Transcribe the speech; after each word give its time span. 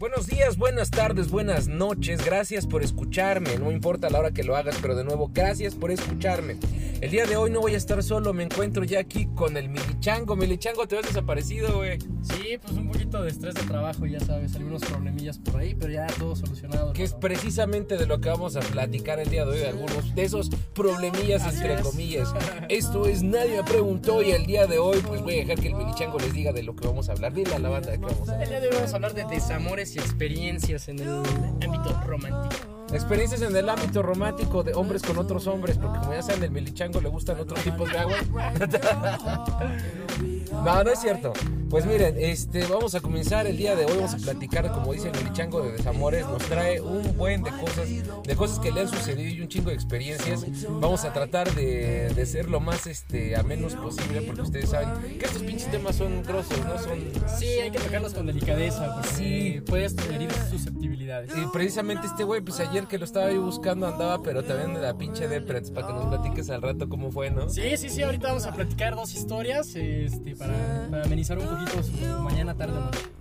Buenos 0.00 0.28
días, 0.28 0.56
buenas 0.56 0.90
tardes, 0.90 1.30
buenas 1.30 1.68
noches. 1.68 2.24
Gracias 2.24 2.66
por 2.66 2.82
escucharme. 2.82 3.58
No 3.58 3.70
importa 3.70 4.08
la 4.08 4.20
hora 4.20 4.30
que 4.30 4.42
lo 4.42 4.56
hagas, 4.56 4.78
pero 4.80 4.96
de 4.96 5.04
nuevo, 5.04 5.30
gracias 5.30 5.74
por 5.74 5.90
escucharme. 5.90 6.56
El 7.02 7.10
día 7.10 7.26
de 7.26 7.36
hoy 7.36 7.50
no 7.50 7.60
voy 7.60 7.74
a 7.74 7.76
estar 7.76 8.02
solo, 8.02 8.32
me 8.32 8.42
encuentro 8.42 8.84
ya 8.84 9.00
aquí 9.00 9.26
con 9.34 9.58
el 9.58 9.68
Milichango. 9.68 10.36
Milichango, 10.36 10.86
te 10.88 10.98
has 10.98 11.06
desaparecido, 11.06 11.76
güey. 11.76 11.98
Sí, 12.22 12.58
pues 12.62 12.74
un 12.74 12.90
poquito 12.90 13.22
de 13.22 13.30
estrés 13.30 13.54
de 13.54 13.62
trabajo, 13.62 14.06
ya 14.06 14.20
sabes, 14.20 14.54
algunos 14.54 14.82
problemillas 14.82 15.38
por 15.38 15.60
ahí, 15.60 15.74
pero 15.74 15.92
ya 15.92 16.06
todo 16.06 16.34
solucionado. 16.34 16.94
Que 16.94 17.04
es 17.04 17.12
precisamente 17.12 17.98
de 17.98 18.06
lo 18.06 18.20
que 18.20 18.30
vamos 18.30 18.56
a 18.56 18.60
platicar 18.60 19.18
el 19.18 19.28
día 19.28 19.44
de 19.44 19.50
hoy, 19.52 19.62
algunos 19.64 20.14
de 20.14 20.22
esos 20.22 20.50
problemillas 20.74 21.42
entre 21.54 21.80
comillas. 21.82 22.34
Esto 22.70 23.06
es 23.06 23.22
Nadie 23.22 23.56
me 23.56 23.64
preguntó 23.64 24.22
y 24.22 24.30
el 24.30 24.46
día 24.46 24.66
de 24.66 24.78
hoy 24.78 24.98
pues 25.06 25.20
voy 25.22 25.34
a 25.34 25.36
dejar 25.38 25.60
que 25.60 25.68
el 25.68 25.74
Milichango 25.74 26.18
les 26.18 26.32
diga 26.32 26.52
de 26.52 26.62
lo 26.62 26.74
que 26.74 26.86
vamos 26.86 27.08
a 27.10 27.12
hablar. 27.12 27.34
Dile 27.34 27.54
a 27.54 27.58
la 27.58 27.68
banda 27.68 27.90
de 27.90 27.98
qué 27.98 28.04
vamos 28.04 28.28
a 28.28 28.32
hablar. 28.32 28.42
El 28.42 28.48
día 28.48 28.60
de 28.60 28.68
hoy 28.68 28.74
vamos 28.74 28.92
a 28.92 28.96
hablar 28.96 29.14
de 29.14 29.24
desamores 29.24 29.89
y 29.96 29.98
experiencias 29.98 30.88
en 30.88 31.00
el 31.00 31.08
ámbito 31.08 32.00
romántico. 32.06 32.86
Experiencias 32.92 33.42
en 33.42 33.54
el 33.54 33.68
ámbito 33.68 34.02
romántico 34.02 34.62
de 34.62 34.74
hombres 34.74 35.02
con 35.02 35.18
otros 35.18 35.46
hombres, 35.46 35.78
porque 35.78 35.98
como 36.00 36.12
ya 36.12 36.22
saben, 36.22 36.44
el 36.44 36.50
milichango 36.50 37.00
le 37.00 37.08
gustan 37.08 37.38
otros 37.38 37.62
tipos 37.62 37.90
de 37.90 37.98
agua. 37.98 38.16
no, 40.52 40.84
no 40.84 40.90
es 40.90 41.00
cierto. 41.00 41.32
Pues 41.70 41.86
miren, 41.86 42.16
este, 42.18 42.66
vamos 42.66 42.96
a 42.96 43.00
comenzar 43.00 43.46
el 43.46 43.56
día 43.56 43.76
de 43.76 43.84
hoy, 43.84 43.92
vamos 43.94 44.14
a 44.14 44.16
platicar, 44.16 44.72
como 44.72 44.92
dice 44.92 45.08
el 45.08 45.16
milichango 45.16 45.62
de 45.62 45.70
desamores, 45.70 46.26
nos 46.26 46.42
trae 46.42 46.80
un 46.80 47.16
buen 47.16 47.44
de 47.44 47.52
cosas, 47.52 47.88
de 48.24 48.36
cosas 48.36 48.58
que 48.58 48.72
le 48.72 48.80
han 48.80 48.88
sucedido 48.88 49.28
y 49.28 49.40
un 49.40 49.46
chingo 49.46 49.70
de 49.70 49.76
experiencias. 49.76 50.44
Vamos 50.68 51.04
a 51.04 51.12
tratar 51.12 51.54
de, 51.54 52.12
de 52.12 52.26
ser 52.26 52.50
lo 52.50 52.58
más 52.58 52.88
este, 52.88 53.36
a 53.36 53.44
menos 53.44 53.76
posible, 53.76 54.22
porque 54.22 54.42
ustedes 54.42 54.70
saben 54.70 55.16
que 55.16 55.24
estos 55.24 55.44
pinches 55.44 55.70
temas 55.70 55.94
son 55.94 56.24
grosos, 56.24 56.58
¿no? 56.64 56.76
Son... 56.76 56.98
Sí, 57.38 57.46
hay 57.46 57.70
que 57.70 57.78
tocarlos 57.78 58.14
con 58.14 58.26
delicadeza, 58.26 58.92
porque 58.96 59.08
sí. 59.10 59.62
puedes 59.64 59.96
herir 60.08 60.32
susceptibilidades. 60.50 61.30
Y 61.36 61.46
precisamente 61.52 62.08
este 62.08 62.24
güey, 62.24 62.40
pues 62.40 62.58
ayer 62.58 62.88
que 62.88 62.98
lo 62.98 63.04
estaba 63.04 63.26
ahí 63.26 63.38
buscando 63.38 63.86
andaba, 63.86 64.24
pero 64.24 64.42
también 64.42 64.74
de 64.74 64.80
la 64.80 64.98
pinche 64.98 65.28
Deprets, 65.28 65.70
para 65.70 65.86
que 65.86 65.92
nos 65.92 66.06
platiques 66.06 66.50
al 66.50 66.62
rato 66.62 66.88
cómo 66.88 67.12
fue, 67.12 67.30
¿no? 67.30 67.48
Sí, 67.48 67.76
sí, 67.76 67.88
sí, 67.90 68.02
ahorita 68.02 68.26
vamos 68.26 68.46
a 68.46 68.52
platicar 68.52 68.96
dos 68.96 69.14
historias 69.14 69.76
este, 69.76 70.34
para, 70.40 71.04
amenizar 71.04 71.38
un 71.38 71.46
poquito 71.46 72.18
mañana, 72.22 72.54
tarde. 72.54 72.74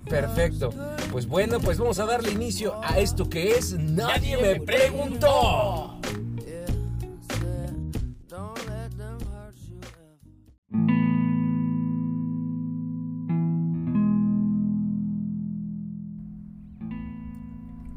Perfecto. 0.09 0.73
Pues 1.11 1.27
bueno, 1.27 1.59
pues 1.59 1.77
vamos 1.77 1.99
a 1.99 2.05
darle 2.05 2.31
inicio 2.31 2.79
a 2.83 2.99
esto 2.99 3.29
que 3.29 3.51
es 3.51 3.73
Nadie, 3.73 4.37
me 4.37 4.59
preguntó. 4.61 5.99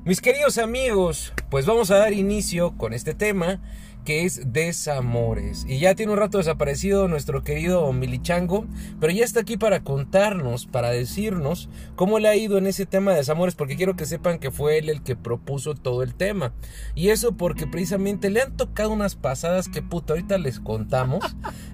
Mis 0.04 0.20
queridos 0.20 0.58
amigos, 0.58 1.32
pues 1.48 1.64
vamos 1.64 1.92
a 1.92 1.96
dar 1.96 2.12
inicio 2.12 2.76
con 2.76 2.92
este 2.92 3.14
tema 3.14 3.60
que 4.04 4.24
es 4.24 4.52
Desamores. 4.52 5.64
Y 5.68 5.78
ya 5.78 5.94
tiene 5.94 6.12
un 6.12 6.18
rato 6.18 6.38
desaparecido 6.38 7.08
nuestro 7.08 7.42
querido 7.42 7.92
Milichango, 7.92 8.66
pero 9.00 9.12
ya 9.12 9.24
está 9.24 9.40
aquí 9.40 9.56
para 9.56 9.84
contarnos, 9.84 10.66
para 10.66 10.90
decirnos 10.90 11.68
cómo 11.94 12.18
le 12.18 12.28
ha 12.28 12.36
ido 12.36 12.58
en 12.58 12.66
ese 12.66 12.86
tema 12.86 13.12
de 13.12 13.18
Desamores, 13.18 13.54
porque 13.54 13.76
quiero 13.76 13.96
que 13.96 14.06
sepan 14.06 14.38
que 14.38 14.50
fue 14.50 14.78
él 14.78 14.88
el 14.88 15.02
que 15.02 15.16
propuso 15.16 15.74
todo 15.74 16.02
el 16.02 16.14
tema. 16.14 16.52
Y 16.94 17.10
eso 17.10 17.32
porque 17.32 17.66
precisamente 17.66 18.30
le 18.30 18.42
han 18.42 18.56
tocado 18.56 18.90
unas 18.90 19.14
pasadas 19.14 19.68
que 19.68 19.82
puta, 19.82 20.14
ahorita 20.14 20.38
les 20.38 20.60
contamos. 20.60 21.24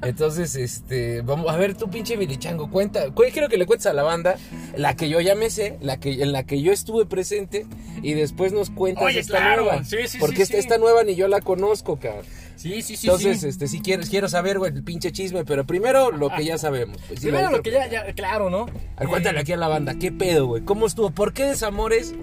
Entonces, 0.02 0.56
este, 0.56 1.22
vamos 1.22 1.50
a 1.50 1.56
ver 1.56 1.74
tu 1.74 1.88
pinche 1.90 2.16
Milichango, 2.16 2.70
cuenta, 2.70 3.12
quiero 3.32 3.48
que 3.48 3.56
le 3.56 3.66
cuentes 3.66 3.86
a 3.86 3.92
la 3.92 4.02
banda 4.02 4.36
la 4.76 4.94
que 4.96 5.08
yo 5.08 5.20
ya 5.20 5.34
me 5.34 5.50
sé, 5.50 5.78
la 5.80 5.98
que, 5.98 6.22
en 6.22 6.32
la 6.32 6.44
que 6.44 6.62
yo 6.62 6.72
estuve 6.72 7.06
presente, 7.06 7.66
y 8.02 8.14
después 8.14 8.52
nos 8.52 8.70
cuentas 8.70 9.14
esta 9.14 9.56
nueva. 9.56 9.82
porque 10.20 10.42
esta, 10.42 10.56
esta 10.56 10.78
nueva 10.78 11.04
ni 11.04 11.14
yo 11.14 11.28
la 11.28 11.40
conozco, 11.40 11.98
cabrón. 11.98 12.17
Sí, 12.58 12.82
sí, 12.82 12.96
sí. 12.96 13.06
Entonces, 13.06 13.44
este, 13.44 13.68
si 13.68 13.80
quieres, 13.80 14.10
quiero 14.10 14.28
saber, 14.28 14.58
güey, 14.58 14.72
el 14.74 14.82
pinche 14.82 15.12
chisme, 15.12 15.44
pero 15.44 15.64
primero 15.64 16.10
lo 16.10 16.28
que 16.28 16.44
ya 16.44 16.58
sabemos. 16.58 16.98
Pues, 17.06 17.20
primero 17.20 17.50
lo 17.50 17.62
que 17.62 17.70
ya, 17.70 17.86
ya, 17.86 18.12
claro, 18.14 18.50
¿no? 18.50 18.66
cuéntale 19.08 19.38
aquí 19.38 19.52
a 19.52 19.56
la 19.56 19.68
banda, 19.68 19.94
¿qué 19.94 20.10
pedo, 20.10 20.46
güey? 20.46 20.64
¿Cómo 20.64 20.86
estuvo? 20.86 21.10
¿Por 21.10 21.32
qué 21.32 21.44
desamores? 21.44 22.16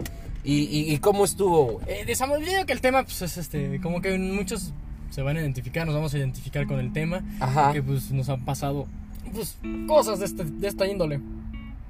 ¿Y, 0.43 0.93
y, 0.93 0.97
cómo 0.99 1.23
estuvo? 1.23 1.79
Eh, 1.87 2.03
desamores, 2.05 2.45
yo 2.45 2.51
digo 2.51 2.65
que 2.65 2.73
el 2.73 2.81
tema, 2.81 3.03
pues, 3.03 3.21
es 3.21 3.37
este, 3.37 3.79
como 3.81 4.01
que 4.01 4.15
muchos 4.17 4.73
se 5.09 5.21
van 5.21 5.37
a 5.37 5.39
identificar, 5.39 5.85
nos 5.85 5.95
vamos 5.95 6.13
a 6.13 6.17
identificar 6.17 6.67
con 6.67 6.79
el 6.79 6.91
tema. 6.91 7.23
Ajá. 7.39 7.71
Que, 7.71 7.81
pues, 7.81 8.11
nos 8.11 8.27
han 8.27 8.43
pasado, 8.43 8.87
pues, 9.33 9.57
cosas 9.87 10.19
de, 10.19 10.25
este, 10.25 10.43
de 10.43 10.67
esta 10.67 10.85
índole. 10.85 11.21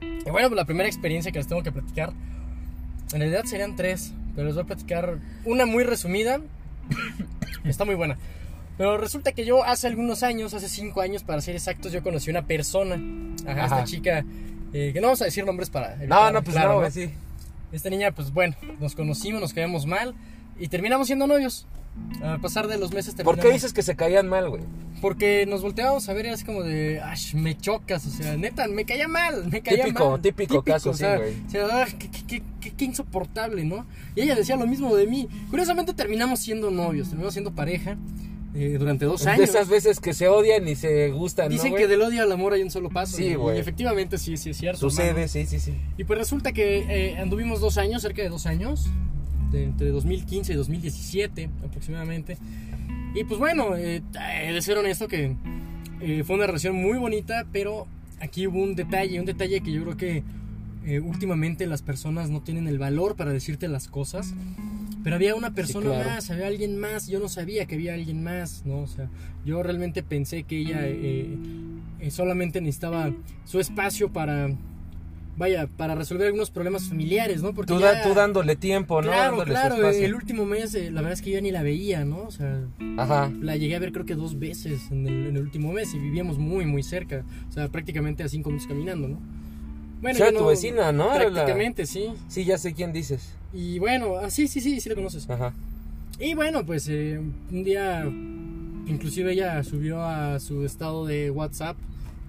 Y 0.02 0.30
bueno, 0.30 0.50
pues, 0.50 0.56
la 0.56 0.66
primera 0.66 0.88
experiencia 0.88 1.32
que 1.32 1.40
les 1.40 1.48
tengo 1.48 1.64
que 1.64 1.72
platicar, 1.72 2.14
en 3.12 3.20
realidad 3.20 3.46
serían 3.46 3.76
tres, 3.76 4.14
pero 4.36 4.46
les 4.46 4.56
voy 4.56 4.66
a 4.66 4.68
platicar 4.68 5.18
una 5.46 5.66
muy 5.66 5.84
resumida 5.84 6.40
Está 7.64 7.86
muy 7.86 7.96
buena. 7.96 8.18
Pero 8.78 8.98
resulta 8.98 9.32
que 9.32 9.46
yo 9.46 9.64
hace 9.64 9.88
algunos 9.88 10.24
años, 10.24 10.54
hace 10.54 10.68
cinco 10.68 11.02
años 11.02 11.24
para 11.24 11.42
ser 11.42 11.56
exactos, 11.56 11.92
yo 11.92 12.04
conocí 12.04 12.30
una 12.30 12.46
persona. 12.46 13.00
Ajá, 13.48 13.64
esta 13.66 13.84
chica, 13.86 14.26
eh, 14.74 14.92
que 14.94 15.00
no 15.00 15.08
vamos 15.08 15.22
a 15.22 15.26
decir 15.26 15.46
nombres 15.46 15.70
para... 15.70 15.96
no, 15.96 16.32
no, 16.32 16.44
pues 16.44 16.56
claro, 16.56 16.90
sí. 16.92 17.10
Esta 17.72 17.90
niña, 17.90 18.12
pues 18.12 18.32
bueno, 18.32 18.56
nos 18.80 18.96
conocimos, 18.96 19.42
nos 19.42 19.54
caíamos 19.54 19.86
mal 19.86 20.14
y 20.60 20.68
terminamos 20.68 21.08
siendo 21.08 21.28
novios. 21.28 21.68
Al 22.22 22.40
pasar 22.40 22.68
de 22.68 22.78
los 22.78 22.94
meses 22.94 23.14
¿Por 23.16 23.40
qué 23.40 23.52
dices 23.52 23.74
que 23.74 23.84
se 23.84 23.96
caían 23.96 24.28
mal, 24.28 24.50
güey? 24.50 24.64
Porque 25.02 25.46
nos 25.46 25.62
volteábamos 25.62 26.08
a 26.10 26.14
ver 26.14 26.26
y 26.26 26.30
así 26.30 26.46
como 26.46 26.64
de, 26.64 27.02
ay, 27.02 27.20
me 27.36 27.58
chocas, 27.58 28.06
o 28.06 28.10
sea, 28.10 28.38
neta, 28.38 28.68
me 28.68 28.86
caía 28.86 29.08
mal, 29.08 29.48
me 29.52 29.62
caía 29.62 29.84
típico, 29.84 30.12
mal. 30.12 30.22
Típico, 30.22 30.48
típico 30.48 30.64
caso, 30.64 30.94
sí, 30.94 31.04
güey. 31.04 31.36
O 31.46 31.50
sea, 31.50 31.86
qué, 32.00 32.42
qué, 32.78 32.86
insoportable, 32.86 33.66
¿no? 33.66 33.86
Y 34.16 34.22
ella 34.22 34.36
decía 34.36 34.56
lo 34.56 34.66
mismo 34.66 34.96
de 34.96 35.06
mí. 35.06 35.28
Curiosamente 35.50 35.94
terminamos 35.94 36.40
siendo 36.40 36.72
novios, 36.72 37.10
terminamos 37.10 37.34
siendo 37.34 37.54
pareja. 37.54 37.98
Eh, 38.56 38.78
durante 38.80 39.04
dos 39.04 39.26
años. 39.26 39.40
De 39.40 39.44
esas 39.44 39.68
veces 39.68 40.00
que 40.00 40.14
se 40.14 40.30
odian 40.30 40.66
y 40.66 40.76
se 40.76 41.10
gustan. 41.12 41.50
Dicen 41.50 41.76
que 41.76 41.88
del 41.88 42.02
odio 42.02 42.24
al 42.24 42.32
amor 42.32 42.54
hay 42.54 42.62
un 42.62 42.72
solo 42.72 42.90
paso. 42.90 43.18
Sí, 43.18 43.36
güey. 43.36 43.58
Y 43.58 43.60
efectivamente 43.60 44.18
sí, 44.18 44.38
sí 44.38 44.52
es 44.52 44.58
cierto. 44.58 44.80
Sucede, 44.80 45.28
sí, 45.28 45.46
sí, 45.46 45.60
sí. 45.60 45.74
Y 45.98 46.06
pues 46.06 46.18
resulta 46.18 46.54
que 46.54 46.78
eh, 46.88 47.18
anduvimos 47.18 47.60
dos 47.60 47.78
años, 47.78 48.02
cerca 48.02 48.22
de 48.22 48.30
dos 48.30 48.46
años, 48.46 48.88
entre 49.54 49.90
2015 49.90 50.54
y 50.54 50.56
2017 50.56 51.50
aproximadamente. 51.66 52.38
Y 53.14 53.24
pues 53.24 53.40
bueno, 53.40 53.76
eh, 53.78 54.02
he 54.44 54.54
de 54.54 54.62
ser 54.62 54.78
honesto 54.78 55.08
que 55.08 55.36
eh, 56.02 56.24
fue 56.26 56.36
una 56.36 56.48
relación 56.48 56.76
muy 56.76 56.98
bonita, 56.98 57.46
pero 57.52 57.88
aquí 58.20 58.48
hubo 58.48 58.62
un 58.62 58.76
detalle, 58.76 59.20
un 59.20 59.26
detalle 59.26 59.62
que 59.62 59.72
yo 59.72 59.84
creo 59.84 59.98
que 59.98 60.24
eh, 60.86 61.00
últimamente 61.00 61.66
las 61.66 61.82
personas 61.82 62.30
no 62.30 62.42
tienen 62.42 62.68
el 62.68 62.78
valor 62.78 63.16
para 63.16 63.32
decirte 63.32 63.68
las 63.68 63.88
cosas. 63.88 64.34
Pero 65.04 65.16
había 65.16 65.36
una 65.36 65.52
persona 65.52 65.92
más, 65.92 66.32
había 66.32 66.48
alguien 66.48 66.80
más, 66.80 67.08
yo 67.08 67.20
no 67.20 67.30
sabía 67.30 67.68
que 67.68 67.76
había 67.76 67.94
alguien 67.94 68.24
más, 68.24 68.64
¿no? 68.66 68.80
O 68.80 68.88
sea, 68.88 69.08
yo 69.46 69.62
realmente 69.62 70.02
pensé 70.02 70.44
que 70.44 70.58
ella 70.58 70.82
solamente 72.10 72.60
necesitaba 72.60 73.14
su 73.46 73.60
espacio 73.60 74.12
para 74.12 74.50
vaya, 75.38 75.68
para 75.68 75.96
resolver 75.96 76.28
algunos 76.28 76.50
problemas 76.50 76.88
familiares, 76.88 77.42
¿no? 77.42 77.54
Porque 77.54 77.74
tú, 77.74 78.14
dándole 78.14 78.56
tiempo, 78.56 79.02
¿no? 79.02 79.10
Claro, 79.10 79.44
claro, 79.44 79.90
el 79.90 80.16
último 80.16 80.46
mes, 80.46 80.74
eh, 80.76 80.92
la 80.92 81.02
verdad 81.02 81.14
es 81.14 81.22
que 81.22 81.32
yo 81.32 81.42
ni 81.42 81.52
la 81.52 81.64
veía, 81.64 82.06
¿no? 82.06 82.24
O 82.24 82.32
sea, 82.32 82.62
Ajá. 82.98 83.32
la 83.42 83.58
llegué 83.58 83.76
a 83.76 83.80
ver 83.80 83.92
creo 83.92 84.06
que 84.06 84.16
dos 84.16 84.40
veces 84.40 84.92
en 84.92 85.08
el, 85.08 85.38
último 85.38 85.74
mes 85.74 85.94
y 85.94 86.00
vivíamos 86.00 86.38
muy, 86.38 86.66
muy 86.66 86.84
cerca, 86.84 87.24
o 87.50 87.52
sea, 87.52 87.68
prácticamente 87.68 88.24
a 88.24 88.30
cinco 88.30 88.50
minutos 88.50 88.68
caminando, 88.68 89.08
¿no? 89.08 89.20
Bueno, 90.02 90.16
o 90.16 90.18
sea, 90.18 90.32
tu 90.32 90.46
vecina, 90.46 90.92
¿no? 90.92 91.14
Prácticamente, 91.14 91.86
sí. 91.86 92.10
Sí, 92.28 92.46
ya 92.46 92.58
sé 92.58 92.74
quién 92.74 92.94
dices. 92.94 93.34
Y 93.54 93.80
bueno, 93.80 94.18
ah, 94.22 94.30
sí, 94.30 94.48
sí, 94.48 94.62
sí, 94.62 94.80
sí 94.80 94.90
la 94.90 94.96
conoces. 94.96 95.30
Ajá. 95.30 95.54
Y 96.20 96.34
bueno, 96.34 96.66
pues 96.66 96.88
eh, 96.90 97.20
un 97.20 97.64
día, 97.64 98.06
inclusive 98.06 99.34
ella 99.34 99.64
subió 99.64 100.04
a 100.04 100.40
su 100.40 100.66
estado 100.66 101.06
de 101.06 101.32
WhatsApp 101.32 101.78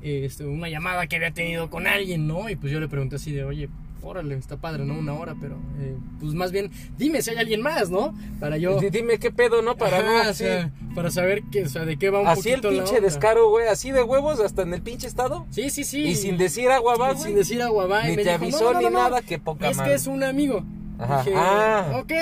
este, 0.07 0.45
una 0.45 0.69
llamada 0.69 1.07
que 1.07 1.17
había 1.17 1.33
tenido 1.33 1.71
con 1.71 1.87
alguien, 1.87 2.27
¿no? 2.27 2.49
Y 2.49 2.57
pues 2.57 2.73
yo 2.73 2.81
le 2.81 2.89
pregunté 2.89 3.17
así 3.17 3.33
de, 3.33 3.45
oye, 3.45 3.69
órale, 4.07 4.37
está 4.37 4.57
padre, 4.57 4.85
¿no? 4.85 4.95
Una 4.95 5.15
hora, 5.15 5.35
pero 5.41 5.57
eh, 5.81 5.97
pues 6.21 6.35
más 6.35 6.53
bien, 6.53 6.71
dime 6.97 7.23
si 7.23 7.31
hay 7.31 7.39
alguien 7.39 7.61
más, 7.61 7.91
¿no? 7.91 8.15
Para 8.41 8.57
yo... 8.57 8.81
Dime 8.81 9.19
qué 9.19 9.31
pedo, 9.31 9.63
¿no? 9.63 9.77
Para 9.77 10.03
no, 10.03 10.95
para 10.95 11.11
saber 11.11 11.43
qué, 11.51 11.65
o 11.65 11.69
sea, 11.69 11.85
de 11.85 11.99
qué 11.99 12.11
va 12.11 12.21
un 12.21 12.27
así 12.27 12.51
poquito 12.51 12.69
el 12.69 12.77
pinche 12.77 13.01
descaro, 13.01 13.51
güey, 13.51 13.67
así 13.69 13.91
de 13.91 14.03
huevos 14.03 14.41
hasta 14.41 14.63
en 14.63 14.75
el 14.75 14.83
pinche 14.83 15.07
estado. 15.07 15.47
Sí, 15.51 15.71
sí, 15.71 15.85
sí. 15.85 16.03
Y 16.03 16.15
sin 16.15 16.39
decir 16.39 16.71
agua 16.71 16.97
va, 16.97 17.17
Sin 17.17 17.35
decir 17.35 17.63
agua 17.63 17.87
va. 17.87 18.05
Ni 18.05 18.17
te 18.17 18.31
avisó 18.31 18.79
ni 18.81 18.89
nada, 18.89 19.23
que 19.23 19.39
poca 19.39 19.69
Es 19.69 19.79
que 19.79 19.95
es 19.95 20.07
un 20.07 20.23
amigo. 20.23 20.65
Ajá. 20.99 21.25
ah. 21.35 22.01
ok, 22.03 22.13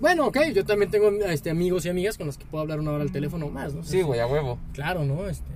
bueno, 0.00 0.26
ok, 0.26 0.38
yo 0.52 0.62
también 0.66 0.90
tengo 0.90 1.08
este, 1.24 1.48
amigos 1.48 1.86
y 1.86 1.88
amigas 1.88 2.18
con 2.18 2.26
los 2.26 2.36
que 2.36 2.44
puedo 2.44 2.60
hablar 2.60 2.78
una 2.78 2.92
hora 2.92 3.02
al 3.02 3.10
teléfono 3.10 3.48
más, 3.48 3.72
¿no? 3.72 3.82
Sí, 3.82 4.02
güey, 4.02 4.20
a 4.20 4.26
huevo. 4.26 4.58
Claro, 4.74 5.04
¿no? 5.04 5.26
Este, 5.28 5.48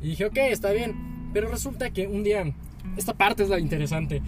y 0.00 0.08
dije, 0.08 0.24
ok, 0.26 0.36
está 0.36 0.72
bien. 0.72 1.17
Pero 1.32 1.48
resulta 1.48 1.90
que 1.90 2.06
un 2.06 2.22
día, 2.22 2.44
esta 2.96 3.14
parte 3.14 3.42
es 3.42 3.48
la 3.48 3.58
interesante. 3.58 4.22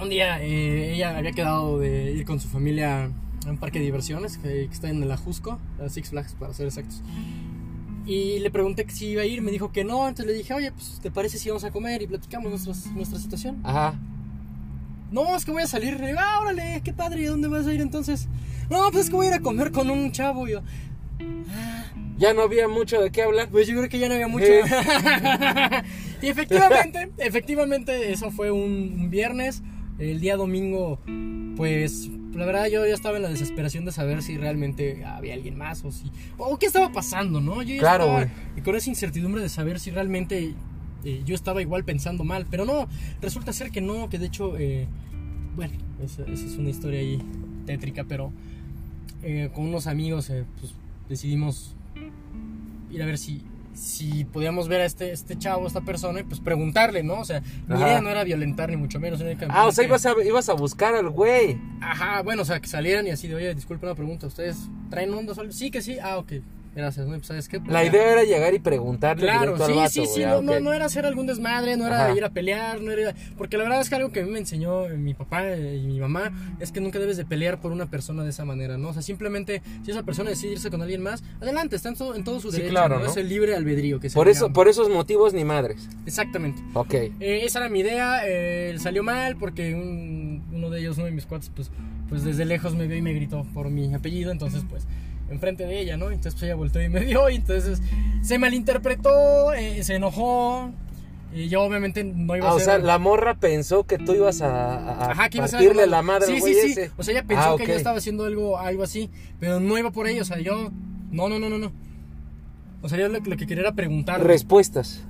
Un 0.00 0.10
día 0.10 0.42
eh, 0.42 0.94
ella 0.94 1.16
había 1.16 1.32
quedado 1.32 1.78
de 1.78 2.12
ir 2.12 2.24
con 2.24 2.38
su 2.40 2.48
familia 2.48 3.10
a 3.46 3.50
un 3.50 3.58
parque 3.58 3.78
de 3.78 3.86
diversiones 3.86 4.38
que, 4.38 4.64
está 4.64 4.90
en 4.90 5.02
el 5.02 5.10
Ajusco, 5.10 5.58
Six 5.88 6.10
Flags 6.10 6.34
para 6.34 6.52
ser 6.52 6.66
exactos. 6.66 7.02
Y 8.04 8.38
le 8.38 8.50
pregunté 8.50 8.86
si 8.88 9.08
iba 9.08 9.22
a 9.22 9.26
ir, 9.26 9.42
me 9.42 9.50
dijo 9.50 9.72
que 9.72 9.84
no, 9.84 10.06
entonces 10.06 10.26
le 10.26 10.38
dije, 10.38 10.54
oye, 10.54 10.70
pues 10.70 11.00
¿te 11.02 11.10
parece 11.10 11.38
si 11.38 11.48
vamos 11.48 11.64
a 11.64 11.70
comer 11.70 12.02
y 12.02 12.06
platicamos 12.06 12.66
nuestra 12.94 13.18
situación? 13.18 13.60
Ajá. 13.64 13.98
no, 15.10 15.34
es 15.34 15.44
que 15.44 15.50
voy 15.50 15.62
a 15.62 15.66
salir. 15.66 15.98
Le 15.98 16.08
digo, 16.08 16.18
ah, 16.22 16.40
órale, 16.40 16.82
qué 16.84 16.92
padre, 16.92 17.22
¿y 17.22 17.24
dónde 17.24 17.48
vas 17.48 17.66
a 17.66 17.72
ir 17.72 17.80
entonces? 17.80 18.28
No, 18.70 18.90
pues 18.90 19.04
es 19.04 19.10
que 19.10 19.16
voy 19.16 19.26
a 19.26 19.30
ir 19.30 19.34
a 19.34 19.40
comer 19.40 19.72
con 19.72 19.90
un 19.90 20.12
chavo. 20.12 20.46
Y 20.46 20.52
yo, 20.52 20.62
Ya 22.18 22.32
no 22.32 22.42
había 22.42 22.68
mucho 22.68 23.00
de 23.00 23.10
qué 23.10 23.22
hablar. 23.22 23.48
pues 23.50 23.66
yo 23.66 23.76
creo 23.76 23.88
que 23.88 23.98
ya 23.98 24.08
no 24.08 24.14
había 24.14 24.28
mucho. 24.28 24.46
Eh. 24.46 24.62
y 26.22 26.28
efectivamente, 26.28 27.10
efectivamente, 27.18 28.12
eso 28.12 28.30
fue 28.30 28.50
un, 28.50 29.10
viernes. 29.10 29.62
El 29.98 30.20
día 30.20 30.36
domingo, 30.36 31.00
pues 31.56 32.10
la 32.34 32.44
verdad 32.44 32.66
yo 32.66 32.86
ya 32.86 32.92
estaba 32.92 33.16
en 33.16 33.22
la 33.22 33.30
desesperación 33.30 33.86
de 33.86 33.92
saber 33.92 34.22
si 34.22 34.36
realmente 34.36 35.04
había 35.06 35.32
alguien 35.32 35.56
más 35.56 35.82
o 35.86 35.90
si 35.90 36.10
o 36.36 36.58
qué 36.58 36.66
estaba 36.66 36.92
pasando, 36.92 37.40
¿no? 37.40 37.62
Yo 37.62 37.76
ya 37.76 37.80
Claro, 37.80 38.04
estaba 38.04 38.24
güey. 38.52 38.62
con 38.62 38.76
esa 38.76 38.90
incertidumbre 38.90 39.40
de 39.40 39.48
saber 39.48 39.80
si 39.80 39.90
realmente 39.90 40.54
eh, 41.04 41.22
yo 41.24 41.34
estaba 41.34 41.62
igual 41.62 41.84
pensando 41.84 42.24
mal, 42.24 42.46
pero 42.50 42.66
no, 42.66 42.88
resulta 43.22 43.54
ser 43.54 43.70
que 43.70 43.80
no, 43.80 44.10
que 44.10 44.18
de 44.18 44.26
hecho, 44.26 44.58
eh, 44.58 44.86
bueno, 45.54 45.72
esa, 46.04 46.24
esa 46.24 46.44
es 46.44 46.56
una 46.58 46.68
historia 46.68 47.00
ahí 47.00 47.22
tétrica, 47.64 48.04
pero 48.04 48.32
eh, 49.22 49.50
con 49.54 49.64
unos 49.66 49.86
amigos 49.86 50.28
eh, 50.30 50.44
pues, 50.60 50.74
decidimos 51.08 51.75
ir 52.90 53.02
a 53.02 53.06
ver 53.06 53.18
si 53.18 53.42
si 53.74 54.24
podíamos 54.24 54.68
ver 54.68 54.80
a 54.80 54.86
este, 54.86 55.12
este 55.12 55.36
chavo, 55.36 55.66
esta 55.66 55.82
persona, 55.82 56.20
y 56.20 56.22
pues 56.22 56.40
preguntarle, 56.40 57.02
¿no? 57.02 57.20
O 57.20 57.24
sea, 57.26 57.42
mi 57.68 57.78
idea 57.78 58.00
no 58.00 58.08
era 58.08 58.24
violentar 58.24 58.70
ni 58.70 58.76
mucho 58.78 58.98
menos. 58.98 59.20
era 59.20 59.36
Ah, 59.50 59.66
o 59.66 59.72
sea, 59.72 59.84
que- 59.84 59.88
ibas 59.88 60.06
a, 60.06 60.14
ibas 60.24 60.48
a 60.48 60.54
buscar 60.54 60.94
al 60.94 61.10
güey. 61.10 61.58
Ajá, 61.82 62.22
bueno, 62.22 62.40
o 62.40 62.44
sea, 62.46 62.58
que 62.58 62.68
salieran 62.68 63.06
y 63.06 63.10
así 63.10 63.28
de, 63.28 63.34
oye, 63.34 63.54
disculpe 63.54 63.84
una 63.84 63.94
pregunta, 63.94 64.26
¿ustedes 64.28 64.56
traen 64.88 65.12
onda 65.12 65.34
sol? 65.34 65.52
Sí, 65.52 65.70
que 65.70 65.82
sí, 65.82 65.98
ah, 66.02 66.16
ok, 66.16 66.32
Pues, 66.76 67.26
¿sabes 67.26 67.48
qué? 67.48 67.58
Pues, 67.58 67.72
La 67.72 67.82
ya. 67.84 67.88
idea 67.90 68.12
era 68.12 68.24
llegar 68.24 68.52
y 68.52 68.58
preguntarle 68.58 69.22
Claro, 69.22 69.56
directo 69.56 69.64
al 69.64 69.70
sí, 69.70 69.76
vato, 69.78 69.90
sí, 69.90 70.06
sí, 70.14 70.26
no, 70.26 70.36
Ah, 70.36 70.40
no, 70.42 70.60
no 70.60 70.72
era 70.74 70.84
hacer 70.84 71.06
algún 71.06 71.26
desmadre, 71.26 71.74
no 71.78 71.86
era 71.86 72.04
Ajá. 72.08 72.14
ir 72.14 72.22
a 72.22 72.28
pelear, 72.28 72.82
no 72.82 72.90
era... 72.92 73.14
Porque 73.38 73.56
la 73.56 73.62
verdad 73.64 73.80
es 73.80 73.88
que 73.88 73.94
algo 73.94 74.12
que 74.12 74.20
a 74.20 74.24
mí 74.26 74.30
me 74.30 74.38
enseñó 74.40 74.84
eh, 74.84 74.98
mi 74.98 75.14
papá 75.14 75.56
y 75.56 75.86
mi 75.86 75.98
mamá 75.98 76.32
es 76.60 76.72
que 76.72 76.82
nunca 76.82 76.98
debes 76.98 77.16
de 77.16 77.24
pelear 77.24 77.62
por 77.62 77.72
una 77.72 77.86
persona 77.86 78.24
de 78.24 78.28
esa 78.30 78.44
manera, 78.44 78.76
¿no? 78.76 78.88
O 78.90 78.92
sea, 78.92 79.00
simplemente 79.00 79.62
si 79.86 79.90
esa 79.90 80.02
persona 80.02 80.28
decide 80.28 80.52
irse 80.52 80.70
con 80.70 80.82
alguien 80.82 81.02
más, 81.02 81.24
adelante, 81.40 81.76
está 81.76 81.88
en 81.88 81.96
todo, 81.96 82.14
en 82.14 82.24
todo 82.24 82.40
su 82.40 82.50
Sí, 82.50 82.58
derecho, 82.58 82.72
claro, 82.74 82.98
¿no? 82.98 83.04
¿no? 83.06 83.10
Es 83.10 83.16
el 83.16 83.30
libre 83.30 83.56
albedrío 83.56 83.98
que 83.98 84.10
se 84.10 84.14
Por, 84.14 84.28
eso, 84.28 84.42
llama. 84.44 84.52
por 84.54 84.68
esos 84.68 84.90
motivos 84.90 85.32
ni 85.32 85.44
madres. 85.44 85.88
Exactamente. 86.04 86.60
Ok. 86.74 86.92
Eh, 86.92 87.10
esa 87.44 87.60
era 87.60 87.70
mi 87.70 87.80
idea, 87.80 88.20
eh, 88.26 88.76
salió 88.80 89.02
mal 89.02 89.36
porque 89.38 89.74
un- 89.74 90.44
uno 90.52 90.68
de 90.68 90.80
ellos, 90.80 90.98
uno 90.98 91.06
de 91.06 91.12
mis 91.12 91.24
cuates, 91.24 91.50
pues, 91.56 91.70
pues 92.10 92.22
desde 92.22 92.44
lejos 92.44 92.74
me 92.74 92.86
vio 92.86 92.98
y 92.98 93.02
me 93.02 93.14
gritó 93.14 93.46
por 93.54 93.70
mi 93.70 93.94
apellido, 93.94 94.30
entonces 94.30 94.62
pues 94.68 94.86
enfrente 95.30 95.66
de 95.66 95.80
ella, 95.80 95.96
¿no? 95.96 96.06
Entonces 96.10 96.34
pues 96.34 96.44
ella 96.44 96.54
volteó 96.54 96.82
y 96.82 96.88
me 96.88 97.00
vio 97.04 97.28
y 97.30 97.36
entonces 97.36 97.80
se 98.22 98.38
malinterpretó, 98.38 99.52
eh, 99.54 99.82
se 99.82 99.94
enojó 99.96 100.70
y 101.34 101.48
yo 101.48 101.62
obviamente 101.62 102.04
no 102.04 102.36
iba 102.36 102.46
Ah, 102.48 102.50
a 102.52 102.54
o 102.54 102.58
ser... 102.58 102.64
sea, 102.66 102.78
la 102.78 102.98
morra 102.98 103.34
pensó 103.34 103.84
que 103.84 103.98
tú 103.98 104.14
ibas 104.14 104.40
a, 104.42 104.76
a 104.78 105.10
Ajá, 105.10 105.28
que 105.28 105.38
a 105.38 105.42
partirle 105.46 105.82
algo- 105.82 105.90
la 105.90 106.02
madre 106.02 106.26
Sí, 106.26 106.40
sí, 106.40 106.54
sí. 106.54 106.70
ese. 106.72 106.90
O 106.96 107.02
sea, 107.02 107.12
ella 107.12 107.24
pensó 107.26 107.42
Ah, 107.54 107.56
que 107.56 107.64
ok. 107.64 107.68
yo 107.70 107.74
estaba 107.74 107.98
haciendo 107.98 108.24
algo, 108.24 108.58
algo 108.58 108.82
así, 108.82 109.10
pero 109.40 109.60
no 109.60 109.76
iba 109.76 109.90
por 109.90 110.06
ello, 110.08 110.22
o 110.22 110.24
sea, 110.24 110.38
yo... 110.38 110.70
No, 111.10 111.28
no, 111.28 111.38
no, 111.38 111.48
no, 111.48 111.58
no. 111.58 111.72
O 112.82 112.88
sea, 112.88 112.98
yo 112.98 113.08
lo, 113.08 113.18
lo 113.20 113.36
que 113.36 113.46
quería 113.46 113.62
era 113.62 113.72
preguntar. 113.72 114.22
Respuestas. 114.24 115.02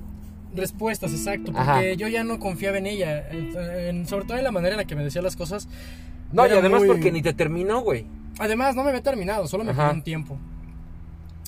Respuestas, 0.55 1.11
exacto, 1.11 1.51
porque 1.51 1.59
Ajá. 1.59 1.93
yo 1.93 2.07
ya 2.07 2.23
no 2.23 2.39
confiaba 2.39 2.77
en 2.77 2.87
ella, 2.87 3.29
en- 3.29 3.53
en- 3.97 4.07
sobre 4.07 4.25
todo 4.25 4.37
en 4.37 4.43
la 4.43 4.51
manera 4.51 4.73
en 4.73 4.77
la 4.77 4.85
que 4.85 4.95
me 4.95 5.03
decía 5.03 5.21
las 5.21 5.35
cosas. 5.35 5.67
No, 6.31 6.45
y 6.47 6.51
además 6.51 6.81
muy- 6.81 6.87
porque 6.87 7.11
ni 7.11 7.21
te 7.21 7.33
terminó, 7.33 7.81
güey. 7.81 8.05
Además, 8.39 8.75
no 8.75 8.83
me 8.83 8.89
había 8.89 9.03
terminado, 9.03 9.47
solo 9.47 9.63
me 9.63 9.71
Ajá. 9.71 9.83
quedó 9.85 9.93
un 9.93 10.03
tiempo. 10.03 10.37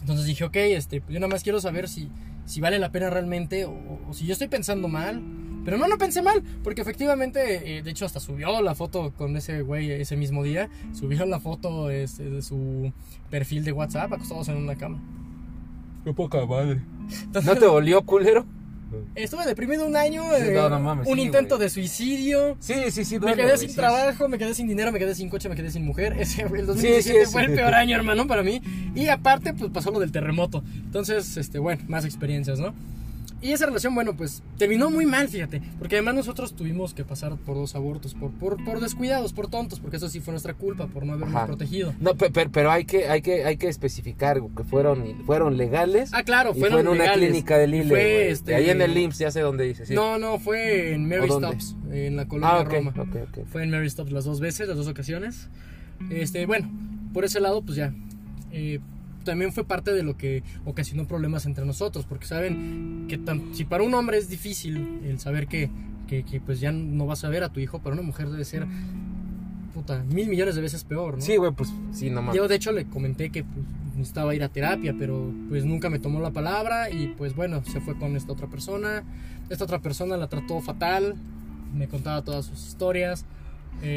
Entonces 0.02 0.26
dije, 0.26 0.44
ok, 0.44 0.56
este, 0.56 1.02
pues 1.02 1.14
yo 1.14 1.20
nada 1.20 1.32
más 1.32 1.44
quiero 1.44 1.60
saber 1.62 1.88
si, 1.90 2.10
si 2.46 2.62
vale 2.62 2.80
la 2.80 2.92
pena 2.92 3.10
realmente 3.10 3.66
o, 3.66 3.74
o 4.08 4.14
si 4.14 4.26
yo 4.26 4.34
estoy 4.34 4.48
pensando 4.48 4.88
mal. 4.88 5.22
Pero 5.66 5.78
no, 5.78 5.88
no 5.90 5.98
pensé 5.98 6.22
mal, 6.22 6.42
porque 6.64 6.82
efectivamente, 6.82 7.78
eh, 7.78 7.84
de 7.84 7.92
hecho, 7.92 8.06
hasta 8.06 8.20
subió 8.22 8.62
la 8.62 8.76
foto 8.76 9.12
con 9.14 9.36
ese 9.36 9.62
güey 9.62 9.92
ese 9.92 10.16
mismo 10.16 10.42
día. 10.44 10.70
Subió 10.94 11.26
la 11.26 11.40
foto 11.40 11.90
este, 11.92 12.30
de 12.30 12.42
su 12.42 12.92
perfil 13.30 13.66
de 13.66 13.74
WhatsApp 13.74 14.12
acostados 14.14 14.48
en 14.48 14.56
una 14.56 14.76
cama. 14.76 15.00
Qué 16.06 16.14
poca 16.14 16.46
madre. 16.46 16.82
Entonces, 17.24 17.54
¿No 17.54 17.60
te 17.60 17.68
volvió, 17.68 18.02
culero? 18.04 18.46
Estuve 19.16 19.46
deprimido 19.46 19.86
un 19.86 19.96
año, 19.96 20.24
Sí, 20.38 20.48
eh, 20.50 20.52
no, 20.54 20.70
no 20.70 20.80
mames, 20.80 21.08
un 21.08 21.16
sí, 21.16 21.22
intento 21.24 21.56
güey. 21.56 21.66
de 21.68 21.70
suicidio. 21.70 22.58
Sí, 22.60 22.74
sí, 22.92 23.06
sí. 23.06 23.16
Me 23.16 23.20
duele, 23.20 23.36
quedé 23.44 23.56
güey, 23.56 23.68
sin 23.68 23.76
trabajo, 23.76 24.28
me 24.28 24.38
quedé 24.38 24.54
sin 24.54 24.68
dinero, 24.68 24.92
me 24.92 25.00
quedé 25.00 25.16
sin 25.16 25.30
coche, 25.30 25.50
me 25.50 25.56
quedé 25.56 25.72
sin 25.72 25.86
mujer. 25.86 26.16
Ese 26.20 26.42
el 26.44 26.66
2017 26.66 27.02
Sí, 27.02 27.26
sí, 27.26 27.32
fue 27.32 27.44
el 27.44 27.54
peor 27.54 27.74
año, 27.74 27.96
hermano, 27.96 28.28
para 28.28 28.44
mí. 28.44 28.62
Y 28.96 29.08
aparte, 29.10 29.54
pues 29.54 29.72
pasó 29.72 29.92
lo 29.92 30.00
del 30.00 30.12
terremoto. 30.12 30.64
Entonces, 30.76 31.38
este, 31.38 31.60
bueno, 31.60 31.82
más 31.88 32.06
experiencias, 32.06 32.60
¿no? 32.60 32.74
Y 33.42 33.54
esa 33.54 33.66
relación, 33.68 33.96
bueno, 33.96 34.18
pues 34.18 34.44
terminó 34.58 34.90
muy 34.90 35.06
mal, 35.06 35.30
fíjate. 35.30 35.62
Porque 35.80 35.96
además 35.96 36.16
nosotros 36.16 36.54
tuvimos 36.56 36.94
que 36.94 37.06
pasar 37.06 37.38
por 37.38 37.56
dos 37.56 37.74
abortos, 37.74 38.14
por, 38.14 38.32
por, 38.32 38.62
por 38.66 38.82
descuidados, 38.82 39.32
por 39.32 39.48
tontos, 39.50 39.80
porque 39.80 39.96
eso 39.96 40.10
sí 40.10 40.20
fue 40.20 40.34
nuestra 40.34 40.54
culpa, 40.56 40.88
por 40.88 41.06
no 41.06 41.14
habernos 41.14 41.36
Ajá. 41.36 41.48
protegido. 41.48 41.94
No, 42.02 42.16
pe- 42.16 42.32
pe- 42.32 42.50
pero, 42.50 42.70
hay 42.70 42.84
que, 42.84 43.08
hay 43.08 43.22
que, 43.22 43.46
hay 43.46 43.56
que 43.56 43.70
especificar 43.70 44.42
que 44.58 44.64
fueron, 44.66 45.24
fueron 45.26 45.56
legales. 45.56 46.12
Ah, 46.14 46.24
claro, 46.24 46.54
fueron 46.54 46.72
fue 46.72 46.82
en 46.82 46.88
una 47.02 47.14
clínica 47.14 47.58
de 47.58 47.68
Lille. 47.68 47.88
Fue, 47.90 48.30
este, 48.30 48.56
Ahí 48.56 48.70
en 48.70 48.82
el 48.82 48.98
IMSS, 48.98 49.20
ya 49.20 49.32
sé 49.32 49.40
dónde 49.40 49.64
dice. 49.64 49.86
Sí. 49.86 49.94
No, 49.94 50.20
no, 50.20 50.38
fue 50.38 50.94
en 50.94 51.08
Mary. 51.08 51.30
Stops, 51.30 51.78
en 51.92 52.18
la 52.18 52.28
colonia 52.28 52.58
ah, 52.58 52.62
ok, 52.62 52.74
Roma. 52.74 52.94
Fue 53.50 53.64
en 53.64 53.70
Mary 53.72 53.90
Stops 53.90 54.12
las 54.12 54.26
dos 54.26 54.42
veces, 54.42 54.68
las 54.68 54.76
dos 54.76 54.88
ocasiones. 54.88 55.48
Este, 56.10 56.46
bueno, 56.46 56.70
por 57.14 57.24
ese 57.24 57.40
lado, 57.40 57.62
pues 57.62 57.78
ya. 57.78 57.94
eh, 58.52 58.80
también 59.24 59.52
fue 59.54 59.64
parte 59.64 59.94
de 59.94 60.04
lo 60.04 60.18
que 60.18 60.44
ocasionó 60.66 61.08
problemas 61.08 61.46
entre 61.46 61.66
nosotros, 61.66 62.06
porque 62.08 62.26
saben 62.26 63.06
que 63.08 63.18
tan- 63.18 63.54
si 63.56 63.66
para 63.66 63.84
un 63.84 63.94
hombre 63.94 64.18
es 64.18 64.30
difícil 64.30 65.02
el 65.06 65.20
saber 65.20 65.48
que, 65.48 65.70
que, 66.08 66.24
que, 66.24 66.40
pues 66.42 66.60
ya 66.60 66.72
no 66.72 67.06
vas 67.06 67.24
a 67.24 67.30
ver 67.30 67.44
a 67.44 67.50
tu 67.50 67.60
hijo, 67.60 67.80
para 67.80 67.94
una 67.94 68.02
mujer 68.04 68.30
debe 68.30 68.46
ser 68.46 68.66
puta, 69.74 70.04
mil 70.04 70.28
millones 70.30 70.56
de 70.56 70.62
veces 70.62 70.84
peor, 70.84 71.16
¿no? 71.16 71.22
Sí, 71.22 71.38
güey, 71.38 71.52
pues 71.52 71.72
sí, 71.92 72.10
no 72.10 72.22
mames. 72.22 72.36
Yo 72.36 72.48
de 72.48 72.56
hecho 72.56 72.72
le 72.72 72.86
comenté 72.86 73.30
que 73.30 73.44
pues, 73.44 73.66
necesitaba 73.96 74.34
ir 74.34 74.44
a 74.44 74.50
terapia, 74.50 74.96
pero 74.98 75.32
pues 75.50 75.66
nunca 75.66 75.90
me 75.90 76.00
tomó 76.00 76.20
la 76.22 76.32
palabra 76.32 76.90
y 76.90 77.08
pues 77.18 77.36
bueno, 77.36 77.64
se 77.66 77.80
fue 77.82 77.98
con 77.98 78.16
esta 78.16 78.32
otra 78.34 78.48
persona. 78.48 79.04
Esta 79.50 79.64
otra 79.66 79.80
persona 79.80 80.18
la 80.18 80.28
trató 80.28 80.60
fatal, 80.62 81.16
me 81.76 81.88
contaba 81.88 82.24
todas 82.24 82.46
sus 82.46 82.68
historias. 82.68 83.26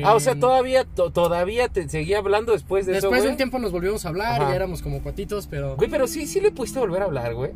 Ah, 0.04 0.14
o 0.14 0.20
sea, 0.20 0.36
todavía, 0.38 0.84
to- 0.84 1.10
todavía 1.10 1.68
te 1.68 1.88
seguía 1.88 2.18
hablando 2.18 2.52
después 2.52 2.86
de 2.86 2.92
eso, 2.98 3.08
Después 3.08 3.24
de 3.24 3.30
un 3.30 3.36
tiempo 3.36 3.58
nos 3.58 3.72
volvimos 3.72 4.04
a 4.04 4.10
hablar, 4.10 4.40
Ajá. 4.40 4.50
ya 4.50 4.54
éramos 4.56 4.80
como 4.80 5.02
cuatitos, 5.02 5.48
pero... 5.48 5.74
Güey, 5.76 5.90
pero 5.90 6.06
sí, 6.06 6.26
sí 6.26 6.40
le 6.40 6.52
pudiste 6.52 6.78
volver 6.78 7.02
a 7.02 7.06
hablar, 7.06 7.34
güey. 7.34 7.50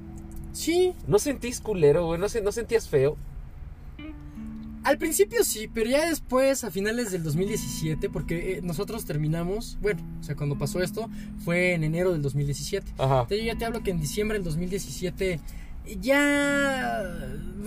Sí, 0.53 0.93
¿No 1.07 1.19
sentís 1.21 1.61
culero, 1.61 2.05
güey? 2.07 2.19
¿No, 2.21 2.29
se- 2.29 2.41
¿No 2.43 2.51
sentías 2.53 2.89
feo? 2.89 3.17
al 4.83 4.99
principio 4.99 5.43
sí, 5.43 5.69
pero 5.73 5.91
ya 5.91 6.09
después, 6.09 6.63
a 6.63 6.71
finales 6.71 7.11
del 7.11 7.25
2017, 7.25 8.09
porque 8.09 8.53
eh, 8.59 8.61
nosotros 8.63 9.05
terminamos, 9.05 9.79
bueno, 9.83 10.01
o 10.21 10.23
sea, 10.23 10.37
cuando 10.37 10.57
pasó 10.57 10.81
esto, 10.81 11.11
fue 11.45 11.73
en 11.75 11.83
enero 11.83 12.13
del 12.13 12.23
2017. 12.23 12.93
Ajá. 12.97 13.23
Entonces, 13.23 13.39
yo 13.41 13.45
ya 13.47 13.59
te 13.59 13.65
hablo 13.65 13.83
que 13.83 13.91
en 13.91 13.99
diciembre 14.01 14.39
del 14.39 14.45
2017 14.45 15.41
ya 16.01 17.03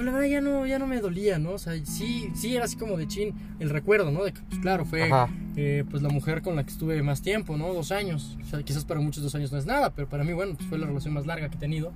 la 0.04 0.12
verdad 0.12 0.24
ya 0.24 0.42
no 0.42 0.66
ya 0.66 0.80
no 0.80 0.88
me 0.88 1.00
dolía, 1.00 1.40
¿no? 1.40 1.52
O 1.52 1.58
sea, 1.58 1.74
sí 1.86 2.30
sí 2.34 2.56
era 2.56 2.66
así 2.66 2.78
como 2.78 2.98
de 2.98 3.08
chin 3.08 3.34
el 3.60 3.70
recuerdo, 3.70 4.12
¿no? 4.12 4.24
De 4.24 4.34
que 4.34 4.42
pues 4.42 4.60
claro, 4.62 4.86
fue 4.86 5.10
eh, 5.56 5.84
pues 5.90 6.02
la 6.02 6.10
mujer 6.10 6.42
con 6.42 6.56
la 6.56 6.64
que 6.64 6.72
estuve 6.72 7.02
más 7.04 7.22
tiempo, 7.22 7.58
¿no? 7.58 7.74
Dos 7.74 7.92
años. 7.92 8.38
O 8.42 8.46
sea, 8.46 8.64
quizás 8.64 8.86
para 8.86 9.00
muchos 9.00 9.24
dos 9.24 9.36
años 9.36 9.52
no 9.52 9.58
es 9.58 9.66
nada, 9.66 9.94
pero 9.94 10.08
para 10.08 10.24
mí 10.24 10.34
bueno, 10.34 10.56
pues 10.56 10.68
fue 10.70 10.78
la 10.78 10.88
relación 10.88 11.14
más 11.14 11.26
larga 11.26 11.50
que 11.50 11.56
he 11.56 11.60
tenido. 11.60 11.94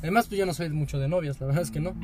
Además, 0.00 0.26
pues 0.26 0.38
yo 0.38 0.46
no 0.46 0.54
soy 0.54 0.68
mucho 0.68 0.98
de 0.98 1.08
novias, 1.08 1.40
la 1.40 1.46
verdad 1.46 1.62
es 1.62 1.70
que 1.70 1.80
no. 1.80 1.94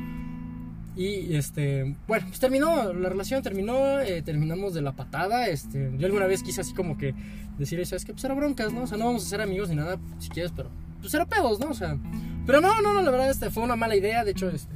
Y 0.95 1.35
este, 1.35 1.95
bueno, 2.07 2.27
pues 2.27 2.39
terminó, 2.39 2.93
la 2.93 3.09
relación 3.09 3.41
terminó, 3.41 3.99
eh, 3.99 4.21
terminamos 4.21 4.73
de 4.73 4.81
la 4.81 4.91
patada. 4.91 5.47
Este, 5.47 5.91
yo 5.97 6.05
alguna 6.05 6.27
vez 6.27 6.43
quise 6.43 6.61
así 6.61 6.73
como 6.73 6.97
que 6.97 7.15
decir, 7.57 7.83
¿sabes 7.85 8.05
qué? 8.05 8.13
Pues 8.13 8.23
era 8.23 8.35
broncas, 8.35 8.71
¿no? 8.71 8.83
O 8.83 8.87
sea, 8.87 8.97
no 8.97 9.05
vamos 9.05 9.25
a 9.25 9.29
ser 9.29 9.41
amigos 9.41 9.69
ni 9.69 9.75
nada, 9.75 9.97
si 10.19 10.29
quieres, 10.29 10.51
pero 10.55 10.69
pues 11.01 11.13
era 11.13 11.25
pedos, 11.25 11.59
¿no? 11.59 11.69
O 11.69 11.73
sea, 11.73 11.97
pero 12.45 12.61
no, 12.61 12.81
no, 12.81 12.93
no, 12.93 13.01
la 13.01 13.11
verdad, 13.11 13.29
este 13.29 13.49
fue 13.49 13.63
una 13.63 13.75
mala 13.75 13.95
idea. 13.95 14.23
De 14.23 14.31
hecho, 14.31 14.49
este, 14.49 14.75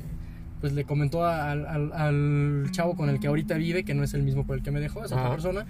pues 0.60 0.74
le 0.74 0.86
comentó 0.86 1.24
al, 1.24 1.66
al, 1.66 1.94
al 1.94 2.68
chavo 2.72 2.96
con 2.96 3.10
el 3.10 3.20
que 3.20 3.28
ahorita 3.28 3.56
vive, 3.56 3.84
que 3.84 3.94
no 3.94 4.04
es 4.04 4.14
el 4.14 4.24
mismo 4.24 4.46
por 4.46 4.58
el 4.58 4.64
que 4.64 4.72
me 4.72 4.80
dejó, 4.80 5.06
es 5.06 5.12
otra 5.12 5.30
persona. 5.30 5.66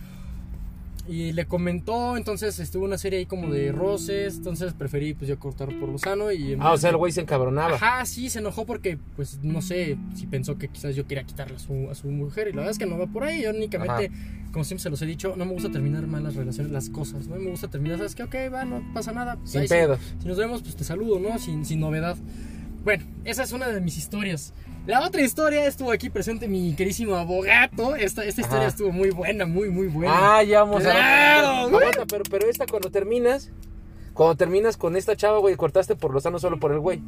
Y 1.08 1.32
le 1.32 1.46
comentó, 1.46 2.18
entonces 2.18 2.60
estuvo 2.60 2.84
una 2.84 2.98
serie 2.98 3.20
ahí 3.20 3.26
como 3.26 3.50
de 3.50 3.72
roces, 3.72 4.36
entonces 4.38 4.74
preferí 4.74 5.14
pues 5.14 5.30
yo 5.30 5.40
cortar 5.40 5.70
por 5.80 5.88
lo 5.88 5.98
sano 5.98 6.32
y... 6.34 6.58
Ah, 6.60 6.74
o 6.74 6.78
sea, 6.78 6.90
el 6.90 6.98
güey 6.98 7.12
se 7.14 7.22
encabronaba. 7.22 7.76
Ajá, 7.76 8.06
sí, 8.06 8.30
se 8.30 8.40
enojó 8.40 8.66
porque, 8.66 8.98
pues, 9.16 9.40
no 9.42 9.62
sé, 9.62 9.98
si 10.16 10.28
pensó 10.28 10.58
que 10.58 10.68
quizás 10.68 10.96
yo 10.96 11.08
quería 11.08 11.24
quitarle 11.24 11.56
a 11.56 11.60
su, 11.60 11.90
a 11.90 11.96
su 11.96 12.10
mujer. 12.10 12.50
Y 12.50 12.52
la 12.52 12.58
verdad 12.58 12.72
es 12.72 12.78
que 12.78 12.86
no 12.86 12.98
va 12.98 13.08
por 13.08 13.24
ahí. 13.24 13.44
Yo 13.44 13.52
únicamente, 13.52 14.12
como 14.52 14.66
siempre 14.66 14.84
se 14.84 14.90
los 14.90 15.02
he 15.02 15.06
dicho, 15.06 15.36
no 15.38 15.46
me 15.46 15.54
gusta 15.54 15.72
terminar 15.72 16.06
mal 16.08 16.24
las 16.24 16.36
relaciones, 16.36 16.72
las 16.74 16.90
cosas. 16.90 17.28
No 17.28 17.38
me 17.38 17.50
gusta 17.52 17.70
terminar, 17.70 17.98
¿sabes 18.00 18.14
qué? 18.14 18.24
Ok, 18.24 18.36
va, 18.54 18.66
no 18.66 18.84
pasa 18.94 19.14
nada. 19.14 19.38
pues, 19.38 19.52
Sin 19.52 19.62
ahí 19.62 19.68
pedos. 19.68 20.00
Si 20.20 20.28
nos 20.28 20.38
vemos, 20.38 20.62
pues 20.62 20.76
te 20.76 20.84
saludo, 20.84 21.20
¿no? 21.20 21.40
Sin, 21.40 21.66
sin 21.66 21.80
novedad. 21.80 22.18
Bueno, 22.84 23.04
esa 23.26 23.44
es 23.44 23.52
una 23.52 23.68
de 23.68 23.82
mis 23.82 23.98
historias. 23.98 24.54
La 24.86 25.06
otra 25.06 25.22
historia 25.22 25.66
estuvo 25.66 25.92
aquí 25.92 26.10
presente 26.10 26.48
mi 26.48 26.74
querísimo 26.74 27.16
abogado. 27.16 27.96
Esta, 27.98 28.24
esta 28.24 28.40
historia 28.42 28.68
estuvo 28.68 28.92
muy 28.92 29.10
buena, 29.10 29.46
muy, 29.46 29.70
muy 29.70 29.88
buena. 29.88 30.38
Ah, 30.38 30.44
ya 30.44 30.64
vamos 30.64 30.82
Claro, 30.84 31.48
a... 31.48 31.62
güey. 31.70 31.76
Aguanta, 31.84 32.06
pero, 32.08 32.24
pero 32.30 32.50
esta 32.50 32.66
cuando 32.66 32.90
terminas... 32.90 33.52
Cuando 34.14 34.36
terminas 34.36 34.78
con 34.78 34.96
esta 34.96 35.16
chava, 35.16 35.40
güey, 35.40 35.56
cortaste 35.58 35.96
por 35.96 36.14
lo 36.14 36.20
sano 36.22 36.40
solo 36.40 36.60
por 36.60 36.72
el 36.72 36.80
güey. 36.80 37.02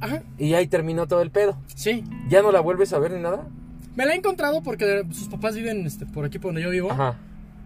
Ajá, 0.00 0.22
Y 0.38 0.54
ahí 0.54 0.66
terminó 0.66 1.06
todo 1.06 1.20
el 1.22 1.30
pedo. 1.30 1.56
sí. 1.74 2.02
¿Ya 2.28 2.42
no 2.42 2.50
la 2.50 2.60
vuelves 2.60 2.92
a 2.92 2.98
ver 2.98 3.12
ni 3.12 3.20
nada? 3.20 3.46
Me 3.94 4.04
la 4.06 4.14
he 4.14 4.16
encontrado 4.16 4.62
porque 4.62 5.04
sus 5.12 5.28
papás 5.28 5.54
viven 5.54 5.86
este, 5.86 6.06
por 6.06 6.24
aquí 6.24 6.38
por 6.38 6.48
donde 6.48 6.62
yo 6.62 6.70
vivo. 6.70 6.90
Ajá. 6.90 7.16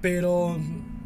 Pero 0.03 0.59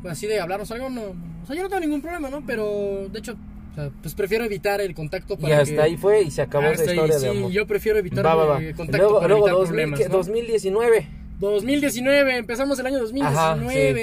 así 0.08 0.26
de 0.26 0.40
hablarnos 0.40 0.70
algo, 0.72 0.88
no. 0.90 1.02
O 1.42 1.46
sea, 1.46 1.54
yo 1.54 1.62
no 1.62 1.68
tengo 1.68 1.80
ningún 1.80 2.00
problema, 2.02 2.28
¿no? 2.30 2.42
Pero 2.44 3.08
de 3.12 3.18
hecho, 3.18 3.36
o 3.72 3.74
sea, 3.74 3.90
pues 4.02 4.14
prefiero 4.14 4.44
evitar 4.44 4.80
el 4.80 4.94
contacto 4.94 5.34
Y 5.34 5.42
para 5.42 5.60
hasta 5.60 5.74
que- 5.74 5.80
ahí 5.80 5.96
fue 5.96 6.22
y 6.22 6.30
se 6.30 6.42
acabó 6.42 6.66
Hasta 6.68 6.82
ahí, 6.90 6.96
historia 6.96 7.18
sí, 7.18 7.24
de 7.24 7.30
amor. 7.30 7.50
yo 7.52 7.66
prefiero 7.66 7.98
evitar 7.98 8.24
Va, 8.24 8.34
va, 8.34 8.44
va. 8.44 8.62
eh, 8.62 8.74
contacto 8.74 8.98
Luego, 8.98 9.16
para 9.20 9.28
luego 9.28 9.46
evitar 9.48 9.58
2000, 9.60 9.68
problemas. 9.68 10.00
¿no? 10.00 10.16
2019. 10.16 11.06
2019, 11.40 12.36
empezamos 12.36 12.78
el 12.78 12.86
año 12.86 12.98
2019, 13.00 13.36
Ajá, 13.36 13.56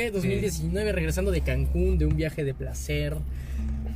sí, 0.10 0.12
2019 0.12 0.92
regresando 0.92 1.32
de 1.32 1.42
Cancún, 1.42 1.98
de 1.98 2.06
un 2.06 2.16
viaje 2.18 2.44
de 2.44 2.54
placer, 2.54 3.16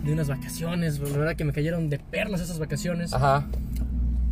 de 0.05 0.13
unas 0.13 0.27
vacaciones, 0.29 0.99
la 0.99 1.17
verdad 1.17 1.35
que 1.35 1.43
me 1.43 1.51
cayeron 1.53 1.89
de 1.89 1.99
pernas 1.99 2.39
esas 2.41 2.57
vacaciones. 2.59 3.13
Ajá. 3.13 3.45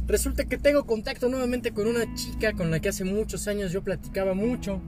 Resulta 0.08 0.46
que 0.46 0.58
tengo 0.58 0.86
contacto 0.86 1.28
nuevamente 1.30 1.72
con 1.72 1.88
una 1.88 2.14
chica 2.16 2.54
con 2.54 2.72
la 2.72 2.80
que 2.80 2.90
hace 2.90 3.04
muchos 3.04 3.48
años 3.48 3.72
yo 3.72 3.82
platicaba 3.82 4.34
mucho 4.34 4.82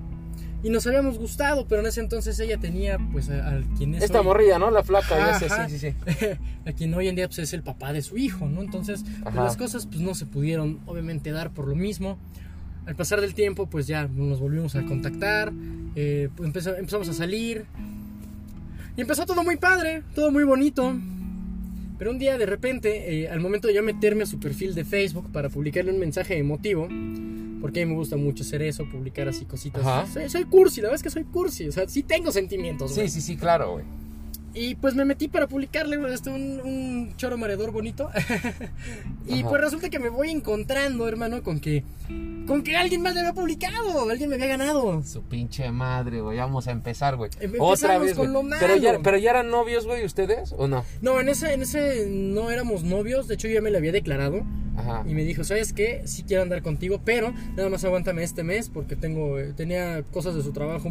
y 0.63 0.70
nos 0.70 0.88
habíamos 0.88 1.20
gustado, 1.20 1.67
pero 1.67 1.82
en 1.82 1.88
ese 1.88 2.00
entonces 2.00 2.39
ella 2.39 2.58
tenía 2.58 2.98
pues 3.12 3.29
a- 3.29 3.48
al 3.50 3.65
quien 3.77 3.96
es 3.96 4.03
Esta 4.03 4.20
hoy- 4.22 4.25
morrilla, 4.25 4.58
¿no? 4.58 4.72
La 4.72 4.82
flaca, 4.84 5.15
Ajá, 5.32 5.39
sé, 5.39 5.46
ajá. 5.46 5.70
sí, 5.70 5.77
sí, 5.77 5.91
sí. 5.91 6.25
a 6.65 6.72
quien 6.72 6.93
hoy 6.93 7.10
en 7.10 7.15
día 7.15 7.27
pues, 7.27 7.39
es 7.39 7.53
el 7.53 7.62
papá 7.63 7.91
de 7.93 8.01
su 8.01 8.17
hijo, 8.17 8.48
¿no? 8.48 8.62
Entonces, 8.62 9.03
pues, 9.22 9.36
las 9.36 9.58
cosas 9.58 9.86
pues 9.86 10.00
no 10.00 10.15
se 10.15 10.25
pudieron 10.25 10.79
obviamente 10.86 11.32
dar 11.32 11.51
por 11.51 11.67
lo 11.67 11.75
mismo. 11.75 12.17
Al 12.86 12.96
pasar 12.96 13.22
del 13.22 13.34
tiempo, 13.34 13.67
pues 13.67 13.88
ya 13.88 14.08
nos 14.08 14.39
volvimos 14.39 14.75
a 14.75 14.84
contactar, 14.84 15.53
eh, 15.96 16.29
pues, 16.36 16.48
empezó- 16.48 16.75
empezamos 16.75 17.08
a 17.10 17.13
salir. 17.13 17.65
Y 18.96 19.01
empezó 19.01 19.25
todo 19.25 19.43
muy 19.43 19.55
padre, 19.58 20.03
todo 20.15 20.32
muy 20.32 20.43
bonito. 20.43 20.93
Pero 21.98 22.12
un 22.12 22.20
día 22.20 22.38
de 22.38 22.46
repente, 22.46 23.22
eh, 23.24 23.29
al 23.29 23.39
momento 23.39 23.67
de 23.67 23.74
yo 23.74 23.84
meterme 23.84 24.24
a 24.24 24.25
su 24.25 24.39
perfil 24.39 24.75
de 24.75 24.84
Facebook 24.84 25.32
para 25.32 25.50
publicarle 25.50 25.91
un 25.91 26.00
mensaje 26.00 26.38
emotivo, 26.38 26.88
porque 27.63 27.82
a 27.82 27.86
mí 27.86 27.93
me 27.93 27.98
gusta 27.98 28.17
mucho 28.17 28.43
hacer 28.43 28.62
eso, 28.62 28.84
publicar 28.89 29.29
así 29.29 29.46
cositas. 29.46 30.12
Soy, 30.12 30.29
soy 30.29 30.43
cursi, 30.43 30.82
la 30.82 30.89
verdad 30.89 30.98
es 30.98 31.03
que 31.03 31.10
soy 31.10 31.24
cursi, 31.24 31.70
o 31.70 31.72
sea, 31.72 31.88
sí 31.88 32.03
tengo 32.03 32.29
sentimientos. 32.29 32.91
Sí, 32.91 32.96
güey. 32.96 33.08
sí, 33.10 33.22
sí, 33.22 33.38
claro, 33.38 33.72
güey. 33.72 33.86
Y 34.55 34.75
pues 34.75 34.93
me 34.93 35.03
metí 35.03 35.27
para 35.27 35.48
publicarle 35.48 35.98
este, 36.13 36.29
un, 36.29 36.62
un 36.63 37.13
choro 37.17 37.38
mareador 37.38 37.72
bonito. 37.72 38.10
y 39.27 39.39
Ajá. 39.39 39.50
pues 39.50 39.62
resulta 39.62 39.89
que 39.89 39.98
me 40.00 40.10
voy 40.10 40.29
encontrando, 40.29 41.07
hermano, 41.07 41.41
con 41.41 41.60
que. 41.60 41.83
Con 42.45 42.62
que 42.62 42.75
alguien 42.75 43.01
más 43.01 43.13
le 43.13 43.22
había 43.22 43.33
publicado, 43.33 44.10
alguien 44.10 44.29
me 44.29 44.36
había 44.36 44.48
ganado. 44.48 45.01
Su 45.03 45.24
pinche 45.24 45.72
madre, 45.72 46.22
güey. 46.22 46.38
Vamos 46.38 46.67
a 46.67 46.72
empezar, 46.72 47.15
güey. 47.15 47.31
Em- 47.39 47.53
Otra 47.57 47.98
vez, 47.98 48.13
con 48.13 48.31
lo 48.31 48.41
Pero 48.60 48.75
ya, 48.75 48.91
malo. 48.91 49.03
pero 49.03 49.17
ya 49.17 49.31
eran 49.31 49.50
novios, 49.50 49.88
güey, 49.88 50.05
ustedes, 50.05 50.53
¿o 50.57 50.67
no? 50.67 50.83
No, 51.01 51.19
en 51.19 51.29
ese, 51.29 51.53
en 51.53 51.62
ese 51.63 52.05
no 52.10 52.51
éramos 52.51 52.83
novios, 52.83 53.27
de 53.27 53.36
hecho 53.36 53.48
yo 53.48 53.55
ya 53.55 53.62
me 53.62 53.72
lo 53.72 53.77
había 53.77 53.91
declarado. 53.91 54.43
Ajá. 54.75 55.03
Y 55.07 55.13
me 55.13 55.24
dijo, 55.24 55.43
¿sabes 55.43 55.72
qué? 55.72 56.01
Sí 56.05 56.24
quiero 56.24 56.43
andar 56.43 56.62
contigo, 56.62 57.00
pero 57.03 57.33
nada 57.55 57.69
más 57.69 57.83
aguántame 57.86 58.24
este 58.24 58.43
mes 58.43 58.69
porque 58.69 58.95
tengo 58.95 59.39
eh, 59.39 59.53
tenía 59.53 60.03
cosas 60.03 60.36
de 60.36 60.41
su 60.43 60.51
trabajo 60.51 60.89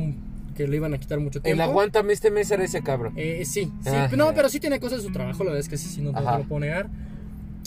que 0.55 0.67
le 0.69 0.77
iban 0.77 0.95
a 0.95 0.99
quitar 0.99 1.19
mucho 1.21 1.39
El 1.39 1.43
tiempo. 1.45 1.63
aguántame 1.63 2.13
este 2.13 2.31
mes 2.31 2.51
era 2.51 2.65
ese 2.65 2.83
cabrón. 2.83 3.15
Eh, 3.17 3.45
sí, 3.45 3.65
sí. 3.83 3.91
Ah, 3.91 4.09
no, 4.17 4.33
pero 4.35 4.49
sí 4.49 4.61
tiene 4.61 4.79
cosas 4.81 5.03
de 5.03 5.07
su 5.09 5.13
trabajo, 5.13 5.45
la 5.45 5.51
verdad 5.51 5.61
es 5.61 5.69
que 5.69 5.77
sí, 5.77 5.89
sí, 5.89 6.01
no, 6.03 6.13
te 6.13 6.21
lo 6.21 6.45
puedo 6.45 6.61
negar. 6.61 6.89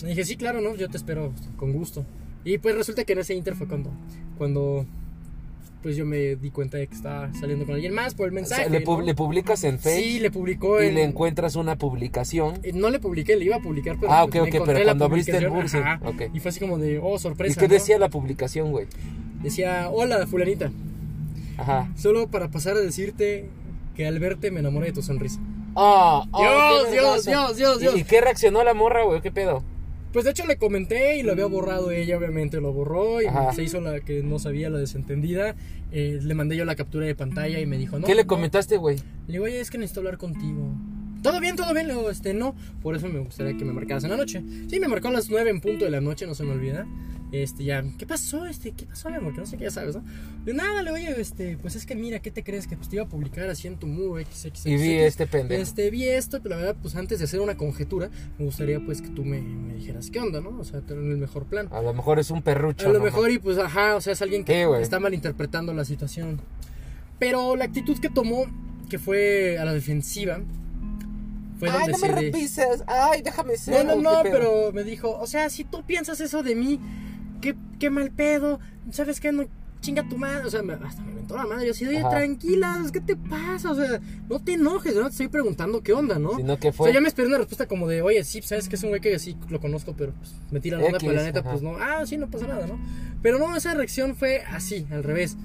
Y 0.02 0.06
dije, 0.08 0.24
sí, 0.24 0.36
claro, 0.36 0.60
no, 0.60 0.74
yo 0.76 0.88
te 0.88 0.96
espero 0.96 1.32
con 1.56 1.72
gusto. 1.72 2.04
Y 2.44 2.58
pues 2.58 2.74
resulta 2.76 3.04
que 3.04 3.14
en 3.14 3.20
ese 3.20 3.34
inter 3.34 3.54
fue 3.56 3.66
cuando, 3.66 3.90
cuando 4.38 4.86
pues 5.82 5.96
yo 5.96 6.04
me 6.04 6.34
di 6.36 6.50
cuenta 6.50 6.78
de 6.78 6.88
que 6.88 6.94
estaba 6.94 7.32
saliendo 7.34 7.64
con 7.64 7.74
alguien 7.74 7.94
más 7.94 8.14
por 8.14 8.26
el 8.26 8.32
O 8.32 8.34
mensaje. 8.34 8.62
sea, 8.62 8.70
le, 8.70 8.84
¿no? 8.84 9.00
le 9.02 9.14
publicas 9.14 9.62
en 9.64 9.78
Facebook 9.78 10.04
Sí, 10.04 10.18
le 10.20 10.30
publicó 10.32 10.82
y 10.82 10.86
en- 10.88 10.94
le 10.96 11.04
encuentras 11.04 11.54
una 11.54 11.76
publicación. 11.76 12.54
eh, 12.64 12.72
No 12.72 12.90
le 12.90 12.98
publiqué, 12.98 13.36
le 13.36 13.44
iba 13.44 13.56
a 13.56 13.60
publicar, 13.60 13.96
pero 14.00 14.10
Ah, 14.12 14.26
pues, 14.26 14.42
ok, 14.42 14.48
ok, 14.60 14.66
pero 14.66 14.82
cuando 14.84 15.04
abriste 15.04 15.36
el 15.36 15.46
publicación, 15.46 15.52
bursi, 15.52 15.76
ajá, 15.78 16.00
ok. 16.26 16.34
Y 16.34 16.40
fue 16.40 16.48
así 16.48 16.58
como 16.60 16.78
de, 16.78 16.98
oh, 16.98 17.16
¿Y 17.16 17.18
sorpresa. 17.18 17.60
qué 17.60 17.68
¿no? 17.68 17.74
decía 17.74 17.98
la 17.98 18.08
publicación, 18.08 18.70
güey? 18.72 18.86
Decía, 19.42 19.88
hola, 19.92 20.26
fulanita. 20.26 20.72
Ajá. 21.58 21.90
Solo 21.96 22.28
para 22.28 22.50
pasar 22.50 22.76
a 22.76 22.80
decirte 22.80 23.48
que 23.94 24.06
al 24.06 24.18
verte 24.18 24.50
me 24.50 24.60
enamoré 24.60 24.86
de 24.88 24.92
tu 24.92 25.02
sonrisa. 25.02 25.40
Ah, 25.74 26.24
Dios, 26.36 26.90
Dios. 26.92 27.24
Dios, 27.24 27.56
Dios, 27.56 27.76
¿Y- 27.76 27.80
Dios. 27.80 27.96
¿Y 27.96 28.04
qué 28.04 28.20
reaccionó 28.20 28.62
la 28.64 28.74
morra, 28.74 29.04
güey? 29.04 29.20
¿Qué 29.20 29.30
pedo? 29.30 29.62
Pues 30.12 30.24
de 30.24 30.30
hecho 30.30 30.46
le 30.46 30.56
comenté 30.56 31.18
y 31.18 31.22
lo 31.22 31.32
había 31.32 31.44
borrado 31.46 31.90
ella, 31.90 32.16
obviamente 32.16 32.60
lo 32.60 32.72
borró 32.72 33.20
y 33.20 33.26
Ajá. 33.26 33.52
se 33.52 33.62
hizo 33.62 33.80
la 33.82 34.00
que 34.00 34.22
no 34.22 34.38
sabía, 34.38 34.70
la 34.70 34.78
desentendida. 34.78 35.54
Eh, 35.92 36.18
le 36.22 36.34
mandé 36.34 36.56
yo 36.56 36.64
la 36.64 36.74
captura 36.74 37.04
de 37.04 37.14
pantalla 37.14 37.58
y 37.60 37.66
me 37.66 37.76
dijo, 37.76 37.98
no. 37.98 38.06
¿Qué 38.06 38.14
le 38.14 38.22
no". 38.22 38.28
comentaste, 38.28 38.78
güey? 38.78 38.96
Le 39.26 39.32
digo, 39.34 39.44
oye, 39.44 39.60
es 39.60 39.70
que 39.70 39.76
necesito 39.76 40.00
hablar 40.00 40.16
contigo. 40.16 40.72
Todo 41.26 41.40
bien, 41.40 41.56
todo 41.56 41.72
bien. 41.74 41.88
Le 41.88 41.94
digo, 41.94 42.10
este, 42.10 42.34
no. 42.34 42.54
Por 42.82 42.96
eso 42.96 43.08
me 43.08 43.18
gustaría 43.18 43.56
que 43.56 43.64
me 43.64 43.72
marcaras 43.72 44.04
en 44.04 44.10
la 44.10 44.16
noche. 44.16 44.42
Sí, 44.68 44.80
me 44.80 44.88
marcó 44.88 45.08
a 45.08 45.12
las 45.12 45.28
9 45.28 45.50
en 45.50 45.60
punto 45.60 45.84
de 45.84 45.90
la 45.90 46.00
noche, 46.00 46.26
no 46.26 46.34
se 46.34 46.44
me 46.44 46.52
olvida. 46.52 46.86
Este, 47.32 47.64
ya, 47.64 47.84
¿qué 47.98 48.06
pasó? 48.06 48.46
Este, 48.46 48.70
¿qué 48.70 48.86
pasó, 48.86 49.10
mi 49.10 49.16
amor? 49.16 49.34
Que 49.34 49.40
no 49.40 49.46
sé 49.46 49.56
qué, 49.56 49.64
ya 49.64 49.70
sabes, 49.70 49.96
¿no? 49.96 50.04
De 50.44 50.54
nada, 50.54 50.80
le 50.82 50.92
oye, 50.92 51.20
este, 51.20 51.56
pues 51.56 51.74
es 51.74 51.84
que 51.84 51.96
mira, 51.96 52.20
¿qué 52.20 52.30
te 52.30 52.44
crees? 52.44 52.68
Que 52.68 52.76
pues 52.76 52.88
te 52.88 52.96
iba 52.96 53.04
a 53.04 53.08
publicar 53.08 53.48
así 53.50 53.66
en 53.66 53.76
tu 53.76 53.88
muro, 53.88 54.22
XXX. 54.24 54.66
Y 54.66 54.76
vi 54.76 54.92
este 54.92 55.26
pendejo. 55.26 55.60
Este, 55.60 55.90
vi 55.90 56.08
esto, 56.08 56.40
pero 56.40 56.54
la 56.54 56.62
verdad, 56.62 56.76
pues 56.80 56.94
antes 56.94 57.18
de 57.18 57.24
hacer 57.24 57.40
una 57.40 57.56
conjetura, 57.56 58.10
me 58.38 58.44
gustaría 58.44 58.78
pues 58.78 59.02
que 59.02 59.08
tú 59.08 59.24
me, 59.24 59.40
me 59.40 59.74
dijeras 59.74 60.08
qué 60.10 60.20
onda, 60.20 60.40
¿no? 60.40 60.50
O 60.60 60.64
sea, 60.64 60.80
tener 60.82 61.02
el 61.02 61.18
mejor 61.18 61.46
plan. 61.46 61.68
A 61.72 61.82
lo 61.82 61.92
mejor 61.92 62.20
es 62.20 62.30
un 62.30 62.42
perrucho. 62.42 62.86
A 62.88 62.92
lo 62.92 63.00
¿no? 63.00 63.04
mejor 63.04 63.30
y 63.32 63.38
pues 63.38 63.58
ajá, 63.58 63.96
o 63.96 64.00
sea, 64.00 64.12
es 64.12 64.22
alguien 64.22 64.44
que 64.44 64.64
Sí, 64.64 64.82
está 64.82 65.00
malinterpretando 65.00 65.74
la 65.74 65.84
situación. 65.84 66.40
Pero 67.18 67.56
la 67.56 67.64
actitud 67.64 67.98
que 67.98 68.08
tomó, 68.08 68.46
que 68.88 69.00
fue 69.00 69.58
a 69.58 69.64
la 69.64 69.72
defensiva, 69.72 70.40
fue 71.58 71.70
Ay, 71.70 71.78
donde 71.90 71.92
no 71.92 71.98
me 71.98 72.08
de- 72.08 72.14
repises. 72.32 72.84
Ay, 72.86 73.22
déjame 73.22 73.56
ser. 73.56 73.84
No, 73.86 73.94
no, 73.96 73.98
¿o 73.98 74.02
no, 74.16 74.22
qué 74.22 74.30
pedo? 74.30 74.38
pero 74.38 74.72
me 74.72 74.84
dijo, 74.84 75.18
o 75.18 75.26
sea, 75.26 75.48
si 75.50 75.64
tú 75.64 75.82
piensas 75.84 76.20
eso 76.20 76.42
de 76.42 76.54
mí, 76.54 76.80
qué, 77.40 77.54
qué 77.78 77.90
mal 77.90 78.10
pedo, 78.10 78.58
¿sabes 78.90 79.20
qué? 79.20 79.32
No, 79.32 79.44
chinga 79.80 80.08
tu 80.08 80.16
madre, 80.18 80.44
o 80.46 80.50
sea, 80.50 80.62
me- 80.62 80.72
hasta 80.74 81.02
me 81.02 81.10
inventó 81.12 81.36
la 81.36 81.46
madre, 81.46 81.66
yo 81.66 81.72
así, 81.72 81.86
oye, 81.86 81.98
Ajá. 81.98 82.10
tranquila, 82.10 82.82
¿qué 82.92 83.00
te 83.00 83.14
pasa? 83.14 83.70
O 83.70 83.74
sea, 83.74 84.00
no 84.28 84.38
te 84.40 84.54
enojes, 84.54 84.94
yo 84.94 85.00
no 85.00 85.06
te 85.06 85.12
estoy 85.12 85.28
preguntando 85.28 85.82
qué 85.82 85.92
onda, 85.92 86.18
¿no? 86.18 86.34
Sino 86.36 86.58
que 86.58 86.68
O 86.68 86.72
fue. 86.72 86.88
sea, 86.88 86.94
ya 86.94 87.00
me 87.00 87.08
esperé 87.08 87.28
una 87.28 87.38
respuesta 87.38 87.66
como 87.66 87.86
de, 87.86 88.02
oye, 88.02 88.24
sí, 88.24 88.42
sabes 88.42 88.68
que 88.68 88.76
es 88.76 88.82
un 88.82 88.88
güey 88.90 89.00
que 89.00 89.18
sí 89.18 89.36
lo 89.48 89.60
conozco, 89.60 89.94
pero 89.96 90.12
pues, 90.12 90.34
me 90.50 90.60
tira 90.60 90.78
la 90.78 90.84
onda, 90.86 90.96
X, 90.98 91.06
pero 91.08 91.20
la 91.20 91.26
neta, 91.26 91.40
ajá. 91.40 91.50
pues 91.50 91.62
no, 91.62 91.76
ah, 91.78 92.04
sí, 92.06 92.16
no 92.16 92.28
pasa 92.30 92.46
nada, 92.46 92.66
¿no? 92.66 92.78
Pero 93.22 93.38
no, 93.38 93.54
esa 93.54 93.74
reacción 93.74 94.16
fue 94.16 94.42
así, 94.50 94.86
al 94.90 95.04
revés. 95.04 95.36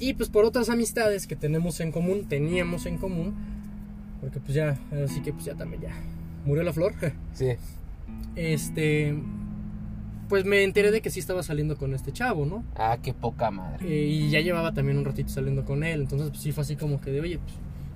Y 0.00 0.14
pues 0.14 0.28
por 0.30 0.44
otras 0.44 0.68
amistades 0.70 1.26
que 1.26 1.36
tenemos 1.36 1.78
en 1.80 1.92
común, 1.92 2.26
teníamos 2.28 2.86
en 2.86 2.96
común, 2.98 3.34
porque 4.24 4.40
pues 4.40 4.54
ya, 4.54 4.78
así 5.04 5.20
que 5.20 5.32
pues 5.32 5.44
ya 5.44 5.54
también 5.54 5.82
ya 5.82 5.92
murió 6.44 6.62
la 6.62 6.72
flor. 6.72 6.94
Sí. 7.34 7.50
Este, 8.36 9.14
pues 10.28 10.44
me 10.44 10.62
enteré 10.64 10.90
de 10.90 11.02
que 11.02 11.10
sí 11.10 11.20
estaba 11.20 11.42
saliendo 11.42 11.76
con 11.76 11.94
este 11.94 12.12
chavo, 12.12 12.46
¿no? 12.46 12.64
Ah, 12.76 12.98
qué 13.02 13.12
poca 13.12 13.50
madre. 13.50 13.86
Eh, 13.86 14.06
y 14.06 14.30
ya 14.30 14.40
llevaba 14.40 14.72
también 14.72 14.98
un 14.98 15.04
ratito 15.04 15.28
saliendo 15.28 15.64
con 15.64 15.84
él, 15.84 16.00
entonces 16.00 16.30
pues 16.30 16.40
sí 16.40 16.52
fue 16.52 16.62
así 16.62 16.76
como 16.76 17.00
que 17.00 17.10
de, 17.10 17.20
oye, 17.20 17.38
pues, 17.38 17.54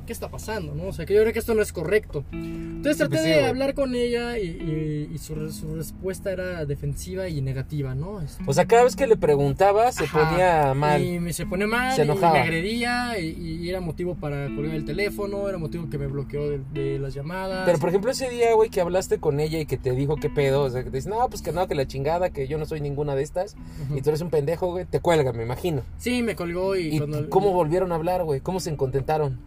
¿qué 0.08 0.12
está 0.14 0.30
pasando, 0.30 0.74
no? 0.74 0.84
O 0.84 0.92
sea, 0.94 1.04
que 1.04 1.12
yo 1.12 1.20
creo 1.20 1.34
que 1.34 1.38
esto 1.38 1.54
no 1.54 1.60
es 1.60 1.70
correcto. 1.70 2.24
Entonces 2.32 2.96
traté 2.96 3.20
de 3.28 3.44
hablar 3.44 3.74
con 3.74 3.94
ella 3.94 4.38
y, 4.38 4.46
y- 4.46 5.10
y 5.14 5.18
su, 5.18 5.52
su 5.52 5.74
respuesta 5.76 6.32
era 6.32 6.64
defensiva 6.64 7.28
y 7.28 7.42
negativa, 7.42 7.94
¿no? 7.94 8.22
Este, 8.22 8.42
O 8.46 8.52
sea, 8.54 8.64
cada 8.64 8.84
vez 8.84 8.96
que 8.96 9.06
le 9.06 9.18
preguntaba 9.18 9.92
se 9.92 10.04
Ajá. 10.04 10.30
ponía 10.30 10.72
mal. 10.72 11.04
Y 11.04 11.20
me 11.20 11.34
se 11.34 11.44
pone 11.44 11.66
mal, 11.66 11.94
Se 11.94 12.00
y 12.00 12.04
enojaba. 12.04 12.32
me 12.32 12.38
agredía, 12.40 13.18
y, 13.20 13.26
y 13.28 13.68
era 13.68 13.80
motivo 13.82 14.14
para 14.14 14.46
colgar 14.56 14.76
el 14.76 14.86
teléfono, 14.86 15.46
era 15.46 15.58
motivo 15.58 15.90
que 15.90 15.98
me 15.98 16.06
bloqueó 16.06 16.48
de, 16.48 16.60
de 16.72 16.98
las 16.98 17.12
llamadas. 17.12 17.64
Pero 17.66 17.78
por 17.78 17.90
ejemplo 17.90 18.10
ese 18.10 18.30
día, 18.30 18.54
güey, 18.54 18.70
que 18.70 18.80
hablaste 18.80 19.18
con 19.18 19.40
ella 19.40 19.58
y 19.58 19.66
que 19.66 19.76
te 19.76 19.90
dijo 19.92 20.16
qué 20.16 20.30
pedo, 20.30 20.62
o 20.62 20.70
sea, 20.70 20.84
que 20.84 20.90
te 20.90 20.96
dice, 20.96 21.10
no, 21.10 21.28
pues 21.28 21.42
que 21.42 21.52
no, 21.52 21.68
que 21.68 21.74
la 21.74 21.86
chingada, 21.86 22.30
que 22.30 22.48
yo 22.48 22.56
no 22.56 22.64
soy 22.64 22.80
ninguna 22.80 23.14
de 23.14 23.22
estas, 23.24 23.56
y 23.94 24.00
tú 24.00 24.08
eres 24.08 24.22
un 24.22 24.30
pendejo, 24.30 24.68
güey, 24.70 24.86
te 24.86 25.00
cuelga, 25.00 25.34
me 25.34 25.42
imagino. 25.42 25.82
Sí, 25.98 26.22
me 26.22 26.34
colgó 26.34 26.76
y, 26.76 26.94
¿Y 26.94 26.98
cuando- 26.98 27.28
cómo 27.28 27.52
volvieron 27.52 27.92
a 27.92 27.96
hablar, 27.96 28.24
güey? 28.24 28.40
¿Cómo 28.40 28.58
se 28.60 28.74
contentaron? 28.74 29.38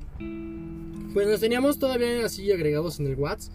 Pues 1.13 1.27
nos 1.27 1.39
teníamos 1.39 1.77
todavía 1.77 2.25
así 2.25 2.51
agregados 2.51 2.99
en 2.99 3.07
el 3.07 3.15
WhatsApp. 3.15 3.53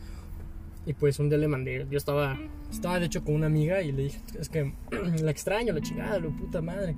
Y 0.85 0.95
pues 0.95 1.19
un 1.19 1.29
día 1.29 1.39
le 1.39 1.49
mandé, 1.49 1.85
yo 1.91 1.99
estaba, 1.99 2.39
estaba 2.71 3.01
de 3.01 3.07
hecho 3.07 3.25
con 3.25 3.35
una 3.35 3.47
amiga 3.47 3.83
y 3.83 3.91
le 3.91 4.05
dije, 4.05 4.21
es 4.39 4.49
que 4.49 4.73
la 5.21 5.31
extraño, 5.33 5.73
la 5.73 5.81
chingada, 5.81 6.19
lo 6.19 6.31
puta 6.31 6.63
madre. 6.63 6.95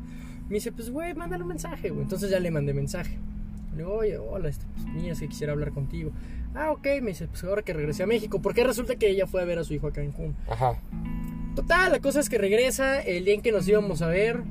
Me 0.49 0.57
dice, 0.57 0.73
pues 0.73 0.91
güey, 0.91 1.15
mándale 1.15 1.43
un 1.43 1.49
mensaje, 1.49 1.89
güey. 1.89 2.03
Entonces 2.03 2.31
ya 2.31 2.39
le 2.39 2.51
mandé 2.51 2.75
mensaje. 2.75 3.19
Le 3.73 3.79
digo, 3.79 3.95
oye, 3.95 4.19
hola, 4.19 4.51
este, 4.51 4.67
pues 4.75 4.87
mira, 4.89 5.13
es 5.13 5.21
que 5.21 5.29
quisiera 5.29 5.55
hablar 5.55 5.73
contigo. 5.73 6.11
Ah, 6.55 6.71
ok, 6.73 6.87
me 7.03 7.09
dice, 7.09 7.29
pues 7.29 7.45
ahora 7.45 7.63
que 7.63 7.73
regresé 7.73 8.03
a 8.03 8.07
México, 8.07 8.43
porque 8.43 8.63
resulta 8.63 8.97
que 8.97 9.09
ella 9.09 9.27
fue 9.27 9.41
a 9.41 9.45
ver 9.47 9.59
a 9.59 9.65
su 9.65 9.73
hijo 9.73 9.87
a 9.87 9.93
Cancún. 9.93 10.37
Ajá. 10.51 10.79
Total, 11.55 11.91
la 11.91 12.01
cosa 12.01 12.21
es 12.21 12.29
que 12.29 12.37
regresa 12.37 13.01
el 13.01 13.25
día 13.25 13.35
en 13.35 13.41
que 13.41 13.53
nos 13.53 13.67
íbamos 13.67 14.03
a 14.03 14.09
ver. 14.09 14.43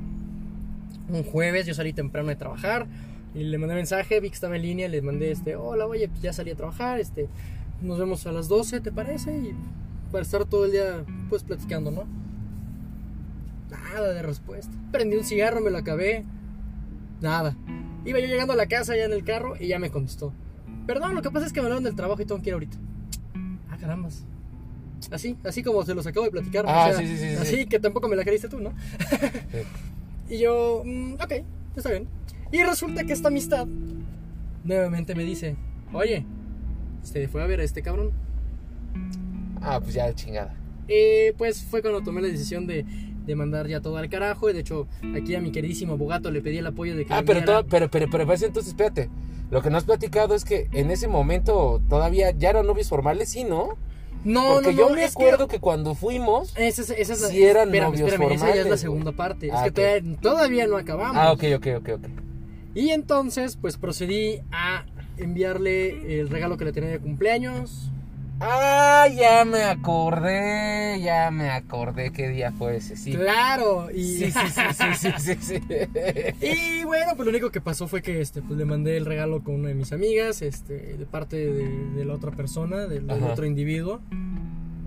Un 1.10 1.24
jueves, 1.24 1.66
yo 1.68 1.74
salí 1.74 1.94
temprano 1.94 2.30
de 2.30 2.36
trabajar. 2.36 2.88
Y 3.34 3.44
le 3.44 3.58
mandé 3.58 3.76
mensaje, 3.76 4.20
vi 4.20 4.30
que 4.30 4.36
estaba 4.36 4.56
en 4.56 4.62
línea, 4.64 4.88
le 4.88 5.02
mandé 5.02 5.32
este, 5.32 5.56
hola, 5.56 5.86
oye, 5.86 6.08
pues 6.08 6.22
ya 6.22 6.34
salí 6.34 6.52
a 6.52 6.56
trabajar, 6.56 7.00
este, 7.00 7.28
nos 7.82 8.00
vemos 8.00 8.26
a 8.26 8.32
las 8.32 8.48
12, 8.48 8.82
¿te 8.82 8.92
parece? 8.92 9.38
Y 9.38 9.56
para 10.12 10.24
estar 10.24 10.46
todo 10.46 10.66
el 10.66 10.72
día, 10.72 11.06
pues, 11.30 11.44
platicando, 11.44 11.92
¿no? 11.92 12.06
Nada 13.70 14.14
de 14.14 14.22
respuesta. 14.22 14.74
Prendí 14.92 15.18
un 15.18 15.24
cigarro, 15.24 15.62
me 15.62 15.70
lo 15.70 15.78
acabé. 15.78 16.24
Nada. 17.22 17.56
Iba 18.06 18.20
yo 18.20 18.28
llegando 18.28 18.54
a 18.54 18.56
la 18.56 18.68
casa 18.68 18.96
ya 18.96 19.06
en 19.06 19.12
el 19.12 19.24
carro 19.24 19.56
y 19.60 19.68
ya 19.68 19.80
me 19.80 19.92
contestó. 19.92 20.34
Perdón, 20.86 21.16
lo 21.16 21.22
que 21.22 21.30
pasa 21.30 21.46
es 21.46 21.54
que 21.54 21.60
me 21.60 21.66
hablaron 21.66 21.84
del 21.84 21.96
trabajo 21.96 22.22
y 22.22 22.26
tengo 22.26 22.42
que 22.42 22.50
ir 22.50 22.54
ahorita. 22.54 22.78
Ah, 23.70 23.78
carambas. 23.78 24.26
Así, 25.12 25.38
así 25.44 25.62
como 25.62 25.84
se 25.84 25.94
los 25.94 26.08
acabo 26.08 26.26
de 26.26 26.32
platicar. 26.32 26.66
Ah, 26.68 26.88
o 26.90 26.94
sea, 26.94 27.00
sí, 27.00 27.08
sí, 27.08 27.18
sí, 27.18 27.30
sí. 27.30 27.36
Así 27.36 27.66
que 27.66 27.80
tampoco 27.80 28.08
me 28.08 28.16
la 28.16 28.24
creíste 28.24 28.50
tú, 28.50 28.60
¿no? 28.60 28.74
Y 30.30 30.40
yo, 30.40 30.84
mm, 30.86 31.14
ok, 31.14 31.34
está 31.78 31.90
bien. 31.90 32.08
Y 32.52 32.64
resulta 32.64 33.04
que 33.04 33.14
esta 33.14 33.28
amistad 33.28 33.68
nuevamente 34.64 35.16
me 35.16 35.24
dice, 35.24 35.56
oye, 35.94 36.26
¿se 37.04 37.28
fue 37.28 37.42
a 37.44 37.46
ver 37.48 37.60
a 37.60 37.64
este 37.64 37.82
cabrón? 37.82 38.12
Ah, 39.62 39.80
pues 39.82 39.94
ya, 39.94 40.14
chingada. 40.14 40.56
Eh, 40.88 41.34
pues 41.38 41.64
fue 41.64 41.82
cuando 41.82 42.02
tomé 42.02 42.22
la 42.22 42.28
decisión 42.30 42.68
de, 42.68 42.86
de 43.26 43.36
mandar 43.36 43.68
ya 43.68 43.82
todo 43.82 43.98
al 43.98 44.10
carajo. 44.10 44.50
Y 44.50 44.54
de 44.54 44.60
hecho, 44.62 44.88
aquí 45.16 45.36
a 45.36 45.42
mi 45.42 45.52
queridísimo 45.52 45.94
abogado 45.94 46.32
le 46.32 46.42
pedí 46.42 46.58
el 46.60 46.68
apoyo 46.68 46.96
de 46.96 47.06
que. 47.06 47.14
Ah, 47.14 47.24
pero, 47.26 47.44
todo- 47.44 47.66
pero, 47.68 47.90
pero, 47.90 48.08
pero, 48.10 48.26
pues, 48.26 48.42
entonces, 48.44 48.70
espérate. 48.70 49.10
Lo 49.50 49.62
que 49.62 49.70
no 49.70 49.78
has 49.78 49.86
platicado 49.86 50.36
es 50.36 50.44
que 50.44 50.68
en 50.74 50.92
ese 50.92 51.08
momento 51.08 51.82
todavía 51.90 52.32
ya 52.32 52.50
eran 52.50 52.68
novios 52.68 52.90
formales, 52.90 53.30
sí, 53.30 53.44
¿no? 53.46 53.78
No, 54.26 54.56
Porque 54.56 54.74
no, 54.74 54.82
no, 54.84 54.90
yo 54.90 54.96
me 54.96 55.06
es 55.06 55.16
que- 55.16 55.24
acuerdo 55.24 55.48
que... 55.48 55.60
cuando 55.60 55.96
fuimos. 55.96 56.54
Esa 56.58 56.82
es, 56.82 56.90
esa 56.90 57.14
es 57.14 57.28
Sí 57.30 57.44
eran 57.44 57.70
espérame, 57.70 57.92
novios 57.92 58.12
espérame, 58.12 58.24
esa 58.24 58.30
ya 58.30 58.36
es 58.36 58.40
formales, 58.42 58.70
la 58.70 58.78
segunda 58.78 59.12
parte. 59.14 59.50
Ah, 59.54 59.56
es 59.56 59.64
que 59.64 59.70
ok. 59.70 59.76
todavía, 59.76 60.18
todavía 60.22 60.68
no 60.68 60.76
acabamos. 60.78 61.16
Ah, 61.18 61.32
ok, 61.32 61.44
ok, 61.58 61.68
ok, 61.78 61.90
ok. 61.96 62.08
Y 62.78 62.92
entonces, 62.92 63.58
pues 63.60 63.76
procedí 63.76 64.40
a 64.52 64.86
enviarle 65.18 66.20
el 66.20 66.30
regalo 66.30 66.58
que 66.58 66.66
le 66.66 66.72
tenía 66.72 66.92
de 66.92 67.00
cumpleaños. 67.00 67.90
Ah, 68.40 69.08
ya 69.08 69.46
me 69.46 69.64
acordé, 69.64 71.02
ya 71.02 71.32
me 71.32 71.50
acordé 71.50 72.12
qué 72.12 72.30
día 72.30 72.52
fue 72.52 72.76
ese, 72.76 72.96
sí. 72.96 73.14
Claro, 73.14 73.90
y, 73.90 74.04
Sí, 74.04 74.32
sí, 74.32 74.40
sí, 74.54 74.62
sí, 74.74 74.86
sí, 74.96 75.12
sí, 75.18 75.36
sí. 75.42 75.62
y 76.80 76.84
bueno, 76.84 77.14
pues 77.16 77.26
lo 77.26 77.32
único 77.32 77.50
que 77.50 77.62
pasó 77.62 77.88
fue 77.88 78.04
que 78.04 78.22
este, 78.22 78.44
pues 78.44 78.60
le 78.60 78.66
mandé 78.66 78.96
el 78.96 79.08
regalo 79.08 79.44
con 79.44 79.56
una 79.56 79.70
de 79.70 79.74
mis 79.74 79.92
amigas, 79.92 80.44
este, 80.44 80.98
de 80.98 81.06
parte 81.08 81.36
de, 81.36 81.68
de 81.96 82.06
la 82.06 82.14
otra 82.14 82.30
persona, 82.30 82.86
del, 82.86 83.10
otro 83.10 83.48
individuo. 83.48 84.02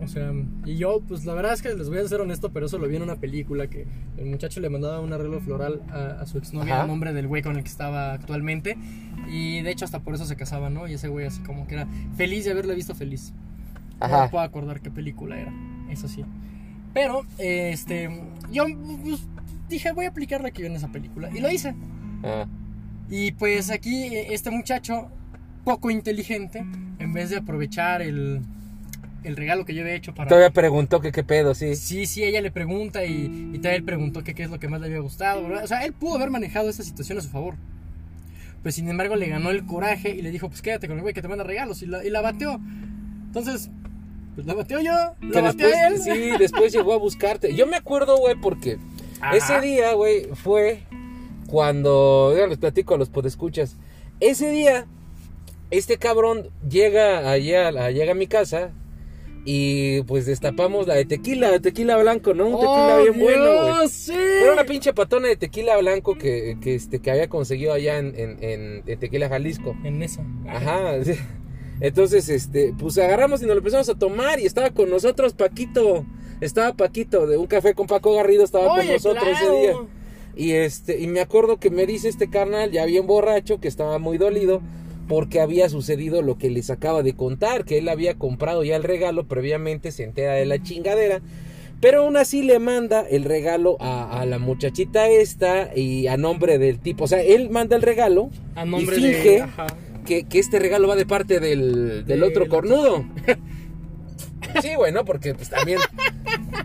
O 0.02 0.08
sea, 0.08 0.32
y 0.64 0.76
yo, 0.76 1.00
pues 1.06 1.26
la 1.26 1.34
verdad 1.34 1.52
es 1.52 1.60
que 1.62 1.74
les 1.74 1.88
voy 1.90 1.98
a 1.98 2.08
ser 2.08 2.20
honesto, 2.22 2.50
pero 2.52 2.66
eso 2.66 2.78
lo 2.78 2.88
vi 2.88 2.96
en 2.96 3.02
una 3.02 3.16
película 3.16 3.66
que 3.68 3.86
el 4.16 4.26
muchacho 4.26 4.58
le 4.60 4.70
mandaba 4.70 5.00
un 5.00 5.12
arreglo 5.12 5.40
floral 5.40 5.82
a, 5.90 6.22
a 6.22 6.26
su 6.26 6.38
exnovia, 6.38 6.74
Ajá. 6.76 6.84
a 6.84 6.86
nombre 6.86 7.12
del 7.12 7.26
güey 7.28 7.42
con 7.42 7.56
el 7.56 7.62
que 7.62 7.68
estaba 7.68 8.14
actualmente. 8.14 8.78
Y 9.30 9.60
de 9.60 9.70
hecho, 9.70 9.84
hasta 9.84 10.00
por 10.00 10.14
eso 10.14 10.24
se 10.24 10.36
casaba, 10.36 10.70
¿no? 10.70 10.88
Y 10.88 10.94
ese 10.94 11.08
güey, 11.08 11.26
así 11.26 11.42
como 11.42 11.66
que 11.66 11.74
era 11.74 11.86
feliz 12.16 12.46
de 12.46 12.52
haberle 12.52 12.74
visto 12.74 12.94
feliz. 12.94 13.32
No 14.00 14.08
me 14.08 14.14
Ajá. 14.14 14.30
puedo 14.30 14.42
acordar 14.42 14.80
qué 14.80 14.90
película 14.90 15.38
era, 15.38 15.52
eso 15.90 16.08
sí. 16.08 16.24
Pero, 16.94 17.22
este, 17.38 18.08
yo 18.50 18.64
pues, 19.02 19.20
dije, 19.68 19.92
voy 19.92 20.06
a 20.06 20.08
aplicar 20.08 20.40
la 20.40 20.50
que 20.50 20.62
vi 20.62 20.68
en 20.68 20.76
esa 20.76 20.88
película. 20.88 21.28
Y 21.32 21.40
lo 21.40 21.50
hice. 21.50 21.74
Ah, 22.24 22.46
Y 23.10 23.32
pues 23.32 23.70
aquí 23.70 24.04
eh, 24.06 24.32
este 24.32 24.50
muchacho, 24.50 25.08
poco 25.64 25.90
inteligente, 25.90 26.64
en 26.98 27.12
vez 27.12 27.28
de 27.30 27.36
aprovechar 27.36 28.00
el, 28.02 28.40
el 29.24 29.36
regalo 29.36 29.64
que 29.64 29.74
yo 29.74 29.82
había 29.82 29.94
hecho 29.94 30.14
para... 30.14 30.28
Todavía 30.28 30.50
preguntó 30.50 31.00
que 31.00 31.12
qué 31.12 31.22
pedo, 31.22 31.54
sí. 31.54 31.76
Sí, 31.76 32.06
sí, 32.06 32.24
ella 32.24 32.40
le 32.40 32.50
pregunta 32.50 33.04
y, 33.04 33.50
y 33.52 33.58
todavía 33.58 33.76
él 33.76 33.84
preguntó 33.84 34.22
que 34.24 34.34
qué 34.34 34.44
es 34.44 34.50
lo 34.50 34.58
que 34.58 34.68
más 34.68 34.80
le 34.80 34.86
había 34.86 35.00
gustado. 35.00 35.42
¿verdad? 35.42 35.64
O 35.64 35.66
sea, 35.66 35.84
él 35.84 35.92
pudo 35.92 36.16
haber 36.16 36.30
manejado 36.30 36.68
esta 36.68 36.82
situación 36.82 37.18
a 37.18 37.20
su 37.20 37.28
favor. 37.28 37.54
Pues 38.62 38.74
sin 38.74 38.88
embargo 38.88 39.16
le 39.16 39.26
ganó 39.28 39.50
el 39.50 39.64
coraje 39.64 40.10
y 40.10 40.22
le 40.22 40.30
dijo, 40.30 40.48
pues 40.48 40.60
quédate 40.62 40.86
con 40.86 40.96
el 40.96 41.02
güey 41.02 41.14
que 41.14 41.22
te 41.22 41.28
manda 41.28 41.44
regalos. 41.44 41.82
Y 41.82 41.86
la, 41.86 42.04
y 42.04 42.10
la 42.10 42.20
bateó. 42.20 42.60
Entonces, 43.26 43.70
pues 44.34 44.46
la 44.46 44.54
bateó 44.54 44.80
yo, 44.80 44.92
la 44.92 45.30
Que 45.32 45.40
bateó 45.40 45.66
después, 45.68 46.06
él. 46.06 46.32
sí, 46.32 46.38
después 46.38 46.72
llegó 46.72 46.92
a 46.92 46.98
buscarte. 46.98 47.54
Yo 47.54 47.66
me 47.66 47.76
acuerdo, 47.76 48.18
güey, 48.18 48.34
porque 48.34 48.78
Ajá. 49.20 49.36
ese 49.36 49.60
día, 49.60 49.92
güey, 49.94 50.26
fue 50.34 50.82
cuando, 51.46 52.34
ya 52.36 52.46
les 52.46 52.58
platico 52.58 52.94
a 52.94 52.98
los 52.98 53.08
podescuchas. 53.08 53.76
Ese 54.20 54.50
día, 54.50 54.86
este 55.70 55.96
cabrón 55.96 56.48
llega 56.68 57.30
allá, 57.30 57.90
llega 57.90 58.12
a 58.12 58.14
mi 58.14 58.26
casa 58.26 58.72
y 59.44 60.02
pues 60.02 60.26
destapamos 60.26 60.86
la 60.86 60.94
de 60.94 61.04
tequila, 61.06 61.50
de 61.50 61.60
tequila 61.60 61.96
blanco, 61.96 62.34
¿no? 62.34 62.46
Un 62.48 62.54
tequila 62.60 62.96
¡Oh, 62.98 63.02
bien 63.02 63.18
bueno, 63.18 63.74
güey. 63.76 63.88
Sí! 63.88 64.12
Era 64.14 64.52
una 64.52 64.64
pinche 64.64 64.92
patona 64.92 65.28
de 65.28 65.36
tequila 65.36 65.76
blanco 65.78 66.16
que, 66.18 66.58
que, 66.60 66.74
este, 66.74 67.00
que 67.00 67.10
había 67.10 67.28
conseguido 67.28 67.72
allá 67.72 67.98
en, 67.98 68.14
en, 68.16 68.36
en- 68.42 68.82
en 68.86 68.98
Tequila, 68.98 69.28
Jalisco. 69.28 69.74
En 69.84 70.02
esa. 70.02 70.22
Ajá. 70.46 71.02
sí. 71.04 71.14
Entonces, 71.80 72.28
este, 72.28 72.74
pues 72.78 72.98
agarramos 72.98 73.40
y 73.40 73.46
nos 73.46 73.54
lo 73.54 73.58
empezamos 73.60 73.88
a 73.88 73.94
tomar 73.98 74.38
y 74.38 74.44
estaba 74.46 74.70
con 74.70 74.90
nosotros 74.90 75.32
Paquito. 75.32 76.04
Estaba 76.42 76.74
Paquito 76.74 77.26
de 77.26 77.38
un 77.38 77.46
café 77.46 77.72
con 77.74 77.86
Paco 77.86 78.14
Garrido, 78.14 78.44
estaba 78.44 78.76
con 78.76 78.86
nosotros 78.86 79.24
ese 79.26 79.50
día. 79.60 79.72
Y 80.36 80.52
este, 80.52 81.00
y 81.00 81.06
me 81.06 81.20
acuerdo 81.20 81.58
que 81.58 81.70
me 81.70 81.86
dice 81.86 82.08
este 82.08 82.28
carnal, 82.30 82.70
ya 82.70 82.84
bien 82.84 83.06
borracho, 83.06 83.60
que 83.60 83.68
estaba 83.68 83.98
muy 83.98 84.16
dolido 84.18 84.60
porque 85.10 85.40
había 85.40 85.68
sucedido 85.68 86.22
lo 86.22 86.38
que 86.38 86.50
les 86.50 86.70
acaba 86.70 87.02
de 87.02 87.14
contar, 87.14 87.64
que 87.64 87.78
él 87.78 87.88
había 87.88 88.14
comprado 88.14 88.62
ya 88.62 88.76
el 88.76 88.84
regalo, 88.84 89.24
previamente 89.26 89.90
se 89.90 90.04
entera 90.04 90.34
de 90.34 90.46
la 90.46 90.62
chingadera. 90.62 91.20
Pero 91.80 92.02
aún 92.04 92.16
así 92.16 92.44
le 92.44 92.60
manda 92.60 93.00
el 93.00 93.24
regalo 93.24 93.76
a, 93.80 94.20
a 94.20 94.24
la 94.24 94.38
muchachita 94.38 95.08
esta 95.08 95.74
y 95.74 96.06
a 96.06 96.16
nombre 96.16 96.58
del 96.58 96.78
tipo. 96.78 97.04
O 97.04 97.08
sea, 97.08 97.22
él 97.22 97.50
manda 97.50 97.74
el 97.74 97.82
regalo 97.82 98.30
A 98.54 98.64
nombre 98.64 98.98
y 98.98 99.00
de- 99.02 99.12
finge 99.14 99.40
ajá. 99.40 99.66
que, 100.06 100.22
que 100.28 100.38
este 100.38 100.60
regalo 100.60 100.86
va 100.86 100.94
de 100.94 101.06
parte 101.06 101.40
del, 101.40 102.04
del 102.06 102.22
otro 102.22 102.46
otro. 102.48 103.04
Sí, 104.62 104.74
güey, 104.76 104.92
¿no? 104.92 105.04
Porque 105.04 105.34
pues 105.34 105.48
también 105.50 105.78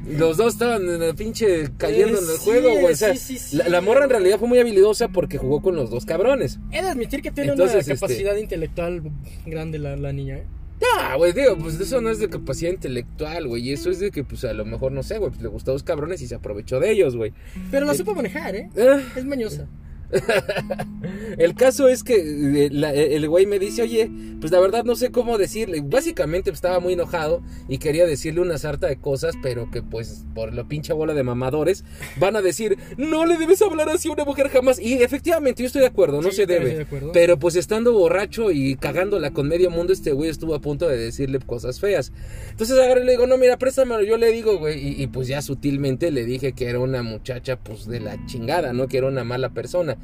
los 0.08 0.38
dos 0.38 0.54
estaban 0.54 0.88
en 0.90 1.02
el 1.02 1.16
pinche 1.16 1.70
cayendo 1.78 2.18
Eh, 2.18 2.22
en 2.24 2.30
el 2.30 2.38
sí, 2.38 2.42
juego, 2.44 2.70
güey. 2.80 2.94
O 2.94 2.96
sea, 2.96 3.14
sí, 3.16 3.20
sí, 3.20 3.38
sí. 3.40 3.58
La, 3.58 3.70
la 3.70 3.82
morra 3.82 4.04
en 4.06 4.10
realidad 4.10 4.38
fue 4.40 4.48
muy 4.48 4.60
habilidosa 4.60 5.08
porque 5.10 5.38
jugó 5.38 5.62
con 5.62 5.76
los 5.76 5.90
dos 5.90 6.06
cabrones. 6.06 6.60
He 6.72 6.82
de 6.82 6.90
admitir 6.90 7.22
que 7.22 7.32
tiene 7.32 7.52
Entonces, 7.52 7.74
una 7.74 7.82
este- 7.82 7.94
capacidad 7.96 8.36
intelectual 8.36 9.02
grande 9.46 9.80
la, 9.80 9.96
la 9.96 10.14
niña, 10.14 10.38
¿eh? 10.38 10.46
Ah, 11.00 11.16
güey, 11.16 11.32
digo, 11.32 11.56
pues 11.58 11.80
eso 11.80 12.02
no 12.02 12.10
es 12.10 12.20
de 12.20 12.28
capacidad 12.30 12.70
intelectual, 12.70 13.48
güey. 13.48 13.72
Eso 13.72 13.90
es 13.90 14.00
de 14.00 14.12
que, 14.12 14.24
pues 14.26 14.44
a 14.44 14.52
lo 14.54 14.66
mejor, 14.66 14.92
no 14.92 15.04
sé, 15.04 15.18
güey, 15.20 15.32
pues 15.32 15.42
le 15.42 15.48
gustó 15.48 15.72
a 15.72 15.74
los 15.74 15.84
cabrones 15.84 16.22
y 16.22 16.28
se 16.28 16.36
aprovechó 16.36 16.82
de 16.82 16.92
ellos, 16.92 17.16
güey. 17.16 17.32
Pero 17.72 17.86
la 17.86 17.94
supo 17.94 18.14
manejar, 18.14 18.56
¿eh? 18.58 18.70
Ah, 18.78 19.00
Es 19.16 19.24
mañosa. 19.24 19.68
El 21.38 21.56
caso 21.56 21.88
es 21.88 22.04
que 22.04 22.16
eh, 22.66 22.70
la- 22.72 22.94
el 22.94 23.28
güey 23.28 23.46
me 23.46 23.60
dice, 23.60 23.82
oye, 23.82 24.10
pues 24.40 24.52
la 24.52 24.60
verdad 24.60 24.84
no 24.84 24.96
sé 24.96 25.12
cómo 25.12 25.38
decirle. 25.38 25.82
Básicamente 25.84 26.50
estaba 26.52 26.80
muy 26.80 26.94
enojado 26.94 27.42
y 27.68 27.78
quería 27.78 28.06
decirle 28.06 28.42
una 28.42 28.58
sarta 28.58 28.88
de 28.88 28.98
cosas, 28.98 29.36
pero 29.42 29.70
que 29.72 29.82
pues 29.82 30.26
por 30.34 30.54
la 30.54 30.68
pinche 30.68 30.94
bola 30.94 31.14
de 31.14 31.24
mamadores 31.24 31.84
van 32.18 32.36
a 32.36 32.42
decir, 32.42 32.78
no 32.98 33.26
le 33.26 33.38
debes 33.38 33.62
hablar 33.62 33.90
así 33.90 34.10
a 34.10 34.14
una 34.14 34.26
mujer 34.26 34.50
jamás. 34.50 34.80
Y 34.80 34.94
efectivamente 35.02 35.64
yo 35.64 35.68
estoy 35.68 35.82
de 35.82 35.88
acuerdo, 35.88 36.22
no 36.22 36.30
Sí, 36.30 36.38
se 36.38 36.46
debe. 36.46 36.76
de. 36.78 36.86
Pero 37.14 37.38
pues 37.40 37.56
estando 37.56 37.94
borracho 37.94 38.52
y 38.52 38.76
cagándola 38.76 39.32
con 39.32 39.48
medio 39.48 39.70
mundo, 39.70 39.94
este 39.94 40.12
güey 40.12 40.30
estuvo 40.30 40.56
a 40.56 40.62
punto 40.62 40.88
de 40.88 40.98
decirle 40.98 41.40
cosas 41.40 41.80
feas. 41.80 42.12
Entonces 42.52 42.78
agarré 42.80 43.02
y 43.02 43.06
le 43.06 43.12
digo, 43.14 43.28
no, 43.28 43.38
mira, 43.38 43.58
préstamelo. 43.58 44.04
Yo 44.04 44.18
le 44.18 44.32
digo, 44.32 44.58
güey, 44.58 44.80
y, 44.80 45.04
y, 45.04 45.08
pues 45.08 45.28
ya 45.28 45.42
sutilmente 45.42 46.12
le 46.12 46.26
dije 46.26 46.54
que 46.54 46.66
era 46.70 46.80
una 46.80 47.04
muchacha, 47.04 47.58
pues 47.58 47.86
de 47.88 48.00
la 48.00 48.18
chingada, 48.26 48.74
¿no? 48.74 48.88
Que 48.88 48.98
era 48.98 49.08
una 49.08 49.24
mala 49.24 49.50
persona. 49.50 49.95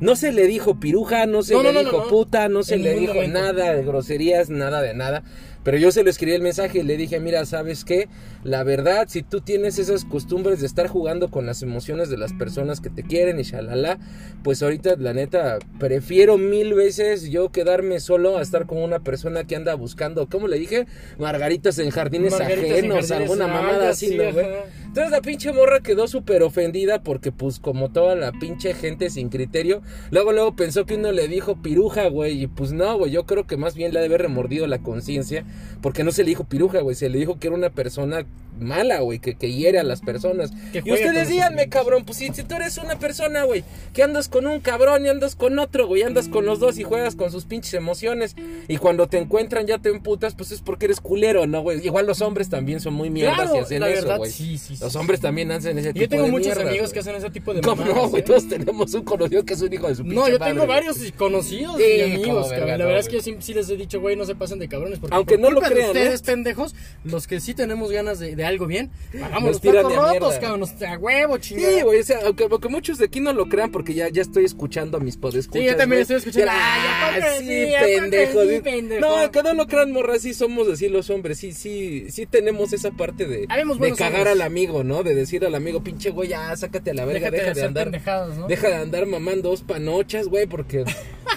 No 0.00 0.16
se 0.16 0.32
le 0.32 0.46
dijo 0.46 0.80
piruja, 0.80 1.26
no 1.26 1.42
se 1.42 1.54
No, 1.54 1.62
le 1.62 1.72
no, 1.72 1.80
dijo 1.80 2.08
puta, 2.08 2.48
no 2.48 2.62
se 2.62 2.78
le 2.78 2.94
dijo 2.94 3.14
momento. 3.14 3.38
nada 3.38 3.74
de 3.74 3.82
groserías, 3.84 4.48
nada 4.48 4.80
de 4.80 4.94
nada. 4.94 5.22
Pero 5.62 5.76
yo 5.76 5.92
se 5.92 6.02
lo 6.02 6.10
escribí 6.10 6.32
el 6.32 6.42
mensaje 6.42 6.78
y 6.78 6.82
le 6.82 6.96
dije, 6.96 7.20
mira, 7.20 7.44
¿sabes 7.44 7.84
qué? 7.84 8.08
La 8.44 8.64
verdad, 8.64 9.06
si 9.08 9.22
tú 9.22 9.40
tienes 9.40 9.78
esas 9.78 10.04
costumbres 10.04 10.60
de 10.60 10.66
estar 10.66 10.86
jugando 10.88 11.30
con 11.30 11.44
las 11.44 11.62
emociones 11.62 12.08
de 12.08 12.16
las 12.16 12.32
personas 12.32 12.80
que 12.80 12.88
te 12.88 13.02
quieren 13.02 13.38
y 13.38 13.42
shalala, 13.42 13.98
pues 14.42 14.62
ahorita, 14.62 14.96
la 14.96 15.12
neta, 15.12 15.58
prefiero 15.78 16.38
mil 16.38 16.74
veces 16.74 17.30
yo 17.30 17.50
quedarme 17.50 18.00
solo 18.00 18.38
a 18.38 18.42
estar 18.42 18.66
con 18.66 18.78
una 18.78 19.00
persona 19.00 19.44
que 19.44 19.56
anda 19.56 19.74
buscando, 19.74 20.28
¿cómo 20.28 20.48
le 20.48 20.58
dije? 20.58 20.86
Margaritas 21.18 21.78
en 21.78 21.90
jardines 21.90 22.32
Margaritas 22.32 22.64
en 22.64 22.72
ajenos, 22.72 23.08
jardines, 23.08 23.10
alguna 23.12 23.44
algo 23.44 23.56
mamada 23.56 23.90
así, 23.90 24.16
¿no, 24.16 24.32
güey? 24.32 24.46
Entonces 24.86 25.10
la 25.10 25.20
pinche 25.20 25.52
morra 25.52 25.80
quedó 25.80 26.08
súper 26.08 26.42
ofendida 26.42 27.02
porque 27.02 27.32
pues 27.32 27.60
como 27.60 27.92
toda 27.92 28.16
la 28.16 28.32
pinche 28.32 28.74
gente 28.74 29.10
sin 29.10 29.28
criterio, 29.28 29.82
luego 30.10 30.32
luego 30.32 30.56
pensó 30.56 30.86
que 30.86 30.96
uno 30.96 31.12
le 31.12 31.28
dijo 31.28 31.60
piruja, 31.62 32.08
güey, 32.08 32.42
y 32.42 32.46
pues 32.46 32.72
no, 32.72 32.96
güey, 32.96 33.12
yo 33.12 33.24
creo 33.24 33.46
que 33.46 33.56
más 33.56 33.74
bien 33.74 33.92
le 33.92 33.98
ha 33.98 34.02
de 34.02 34.08
haber 34.08 34.22
remordido 34.22 34.66
la 34.66 34.78
conciencia 34.78 35.44
porque 35.80 36.04
no 36.04 36.12
se 36.12 36.24
le 36.24 36.30
dijo 36.30 36.44
piruja, 36.44 36.80
güey, 36.80 36.94
se 36.96 37.08
le 37.08 37.18
dijo 37.18 37.38
que 37.38 37.48
era 37.48 37.56
una 37.56 37.70
persona 37.70 38.24
mala, 38.60 39.00
güey, 39.00 39.18
que, 39.18 39.34
que 39.34 39.52
hiere 39.52 39.78
a 39.78 39.82
las 39.82 40.00
personas. 40.00 40.52
Y 40.72 40.90
ustedes 40.92 41.28
díganme, 41.28 41.68
cabrón, 41.68 42.04
pues 42.04 42.18
si, 42.18 42.28
si 42.28 42.42
tú 42.42 42.54
eres 42.56 42.78
una 42.78 42.98
persona, 42.98 43.44
güey, 43.44 43.64
que 43.92 44.02
andas 44.02 44.28
con 44.28 44.46
un 44.46 44.60
cabrón 44.60 45.04
y 45.06 45.08
andas 45.08 45.34
con 45.36 45.58
otro, 45.58 45.86
güey, 45.86 46.02
andas 46.02 46.28
con 46.28 46.46
los 46.46 46.60
dos 46.60 46.78
y 46.78 46.82
juegas 46.84 47.16
con 47.16 47.30
sus 47.32 47.44
pinches 47.44 47.74
emociones 47.74 48.36
y 48.68 48.76
cuando 48.76 49.06
te 49.08 49.18
encuentran 49.18 49.66
ya 49.66 49.78
te 49.78 49.88
emputas, 49.90 50.34
pues 50.34 50.52
es 50.52 50.60
porque 50.60 50.86
eres 50.86 51.00
culero, 51.00 51.46
¿no, 51.46 51.62
güey? 51.62 51.84
Igual 51.84 52.06
los 52.06 52.20
hombres 52.20 52.48
también 52.48 52.80
son 52.80 52.94
muy 52.94 53.10
mierdas 53.10 53.38
y 53.38 53.42
Claro, 53.50 53.60
hacen 53.64 53.80
la 53.80 53.90
eso, 53.90 54.16
güey. 54.16 54.30
sí, 54.30 54.58
sí, 54.58 54.76
sí. 54.76 54.82
Los 54.84 54.94
hombres 54.96 55.20
también 55.20 55.50
hacen 55.52 55.78
ese 55.78 55.92
tipo 55.92 56.00
Yo 56.02 56.08
tengo 56.08 56.24
de 56.24 56.30
muchos 56.30 56.46
mierdas, 56.48 56.66
amigos 56.68 56.92
que 56.92 56.98
hacen 57.00 57.14
ese 57.16 57.30
tipo 57.30 57.54
de 57.54 57.60
¿Cómo 57.60 57.76
no, 57.84 57.88
mamadas, 57.88 58.10
güey? 58.10 58.22
¿eh? 58.22 58.24
Todos 58.26 58.48
tenemos 58.48 58.94
un 58.94 59.02
conocido 59.02 59.44
que 59.44 59.54
es 59.54 59.62
un 59.62 59.72
hijo 59.72 59.88
de 59.88 59.94
su 59.94 60.02
pinche 60.02 60.16
No, 60.16 60.28
yo 60.28 60.38
madre, 60.38 60.52
tengo 60.52 60.66
varios 60.66 60.96
conocidos 61.16 61.76
Sí, 61.78 61.84
y 61.84 62.00
amigos, 62.02 62.50
verga, 62.50 62.66
cabrón. 62.66 62.68
La 62.68 62.76
no, 62.78 62.84
verdad 62.86 63.00
es 63.00 63.08
que 63.08 63.20
sí, 63.22 63.36
sí 63.40 63.54
les 63.54 63.68
he 63.70 63.76
dicho, 63.76 64.00
güey, 64.00 64.16
no 64.16 64.24
se 64.24 64.34
pasen 64.34 64.58
de 64.58 64.68
cabrones. 64.68 64.98
Porque 64.98 65.14
Aunque 65.16 65.38
por 65.38 65.40
no 65.48 65.50
lo 65.50 65.60
de 65.60 65.66
crean, 65.68 65.88
ustedes, 65.88 66.20
¿eh? 66.20 66.24
pendejos, 66.24 66.74
los 67.04 67.26
que 67.26 67.40
sí 67.40 67.54
tenemos 67.54 67.90
ganas 67.90 68.18
de, 68.18 68.36
de 68.36 68.44
algo 68.50 68.66
bien, 68.66 68.90
pagamos 69.18 69.50
los 69.52 69.60
tiran 69.60 69.86
platos 69.86 69.92
de 69.92 69.98
a 70.16 70.20
rotos, 70.20 70.38
cabrón, 70.38 70.60
nos- 70.60 70.82
a 70.82 70.98
huevo, 70.98 71.38
chingada. 71.38 71.72
Sí, 71.72 71.82
güey, 71.82 72.00
o 72.00 72.04
sea, 72.04 72.18
aunque, 72.26 72.46
aunque 72.50 72.68
muchos 72.68 72.98
de 72.98 73.06
aquí 73.06 73.20
no 73.20 73.32
lo 73.32 73.48
crean 73.48 73.70
porque 73.72 73.94
ya, 73.94 74.08
ya 74.08 74.22
estoy 74.22 74.44
escuchando 74.44 74.98
a 74.98 75.00
mis 75.00 75.16
podescuchas. 75.16 75.62
Sí, 75.62 75.68
yo 75.70 75.76
también 75.76 76.02
estoy 76.02 76.16
escuchando. 76.18 76.50
Ah, 76.52 76.74
Ay, 76.74 77.14
¿a 77.16 77.20
poco 77.22 77.38
sí, 77.38 77.72
pendejo. 78.00 78.42
sí, 78.42 78.60
pendejo? 78.62 79.00
No, 79.00 79.30
que 79.30 79.42
no 79.42 79.54
lo 79.54 79.66
crean, 79.66 79.92
morra, 79.92 80.18
sí 80.18 80.34
somos 80.34 80.68
así 80.68 80.88
los 80.88 81.08
hombres. 81.10 81.38
Sí, 81.38 81.52
sí, 81.52 82.06
sí 82.10 82.26
tenemos 82.26 82.72
esa 82.72 82.90
parte 82.90 83.24
de, 83.26 83.38
de 83.40 83.46
cagar 83.46 83.66
hombres. 83.68 84.26
al 84.28 84.42
amigo, 84.42 84.84
¿no? 84.84 85.02
De 85.02 85.14
decir 85.14 85.44
al 85.46 85.54
amigo, 85.54 85.82
pinche 85.82 86.10
güey, 86.10 86.28
ya, 86.28 86.54
sácate 86.56 86.90
a 86.90 86.94
la 86.94 87.04
verga, 87.04 87.30
Déjate 87.30 87.36
de 87.36 87.42
deja 87.42 87.44
de 87.46 87.50
hacer 87.52 87.68
andar. 87.68 88.36
¿no? 88.38 88.46
Deja 88.48 88.68
de 88.68 88.74
andar 88.74 89.06
mamando 89.06 89.50
dos 89.50 89.62
panochas, 89.62 90.26
güey, 90.26 90.46
porque. 90.46 90.84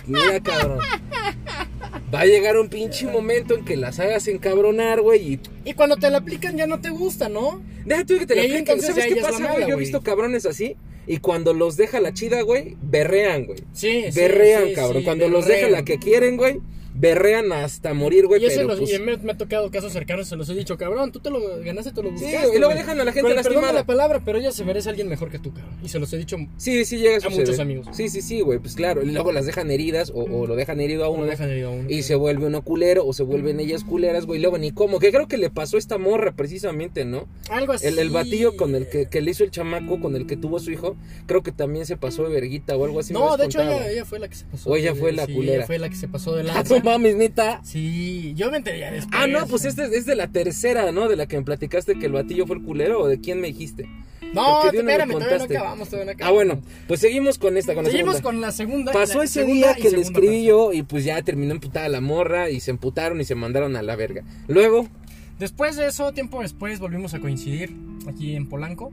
Mira, 0.06 0.40
cabrón. 0.42 0.80
Va 2.14 2.22
a 2.22 2.26
llegar 2.26 2.58
un 2.58 2.70
pinche 2.70 3.08
momento 3.08 3.56
en 3.56 3.66
que 3.66 3.76
las 3.76 4.00
hagas 4.00 4.28
encabronar, 4.28 5.02
güey, 5.02 5.34
y 5.34 5.40
Y 5.66 5.74
cuando 5.74 5.98
te 5.98 6.10
la 6.10 6.20
aplican 6.20 6.56
ya 6.58 6.68
no 6.68 6.80
te 6.80 6.90
gusta, 6.90 7.28
¿no? 7.28 7.62
Deja 7.86 8.06
tú 8.06 8.20
que 8.20 8.28
te 8.28 8.36
la 8.36 8.44
entonces 8.44 8.90
¿Sabes 8.90 9.14
qué 9.14 9.22
pasa, 9.22 9.54
güey? 9.54 9.68
Yo 9.68 9.76
he 9.76 9.80
visto 9.80 10.02
cabrones 10.02 10.46
así. 10.46 10.76
Y 11.06 11.18
cuando 11.18 11.54
los 11.54 11.76
deja 11.76 12.00
la 12.00 12.14
chida, 12.14 12.42
güey, 12.44 12.78
berrean, 12.82 13.46
güey. 13.46 13.60
Sí, 13.74 14.06
Berrean, 14.16 14.68
sí, 14.68 14.74
cabrón. 14.74 15.02
sí, 15.02 15.06
cuando 15.06 15.28
los 15.28 15.46
deja 15.46 15.70
la 15.70 15.84
que 15.84 16.00
quieren, 16.00 16.38
güey, 16.38 16.62
berrean 17.04 17.52
hasta 17.52 17.94
morir, 17.94 18.28
güey. 18.28 18.42
Y, 18.42 18.46
eso 18.46 18.56
Pero 18.56 18.68
los- 18.70 18.80
pues, 18.80 18.94
y 18.94 19.00
me, 19.00 19.18
me 19.18 19.34
ha 19.34 19.38
tocado 19.38 19.70
casos 19.70 19.92
cercanos, 19.92 20.28
se 20.30 20.38
los 20.38 20.48
he 20.50 20.54
dicho, 20.56 20.78
cabrón, 20.78 21.12
tú 21.12 21.20
te 21.20 21.30
lo 21.30 21.40
ganaste, 21.62 21.92
te 21.92 22.02
lo 22.02 22.10
Sí, 22.18 22.24
buscaste. 22.26 22.56
y 22.56 22.60
luego 22.60 22.74
dejan 22.74 23.00
a 23.00 23.04
la 23.04 23.12
gente 23.12 23.34
lastimada. 23.36 23.74
la 23.74 23.86
palabra, 23.86 24.22
pero 24.24 24.38
ella 24.40 24.52
se 24.54 24.64
merece 24.64 24.88
a 24.88 24.92
alguien 24.92 25.10
mejor 25.10 25.30
que 25.30 25.38
tú, 25.38 25.54
cabrón. 25.54 25.74
Y 25.84 25.90
se 25.90 26.00
los 26.00 26.12
he 26.14 26.18
dicho, 26.18 26.38
Sí, 26.58 26.86
sí 26.86 26.98
llega 26.98 27.18
a 27.24 27.28
a 27.28 27.30
muchos 27.30 27.60
amigos. 27.60 27.88
Sí, 27.92 28.08
sí, 28.10 28.22
sí, 28.22 28.40
güey. 28.42 28.60
Pues 28.60 28.76
claro. 28.76 29.04
Y 29.04 29.12
luego 29.12 29.32
las 29.34 29.46
dejan 29.46 29.70
heridas 29.70 30.12
o, 30.16 30.24
o 30.24 30.48
lo 30.48 30.56
dejan 30.56 30.80
herido 30.80 31.04
a 31.04 31.10
uno. 31.10 31.24
uno 31.24 31.30
dejan 31.32 31.50
herido 31.50 31.70
a 31.70 31.72
uno. 31.72 31.90
Y 31.90 32.04
se 32.04 32.16
vuelve 32.16 32.46
uno 32.48 32.62
culero 32.64 33.06
o 33.06 33.12
se 33.14 33.24
vuelven 33.24 33.60
ellas 33.60 33.84
culeras, 33.84 34.26
güey. 34.26 34.40
Luego 34.40 34.58
ni 34.58 34.72
cómo. 34.72 35.00
Que 35.00 35.12
creo 35.12 35.28
que 35.28 35.38
le 35.38 35.50
pasó 35.50 35.76
a 35.76 35.80
esta 35.80 35.98
morra 35.98 36.32
precisamente, 36.36 37.04
¿no? 37.06 37.28
Algo 37.50 37.74
así. 37.74 37.88
El, 37.88 38.00
el 38.00 38.10
batillo 38.12 38.56
con 38.56 38.76
el 38.76 38.88
que, 38.90 39.08
que 39.10 39.22
le 39.22 39.32
hizo 39.32 39.44
el 39.44 39.52
chamaco, 39.52 40.00
con 40.00 40.16
el 40.16 40.26
que 40.26 40.38
tuvo 40.38 40.60
su 40.60 40.72
hijo, 40.72 40.96
creo 41.26 41.44
que 41.44 41.52
también 41.52 41.86
se 41.86 41.98
pasó 41.98 42.24
de 42.24 42.30
verguita 42.30 42.78
o 42.78 42.86
algo 42.86 43.00
así. 43.02 43.12
No, 43.14 43.36
de 43.36 43.46
hecho 43.46 43.62
ella, 43.62 43.90
ella 43.92 44.06
fue 44.06 44.20
la 44.20 44.28
que 44.30 44.36
se 44.36 44.46
pasó. 44.46 44.70
O 44.70 44.76
ella 44.78 44.96
fue 44.96 45.12
la 45.12 45.26
sí, 45.26 45.34
culera. 45.34 45.58
Ella 45.58 45.66
fue 45.68 45.80
la 45.80 45.90
que 45.90 45.96
se 45.96 46.08
pasó 46.08 46.36
de 46.36 46.44
Ah, 46.50 46.54
lanza. 46.56 46.76
no 46.76 46.84
mames, 46.94 47.16
neta. 47.16 47.62
Sí, 47.64 48.34
yo 48.36 48.50
me 48.52 48.58
enteré 48.58 48.80
ya 48.80 48.92
después. 48.92 49.14
Ah, 49.22 49.28
no, 49.28 49.46
pues 49.48 49.66
este 49.66 49.84
es, 49.96 50.06
de 50.06 50.16
la 50.16 50.28
tercera, 50.28 50.92
¿no? 50.92 51.08
De 51.08 51.16
la 51.16 51.26
que 51.28 51.38
me 51.38 51.44
platicaste 51.44 52.00
que 52.00 52.06
el 52.06 52.12
batillo 52.14 52.48
fue 52.48 52.58
el 52.58 52.64
culero 52.64 53.02
o 53.02 53.08
de 53.08 53.20
quién 53.20 53.40
me 53.42 53.48
dijiste. 53.48 53.88
No, 54.34 54.64
espérame, 54.72 55.12
todavía 55.12 55.38
no 55.38 55.44
acabamos, 55.44 55.90
todavía 55.90 56.14
no 56.18 56.26
Ah, 56.26 56.32
bueno, 56.32 56.62
pues 56.88 57.02
seguimos 57.02 57.38
con 57.38 57.56
esta, 57.56 57.76
con 57.76 57.84
la 57.84 57.92
Seguimos 57.92 58.16
segunda. 58.16 58.32
con 58.32 58.42
la 58.42 58.52
segunda. 58.52 58.92
Pasó 58.92 59.20
la 59.20 59.26
ese 59.26 59.42
segunda 59.42 59.74
día 59.74 59.76
que 59.76 59.92
le 59.92 60.02
escribí 60.02 60.28
parte. 60.28 60.44
yo 60.46 60.74
y 60.74 60.82
pues 60.82 61.04
ya 61.06 61.22
terminó 61.22 61.52
emputada 61.52 61.88
la 61.90 62.02
morra 62.02 62.50
y 62.50 62.60
se 62.60 62.72
emputaron 62.72 63.22
y 63.22 63.26
se 63.26 63.36
mandaron 63.36 63.76
a 63.76 63.84
la 63.84 63.96
verga. 63.96 64.24
Luego, 64.48 64.88
Después 65.40 65.76
de 65.76 65.88
eso, 65.88 66.14
tiempo 66.14 66.42
después, 66.42 66.80
volvimos 66.80 67.14
a 67.14 67.20
coincidir 67.20 67.76
aquí 68.08 68.36
en 68.36 68.48
Polanco. 68.48 68.92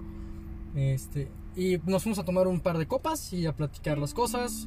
Este, 0.74 1.28
y 1.56 1.78
nos 1.86 2.02
fuimos 2.02 2.18
a 2.18 2.24
tomar 2.24 2.46
un 2.46 2.60
par 2.60 2.78
de 2.78 2.86
copas 2.86 3.32
y 3.32 3.46
a 3.46 3.52
platicar 3.52 3.98
las 3.98 4.14
cosas. 4.14 4.66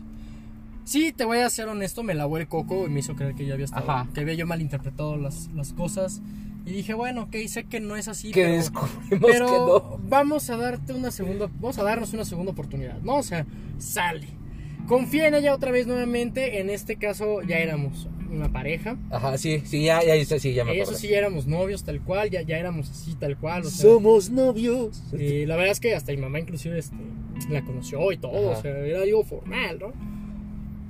Sí, 0.86 1.14
te 1.14 1.24
voy 1.26 1.40
a 1.40 1.50
ser 1.50 1.68
honesto, 1.70 2.04
me 2.04 2.14
lavó 2.14 2.38
el 2.38 2.48
coco 2.48 2.86
y 2.86 2.90
me 2.90 3.00
hizo 3.00 3.16
creer 3.16 3.36
que 3.36 3.46
yo 3.46 3.54
había 3.54 3.66
estado, 3.66 3.90
Ajá. 3.90 4.10
que 4.14 4.22
había 4.22 4.34
yo 4.34 4.46
malinterpretado 4.46 5.16
las, 5.18 5.50
las 5.56 5.74
cosas. 5.74 6.22
Y 6.66 6.72
dije, 6.72 6.94
bueno, 6.94 7.24
ok, 7.24 7.36
sé 7.48 7.66
que 7.66 7.80
no 7.80 7.96
es 7.98 8.08
así, 8.08 8.32
que 8.32 8.42
pero, 8.44 8.54
descubrimos 8.56 9.32
pero 9.32 9.46
que 9.48 9.52
no. 9.52 10.00
vamos 10.10 10.50
a 10.50 10.56
darte 10.58 10.94
una 10.94 11.12
segunda, 11.12 11.50
vamos 11.56 11.78
a 11.78 11.84
darnos 11.84 12.14
una 12.14 12.24
segunda 12.26 12.52
oportunidad, 12.54 13.00
¿no? 13.02 13.16
O 13.18 13.24
sea, 13.24 13.46
sale. 13.80 14.28
Confía 14.88 15.28
en 15.28 15.36
ella 15.36 15.54
otra 15.54 15.72
vez 15.72 15.88
nuevamente, 15.88 16.60
en 16.60 16.70
este 16.70 16.96
caso 16.98 17.42
ya 17.42 17.58
éramos 17.58 18.08
una 18.32 18.52
pareja. 18.52 18.98
Ajá, 19.12 19.38
sí, 19.38 19.62
sí, 19.66 19.84
ya, 19.84 20.02
ya, 20.04 20.14
sí, 20.40 20.54
ya 20.54 20.64
me 20.66 20.72
Eso 20.74 20.84
acuerdo. 20.84 21.00
sí, 21.00 21.08
ya 21.10 21.18
éramos 21.18 21.48
novios 21.48 21.84
tal 21.84 22.02
cual, 22.02 22.30
ya, 22.30 22.42
ya 22.42 22.58
éramos 22.58 22.90
así 22.90 23.16
tal 23.16 23.38
cual. 23.38 23.62
O 23.66 23.70
sea, 23.70 23.82
Somos 23.90 24.30
novios. 24.30 25.04
y 25.18 25.46
la 25.46 25.56
verdad 25.56 25.72
es 25.74 25.80
que 25.80 25.94
hasta 25.96 26.12
mi 26.14 26.18
mamá 26.18 26.40
inclusive 26.40 26.80
este, 26.80 26.96
la 27.50 27.64
conoció 27.64 28.12
y 28.12 28.18
todo, 28.18 28.52
Ajá. 28.52 28.60
o 28.60 28.62
sea, 28.62 28.72
era 28.78 29.02
algo 29.02 29.24
formal, 29.24 29.80
¿no? 29.80 29.94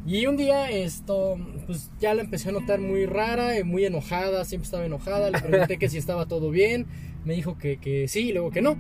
Y 0.06 0.26
un 0.26 0.36
día 0.36 0.70
esto, 0.70 1.38
pues 1.66 1.90
ya 2.00 2.14
la 2.14 2.22
empecé 2.22 2.50
a 2.50 2.52
notar 2.52 2.80
muy 2.82 3.06
rara, 3.06 3.58
y 3.58 3.64
muy 3.64 3.86
enojada, 3.86 4.44
siempre 4.44 4.66
estaba 4.66 4.86
enojada, 4.86 5.32
le 5.32 5.40
pregunté 5.40 5.78
que 5.78 5.88
si 5.88 5.98
estaba 5.98 6.26
todo 6.26 6.50
bien, 6.52 6.86
me 7.24 7.34
dijo 7.34 7.58
que, 7.58 7.78
que 7.78 8.08
sí, 8.08 8.34
luego 8.34 8.52
que 8.52 8.62
no. 8.62 8.76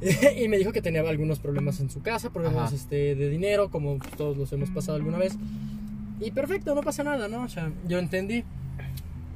y 0.38 0.48
me 0.48 0.58
dijo 0.58 0.72
que 0.72 0.82
tenía 0.82 1.00
algunos 1.08 1.38
problemas 1.38 1.80
en 1.80 1.90
su 1.90 2.02
casa, 2.02 2.30
problemas 2.30 2.72
este, 2.72 3.14
de 3.14 3.30
dinero, 3.30 3.70
como 3.70 3.98
todos 4.16 4.36
los 4.36 4.52
hemos 4.52 4.70
pasado 4.70 4.96
alguna 4.96 5.18
vez. 5.18 5.36
Y 6.20 6.30
perfecto, 6.30 6.74
no 6.74 6.82
pasa 6.82 7.02
nada, 7.02 7.28
¿no? 7.28 7.42
O 7.42 7.48
sea, 7.48 7.72
yo 7.86 7.98
entendí. 7.98 8.44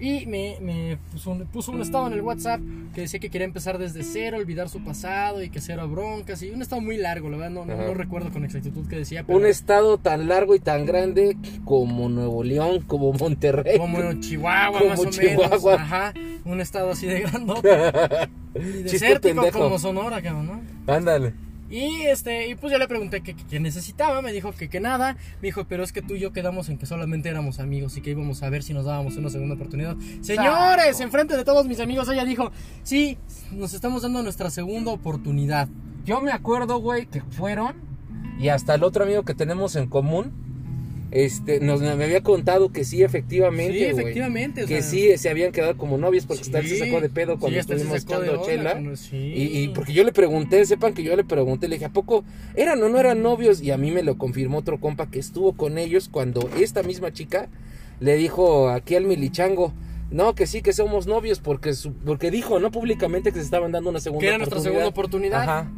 Y 0.01 0.25
me, 0.27 0.57
me 0.61 0.97
puso, 1.13 1.31
un, 1.33 1.47
puso 1.47 1.73
un 1.73 1.83
estado 1.83 2.07
en 2.07 2.15
el 2.15 2.23
WhatsApp 2.23 2.61
que 2.95 3.03
decía 3.03 3.21
que 3.21 3.29
quería 3.29 3.45
empezar 3.45 3.77
desde 3.79 4.03
cero, 4.03 4.39
olvidar 4.39 4.69
su 4.71 4.83
pasado 4.83 5.43
y 5.43 5.51
que 5.51 5.61
cero 5.61 5.87
broncas. 5.89 6.43
Y 6.43 6.51
un 6.51 6.63
estado 6.63 6.81
muy 6.81 6.97
largo, 6.97 7.29
la 7.29 7.37
verdad, 7.37 7.51
no, 7.51 7.67
no, 7.67 7.75
Ajá. 7.75 7.87
no 7.87 7.95
recuerdo 7.95 8.31
con 8.31 8.45
exactitud 8.45 8.89
qué 8.89 8.97
decía. 8.97 9.25
Pero 9.25 9.39
Un 9.39 9.45
estado 9.45 9.99
tan 9.99 10.27
largo 10.27 10.55
y 10.55 10.61
tan 10.61 10.87
grande 10.87 11.37
como 11.65 12.09
Nuevo 12.09 12.43
León, 12.43 12.83
como 12.87 13.13
Monterrey. 13.13 13.79
como 13.79 14.15
Chihuahua, 14.15 14.79
Como 14.79 14.91
más 14.91 15.01
o 15.01 15.23
menos. 15.23 15.67
Ajá, 15.67 16.15
un 16.45 16.61
estado 16.61 16.91
así 16.91 17.07
de 17.07 17.21
grande. 17.21 17.55
y 18.55 18.83
desértico 18.85 19.51
como 19.53 19.79
Sonora, 19.79 20.23
cabrón, 20.23 20.47
¿no? 20.47 20.93
Ándale. 20.95 21.35
Y 21.71 22.03
este, 22.03 22.49
y 22.49 22.57
pues 22.57 22.73
yo 22.73 22.79
le 22.79 22.89
pregunté 22.89 23.23
qué 23.23 23.61
necesitaba, 23.61 24.21
me 24.23 24.33
dijo 24.33 24.53
que, 24.53 24.69
que 24.69 24.81
nada, 24.81 25.17
me 25.41 25.47
dijo, 25.49 25.65
pero 25.69 25.85
es 25.85 25.93
que 25.93 26.03
tú 26.03 26.17
y 26.17 26.21
yo 26.21 26.33
quedamos 26.33 26.69
en 26.69 26.79
que 26.79 26.87
solamente 26.87 27.29
éramos 27.29 27.61
amigos 27.61 27.97
y 27.97 28.01
que 28.01 28.11
íbamos 28.11 28.43
a 28.43 28.51
ver 28.51 28.65
si 28.65 28.75
nos 28.75 28.87
dábamos 28.87 29.17
una 29.17 29.31
segunda 29.31 29.55
oportunidad. 29.55 29.97
Señores, 30.21 30.99
enfrente 30.99 31.37
de 31.37 31.45
todos 31.45 31.67
mis 31.67 31.79
amigos, 31.79 32.09
ella 32.09 32.25
dijo, 32.25 32.51
sí, 32.83 33.19
nos 33.53 33.73
estamos 33.73 34.03
dando 34.03 34.21
nuestra 34.25 34.51
segunda 34.51 34.91
oportunidad. 34.91 35.69
Yo 36.05 36.21
me 36.21 36.33
acuerdo, 36.33 36.79
güey, 36.79 37.07
que 37.07 37.21
fueron 37.21 37.77
y 38.41 38.49
hasta 38.49 38.75
el 38.75 38.83
otro 38.83 39.05
amigo 39.05 39.23
que 39.23 39.35
tenemos 39.35 39.77
en 39.77 39.87
común, 39.87 40.33
este, 41.13 41.59
nos 41.61 41.81
me 41.81 41.89
había 41.91 42.23
contado 42.23 42.71
que 42.73 42.85
sí, 42.85 43.03
efectivamente, 43.03 43.79
Sí, 43.79 43.85
efectivamente, 43.85 44.65
o 44.65 44.67
que 44.67 44.81
sí 44.83 45.17
se 45.19 45.29
habían 45.29 45.51
quedado 45.53 45.77
como 45.77 45.99
novios 45.99 46.25
porque 46.27 46.43
él 46.45 46.67
se 46.69 46.77
Sí, 46.77 46.79
sacó 46.79 47.01
de 47.01 47.09
pedo 47.09 47.39
cuando 47.39 47.57
sí, 47.57 47.61
estuvimos 47.61 48.03
echando 48.03 48.43
chela. 48.45 48.73
cuando- 48.73 48.97
sí. 48.97 49.17
Y, 49.17 49.59
y 49.63 49.69
porque 49.69 49.93
yo 49.93 50.05
le 50.05 50.13
pregunté, 50.13 50.65
sepan 50.67 50.95
que 50.95 51.03
yo 51.03 51.17
le 51.17 51.25
pregunté, 51.25 51.67
le 51.69 51.77
dije, 51.77 51.87
¿a 51.87 51.93
poco 51.93 52.25
eran 52.55 52.83
o 52.83 52.89
no 52.89 52.99
eran 53.01 53.23
novios? 53.23 53.61
Y 53.61 53.71
a 53.73 53.77
mí 53.77 53.91
me 53.91 54.03
lo 54.03 54.19
confirmó 54.19 54.59
otro 54.59 54.79
compa 54.79 55.11
que 55.11 55.19
estuvo 55.19 55.53
con 55.55 55.79
ellos 55.79 56.09
cuando 56.09 56.49
esta 56.61 56.83
misma 56.85 57.13
chica 57.13 57.49
le 57.99 58.17
dijo 58.17 58.69
aquí 58.69 58.95
al 58.95 59.05
milichango, 59.05 59.75
no, 60.11 60.35
que 60.35 60.47
sí, 60.47 60.63
que 60.63 60.73
somos 60.73 61.07
novios 61.07 61.41
porque, 61.41 61.75
su- 61.75 61.93
porque 61.93 62.31
dijo, 62.31 62.61
no 62.61 62.71
públicamente 62.71 63.31
que 63.33 63.39
se 63.41 63.45
estaban 63.45 63.73
dando 63.73 63.91
una 63.91 64.01
segunda 64.01 64.21
que 64.23 64.29
era 64.29 64.39
nuestra 64.39 64.61
segunda 64.61 64.87
oportunidad. 64.87 65.43
Ajá. 65.43 65.71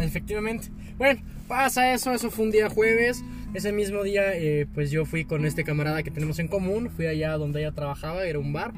Efectivamente. 0.00 0.68
Bueno, 0.98 1.20
pasa 1.48 1.92
eso, 1.94 2.12
eso 2.12 2.30
fue 2.30 2.44
un 2.44 2.50
día 2.50 2.68
jueves. 2.68 3.22
Ese 3.52 3.72
mismo 3.72 4.04
día, 4.04 4.34
eh, 4.34 4.66
pues 4.72 4.92
yo 4.92 5.04
fui 5.04 5.24
con 5.24 5.44
este 5.44 5.64
camarada 5.64 6.04
que 6.04 6.10
tenemos 6.10 6.38
en 6.38 6.46
común. 6.46 6.88
Fui 6.90 7.06
allá 7.06 7.36
donde 7.36 7.60
ella 7.60 7.72
trabajaba, 7.72 8.24
era 8.24 8.38
un 8.38 8.52
bar. 8.52 8.72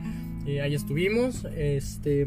Eh, 0.47 0.63
ahí 0.63 0.75
estuvimos. 0.75 1.47
Este, 1.57 2.27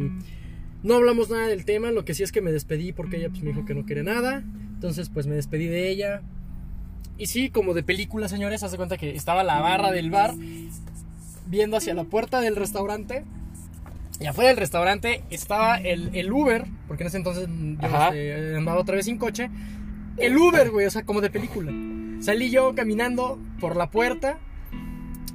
no 0.84 0.96
hablamos 0.96 1.32
nada 1.32 1.48
del 1.48 1.66
tema. 1.66 1.92
Lo 1.92 2.06
que 2.06 2.14
sí 2.14 2.22
es 2.22 2.32
que 2.32 2.42
me 2.42 2.52
despedí 2.52 2.94
porque 2.94 3.18
ella 3.18 3.30
pues, 3.30 3.42
me 3.42 3.50
dijo 3.50 3.66
que 3.66 3.74
no 3.74 3.86
quería 3.86 4.04
nada. 4.04 4.44
Entonces, 4.76 5.10
pues 5.10 5.26
me 5.26 5.34
despedí 5.34 5.66
de 5.66 5.90
ella. 5.90 6.22
Y 7.18 7.26
sí, 7.28 7.50
como 7.50 7.74
de 7.74 7.82
película, 7.82 8.28
señores, 8.28 8.62
hace 8.62 8.78
cuenta 8.78 8.98
que 8.98 9.16
estaba 9.16 9.44
la 9.44 9.60
barra 9.60 9.92
del 9.92 10.12
bar 10.12 10.36
viendo 11.48 11.78
hacia 11.78 11.96
la 11.96 12.04
puerta 12.04 12.42
del 12.42 12.56
restaurante. 12.56 13.24
Y 14.20 14.28
afuera 14.28 14.50
del 14.50 14.58
restaurante 14.58 15.24
estaba 15.32 15.78
el, 15.78 16.10
el 16.14 16.32
Uber, 16.32 16.66
porque 16.88 17.04
en 17.04 17.08
ese 17.08 17.18
entonces 17.18 17.50
yo 17.50 17.88
este, 17.88 18.56
andaba 18.56 18.80
otra 18.80 18.96
vez 18.96 19.06
sin 19.06 19.18
coche. 19.18 19.50
El 20.18 20.38
Uber, 20.38 20.70
güey, 20.70 20.86
o 20.86 20.92
sea, 20.92 21.04
como 21.04 21.22
de 21.22 21.30
película. 21.30 21.72
Salí 22.26 22.50
yo 22.50 22.74
caminando 22.74 23.38
por 23.60 23.76
la 23.76 23.92
puerta, 23.92 24.40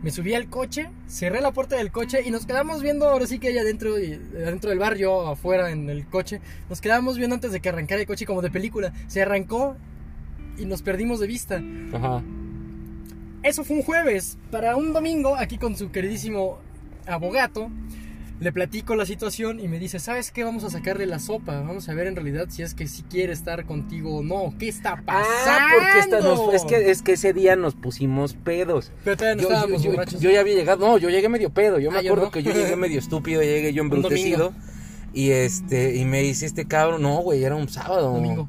me 0.03 0.11
subí 0.11 0.35
al 0.35 0.49
coche, 0.49 0.91
cerré 1.07 1.41
la 1.41 1.53
puerta 1.53 1.77
del 1.77 1.93
coche 1.93 2.21
y 2.27 2.33
nos 2.33 2.47
quedamos 2.47 2.83
viendo, 2.83 3.07
ahora 3.07 3.29
sí 3.29 3.39
que 3.39 3.51
ella 3.51 3.61
adentro, 3.61 3.97
y, 4.01 4.15
adentro 4.15 4.71
del 4.71 4.81
bar, 4.81 4.97
yo 4.97 5.29
afuera 5.29 5.71
en 5.71 5.89
el 5.89 6.09
coche. 6.09 6.41
Nos 6.69 6.81
quedamos 6.81 7.17
viendo 7.17 7.35
antes 7.35 7.53
de 7.53 7.61
que 7.61 7.69
arrancara 7.69 8.01
el 8.01 8.09
coche 8.09 8.27
como 8.27 8.43
de 8.43 8.51
película. 8.51 8.93
Se 9.07 9.23
arrancó 9.23 9.77
y 10.59 10.65
nos 10.65 10.83
perdimos 10.83 11.21
de 11.21 11.29
vista. 11.29 11.63
Ajá. 11.93 12.25
Eso 13.45 13.63
fue 13.63 13.77
un 13.77 13.83
jueves. 13.85 14.37
Para 14.51 14.75
un 14.75 14.93
domingo, 14.93 15.37
aquí 15.37 15.59
con 15.59 15.77
su 15.77 15.93
queridísimo 15.93 16.59
abogato, 17.07 17.71
le 18.41 18.53
platico 18.53 18.97
la 18.97 19.05
situación 19.07 19.61
y 19.61 19.69
me 19.69 19.79
dice, 19.79 19.99
¿sabes 19.99 20.31
qué? 20.31 20.45
Vamos 20.45 20.65
a 20.65 20.71
sacarle 20.71 21.05
la 21.07 21.19
sopa. 21.19 21.61
Vamos 21.61 21.89
a 21.89 21.95
ver 21.95 22.07
en 22.07 22.17
realidad 22.17 22.47
si 22.49 22.63
es 22.63 22.75
que 22.75 22.87
si 22.89 23.03
quiere 23.03 23.33
estar 23.35 23.67
contigo 23.67 24.17
o 24.17 24.23
no. 24.23 24.55
¿Qué 24.59 24.69
está 24.69 24.97
pasando? 25.05 25.29
Ah, 25.47 25.69
porque 25.77 25.99
esta 26.01 26.21
nos- 26.21 26.55
es, 26.55 26.65
que, 26.65 26.91
es 26.91 27.03
que 27.03 27.13
ese 27.13 27.33
día 27.35 27.55
nos 27.57 27.75
pusimos 27.75 28.33
pedos. 28.35 28.93
Pero 29.05 29.17
todavía 29.19 29.37
no 29.37 29.43
Yo, 29.43 29.49
estábamos 29.55 29.83
yo- 29.83 29.91
yo- 29.91 29.97
borrachos. 29.97 30.21
yo 30.21 30.31
ya 30.31 30.41
había 30.41 30.55
llegado, 30.55 30.87
no, 30.87 30.99
yo 30.99 31.11
llegué 31.11 31.29
medio 31.29 31.51
pedo. 31.51 31.79
Yo 31.79 31.91
me 31.91 31.99
Ah, 31.99 32.03
yo 32.03 32.09
acuerdo 32.13 32.25
no. 32.27 32.31
que 32.33 32.43
yo 32.43 32.53
llegué 32.53 32.77
medio 32.77 32.99
estúpido, 32.99 33.43
llegué 33.43 33.73
yo 33.75 33.83
embrutecido. 33.83 34.55
Y 35.13 35.31
este, 35.33 35.97
y 35.97 36.05
me 36.05 36.21
dice 36.23 36.47
este 36.47 36.67
cabrón, 36.67 37.03
no, 37.03 37.19
güey, 37.19 37.45
era 37.45 37.57
un 37.57 37.69
sábado. 37.69 38.13
Domingo. 38.15 38.49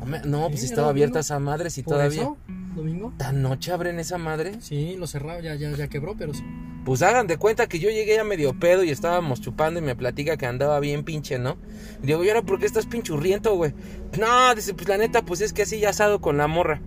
No 0.00 0.06
me- 0.06 0.20
no, 0.20 0.48
pues 0.48 0.60
Sí, 0.60 0.66
estaba 0.66 0.88
abierta 0.88 1.20
esa 1.20 1.38
madre, 1.38 1.70
si 1.70 1.82
¿Por 1.82 1.94
todavía. 1.94 2.22
eso? 2.22 2.36
¿Domingo? 2.78 3.12
¿Tan 3.16 3.42
noche 3.42 3.72
abren 3.72 3.98
esa 3.98 4.18
madre? 4.18 4.60
Sí, 4.60 4.96
lo 4.96 5.08
cerraba, 5.08 5.40
ya, 5.40 5.56
ya, 5.56 5.72
ya 5.72 5.88
quebró, 5.88 6.14
pero 6.16 6.32
sí. 6.32 6.44
Pues 6.84 7.02
hagan 7.02 7.26
de 7.26 7.36
cuenta 7.36 7.66
que 7.66 7.80
yo 7.80 7.90
llegué 7.90 8.14
ya 8.14 8.22
medio 8.22 8.56
pedo 8.58 8.84
y 8.84 8.90
estábamos 8.90 9.40
chupando 9.40 9.80
y 9.80 9.82
me 9.82 9.96
platica 9.96 10.36
que 10.36 10.46
andaba 10.46 10.78
bien 10.78 11.02
pinche, 11.02 11.40
¿no? 11.40 11.58
Y 12.02 12.06
digo, 12.06 12.22
¿y 12.22 12.28
ahora 12.28 12.42
por 12.42 12.60
qué 12.60 12.66
estás 12.66 12.86
pinchurriento, 12.86 13.56
güey? 13.56 13.74
No, 14.16 14.54
dice, 14.54 14.74
pues 14.74 14.88
la 14.88 14.96
neta, 14.96 15.22
pues 15.22 15.40
es 15.40 15.52
que 15.52 15.62
así 15.62 15.80
ya 15.80 15.90
asado 15.90 16.20
con 16.20 16.36
la 16.36 16.46
morra. 16.46 16.80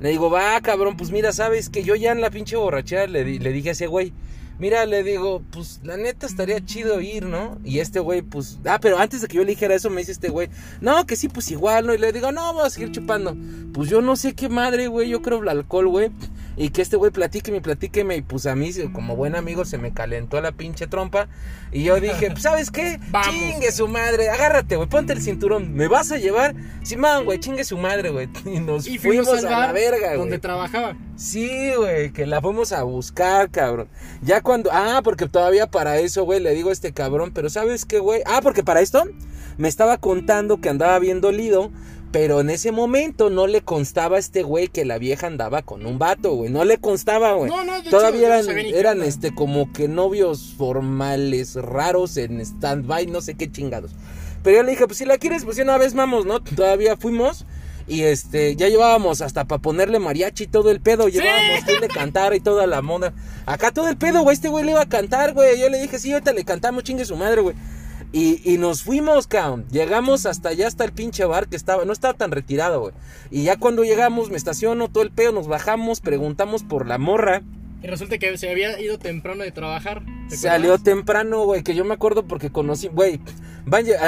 Le 0.00 0.10
digo, 0.10 0.30
va, 0.30 0.60
cabrón, 0.60 0.98
pues 0.98 1.10
mira, 1.10 1.32
sabes 1.32 1.70
que 1.70 1.82
yo 1.82 1.94
ya 1.94 2.12
en 2.12 2.20
la 2.20 2.30
pinche 2.30 2.56
borrachera 2.56 3.06
le, 3.06 3.24
le 3.24 3.52
dije 3.52 3.70
a 3.70 3.72
ese 3.72 3.86
güey, 3.86 4.12
mira, 4.58 4.86
le 4.86 5.02
digo, 5.02 5.42
pues 5.50 5.80
la 5.82 5.96
neta 5.96 6.26
estaría 6.26 6.64
chido 6.64 7.00
ir, 7.00 7.24
¿no? 7.24 7.58
Y 7.64 7.80
este 7.80 8.00
güey, 8.00 8.22
pues, 8.22 8.58
ah, 8.64 8.78
pero 8.80 8.98
antes 8.98 9.20
de 9.20 9.28
que 9.28 9.36
yo 9.36 9.44
le 9.44 9.50
dijera 9.50 9.74
eso, 9.74 9.90
me 9.90 10.00
dice 10.00 10.12
este 10.12 10.28
güey, 10.28 10.48
no, 10.80 11.06
que 11.06 11.16
sí, 11.16 11.28
pues 11.28 11.50
igual, 11.50 11.86
¿no? 11.86 11.94
Y 11.94 11.98
le 11.98 12.12
digo, 12.12 12.32
no, 12.32 12.42
vamos 12.42 12.64
a 12.64 12.70
seguir 12.70 12.92
chupando. 12.92 13.36
Pues 13.72 13.88
yo 13.88 14.02
no 14.02 14.16
sé 14.16 14.34
qué 14.34 14.48
madre, 14.48 14.88
güey, 14.88 15.08
yo 15.08 15.22
creo 15.22 15.42
el 15.42 15.48
alcohol, 15.48 15.88
güey. 15.88 16.10
Y 16.56 16.70
que 16.70 16.82
este 16.82 16.96
güey 16.96 17.10
platíqueme, 17.10 17.60
platíqueme. 17.60 18.16
Y 18.16 18.22
pues 18.22 18.46
a 18.46 18.54
mí, 18.54 18.70
como 18.92 19.16
buen 19.16 19.34
amigo, 19.36 19.64
se 19.64 19.78
me 19.78 19.92
calentó 19.92 20.40
la 20.40 20.52
pinche 20.52 20.86
trompa. 20.86 21.28
Y 21.72 21.84
yo 21.84 21.98
dije, 22.00 22.30
pues, 22.30 22.42
¿sabes 22.42 22.70
qué? 22.70 22.98
Vamos. 23.10 23.28
Chingue 23.30 23.72
su 23.72 23.88
madre, 23.88 24.28
agárrate, 24.28 24.76
güey, 24.76 24.88
ponte 24.88 25.12
el 25.14 25.22
cinturón. 25.22 25.72
¿Me 25.74 25.88
vas 25.88 26.12
a 26.12 26.18
llevar? 26.18 26.54
Simón, 26.82 27.24
güey, 27.24 27.40
chingue 27.40 27.64
su 27.64 27.78
madre, 27.78 28.10
güey. 28.10 28.28
Y 28.44 28.60
nos 28.60 28.86
Y 28.86 28.98
fuimos, 28.98 29.28
a 29.44 29.50
la 29.50 29.72
verga, 29.72 30.14
donde 30.14 30.28
güey. 30.30 30.40
trabajaba. 30.40 30.96
Sí, 31.16 31.72
güey, 31.76 32.12
que 32.12 32.26
la 32.26 32.40
fuimos 32.42 32.72
a 32.72 32.82
buscar, 32.82 33.50
cabrón. 33.50 33.88
Ya 34.22 34.40
cuando. 34.42 34.70
Ah, 34.72 35.00
porque 35.02 35.28
todavía 35.28 35.66
para 35.70 35.98
eso, 35.98 36.24
güey, 36.24 36.40
le 36.40 36.52
digo 36.54 36.70
a 36.70 36.72
este 36.72 36.92
cabrón, 36.92 37.32
pero 37.32 37.48
¿sabes 37.48 37.84
qué, 37.84 37.98
güey? 37.98 38.22
Ah, 38.26 38.40
porque 38.42 38.62
para 38.62 38.80
esto 38.80 39.04
me 39.56 39.68
estaba 39.68 39.98
contando 39.98 40.60
que 40.60 40.68
andaba 40.68 40.98
bien 40.98 41.20
dolido. 41.20 41.70
Pero 42.12 42.40
en 42.40 42.50
ese 42.50 42.72
momento 42.72 43.30
no 43.30 43.46
le 43.46 43.62
constaba 43.62 44.16
a 44.16 44.20
este 44.20 44.42
güey 44.42 44.68
que 44.68 44.84
la 44.84 44.98
vieja 44.98 45.26
andaba 45.26 45.62
con 45.62 45.86
un 45.86 45.98
vato, 45.98 46.34
güey. 46.34 46.50
No 46.50 46.64
le 46.64 46.76
constaba, 46.76 47.32
güey. 47.32 47.50
No, 47.50 47.64
no, 47.64 47.72
de 47.72 47.80
hecho, 47.80 47.90
Todavía 47.90 48.38
yo 48.38 48.44
no 48.44 48.50
eran, 48.52 48.74
eran 48.74 49.02
este, 49.02 49.34
como 49.34 49.72
que 49.72 49.88
novios 49.88 50.54
formales, 50.58 51.54
raros, 51.54 52.18
en 52.18 52.40
stand-by, 52.40 53.06
no 53.06 53.22
sé 53.22 53.34
qué 53.34 53.50
chingados. 53.50 53.92
Pero 54.42 54.58
yo 54.58 54.62
le 54.62 54.72
dije, 54.72 54.86
pues 54.86 54.98
si 54.98 55.06
la 55.06 55.16
quieres, 55.16 55.44
pues 55.46 55.58
una 55.58 55.78
vez 55.78 55.94
vamos, 55.94 56.26
¿no? 56.26 56.40
Todavía 56.40 56.96
fuimos. 56.98 57.46
Y 57.88 58.02
este, 58.02 58.56
ya 58.56 58.68
llevábamos 58.68 59.22
hasta 59.22 59.44
para 59.44 59.60
ponerle 59.60 59.98
mariachi 59.98 60.44
y 60.44 60.46
todo 60.48 60.70
el 60.70 60.80
pedo. 60.80 61.08
Llevábamos 61.08 61.64
que 61.64 61.80
le 61.80 61.88
cantara 61.88 62.36
y 62.36 62.40
toda 62.40 62.66
la 62.66 62.82
moda. 62.82 63.14
Acá 63.46 63.72
todo 63.72 63.88
el 63.88 63.96
pedo, 63.96 64.22
güey. 64.22 64.34
Este 64.34 64.48
güey 64.48 64.64
le 64.64 64.72
iba 64.72 64.82
a 64.82 64.88
cantar, 64.88 65.32
güey. 65.32 65.58
Yo 65.58 65.68
le 65.68 65.80
dije, 65.80 65.98
sí, 65.98 66.12
ahorita 66.12 66.32
le 66.32 66.44
cantamos, 66.44 66.84
chingue 66.84 67.04
su 67.04 67.16
madre, 67.16 67.40
güey. 67.40 67.56
Y, 68.12 68.42
y 68.44 68.58
nos 68.58 68.82
fuimos, 68.82 69.26
cabrón. 69.26 69.64
Llegamos 69.70 70.26
hasta 70.26 70.50
allá, 70.50 70.68
hasta 70.68 70.84
el 70.84 70.92
pinche 70.92 71.24
bar 71.24 71.48
que 71.48 71.56
estaba, 71.56 71.84
no 71.84 71.92
estaba 71.92 72.14
tan 72.14 72.30
retirado, 72.30 72.80
güey. 72.80 72.92
Y 73.30 73.44
ya 73.44 73.56
cuando 73.56 73.84
llegamos, 73.84 74.30
me 74.30 74.36
estaciono, 74.36 74.88
todo 74.88 75.02
el 75.02 75.10
pedo, 75.10 75.32
nos 75.32 75.48
bajamos, 75.48 76.00
preguntamos 76.00 76.62
por 76.62 76.86
la 76.86 76.98
morra. 76.98 77.42
Y 77.82 77.86
resulta 77.88 78.18
que 78.18 78.36
se 78.38 78.48
había 78.48 78.80
ido 78.80 78.98
temprano 78.98 79.42
de 79.42 79.50
trabajar. 79.50 80.02
¿te 80.28 80.36
Salió 80.36 80.78
temprano, 80.78 81.44
güey, 81.44 81.62
que 81.62 81.74
yo 81.74 81.84
me 81.84 81.94
acuerdo 81.94 82.26
porque 82.26 82.50
conocí, 82.50 82.88
güey, 82.88 83.20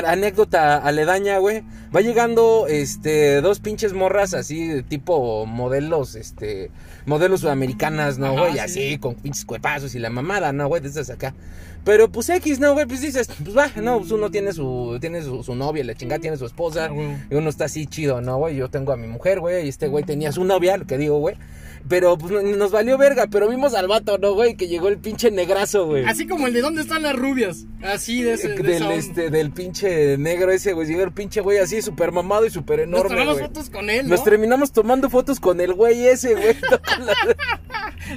anécdota 0.07 0.77
aledaña, 0.79 1.39
güey, 1.39 1.63
va 1.95 2.01
llegando, 2.01 2.67
este, 2.69 3.41
dos 3.41 3.61
pinches 3.61 3.93
morras 3.93 4.35
así, 4.35 4.69
de 4.69 4.83
tipo 4.83 5.45
modelos, 5.47 6.15
este, 6.15 6.71
modelos 7.07 7.41
sudamericanas, 7.41 8.19
¿no, 8.19 8.33
güey? 8.33 8.53
sí. 8.55 8.59
Así, 8.59 8.99
con 8.99 9.15
pinches 9.17 9.45
cuepazos 9.45 9.95
y 9.95 9.99
la 9.99 10.11
mamada, 10.11 10.53
¿no, 10.53 10.69
güey? 10.69 10.81
De 10.81 10.89
esas 10.89 11.11
acá. 11.11 11.35
Pero, 11.85 12.11
pues, 12.11 12.31
X, 12.31 12.61
¿no, 12.61 12.73
güey? 12.73 12.87
Pues 12.87 13.01
dices, 13.03 13.29
pues, 13.43 13.57
va, 13.57 13.71
no, 13.77 13.99
pues 13.99 14.11
uno 14.11 14.31
tiene 14.31 14.53
su, 14.53 14.99
tiene 15.01 15.21
su, 15.23 15.43
su 15.43 15.55
novia, 15.55 15.85
la 15.85 15.95
chingada 15.95 16.21
tiene 16.21 16.37
su 16.37 16.47
esposa, 16.47 16.89
Ah, 16.91 17.17
y 17.31 17.35
uno 17.35 17.51
está 17.51 17.67
así 17.67 17.87
chido, 17.87 18.21
¿no, 18.21 18.39
güey? 18.39 18.57
Yo 18.57 18.71
tengo 18.71 18.93
a 18.93 18.97
mi 18.97 19.07
mujer, 19.07 19.41
güey, 19.41 19.67
y 19.67 19.69
este 19.69 19.89
güey 19.89 20.05
tenía 20.05 20.33
su 20.33 20.45
novia, 20.45 20.77
lo 20.77 20.87
que 20.87 20.97
digo, 20.97 21.19
güey. 21.19 21.37
Pero, 21.89 22.17
pues, 22.17 22.33
no- 22.33 22.41
nos 22.43 22.71
valió 22.71 22.97
verga, 22.97 23.27
pero 23.31 23.49
vimos 23.49 23.75
al 23.75 23.89
vato, 23.89 24.17
¿no, 24.19 24.33
güey? 24.33 24.57
Que 24.57 24.69
llegó 24.69 24.89
el 24.89 24.97
pinche 24.99 25.31
negrazo, 25.31 25.85
güey. 25.87 26.05
Así 26.07 26.27
como 26.27 26.47
el 26.47 26.55
de 26.55 26.63
dónde 26.63 26.81
están 26.83 27.03
las 27.03 27.15
rubias. 27.15 27.67
Así 27.83 28.23
de 28.23 28.33
ese. 28.35 28.49
de 28.49 28.63
del 28.63 28.73
esa 28.83 28.95
este 28.95 29.29
del 29.31 29.51
pinche 29.51 30.17
negro 30.17 30.51
ese 30.51 30.73
güey 30.73 30.87
llegó 30.87 31.03
el 31.03 31.13
pinche 31.13 31.43
güey 31.43 31.59
así 31.59 31.83
súper 31.83 32.13
mamado 32.13 32.47
y 32.47 32.51
súper 32.51 32.79
Nos 32.81 33.01
enorme 33.01 33.09
tomamos 33.11 33.35
güey. 33.35 33.47
fotos 33.47 33.69
con 33.71 33.91
él, 33.91 34.05
¿no? 34.09 34.15
Nos 34.17 34.25
terminamos 34.25 34.73
tomando 34.73 35.11
fotos 35.11 35.39
con 35.41 35.61
el 35.61 35.75
güey 35.75 36.07
ese 36.07 36.35
güey 36.35 36.57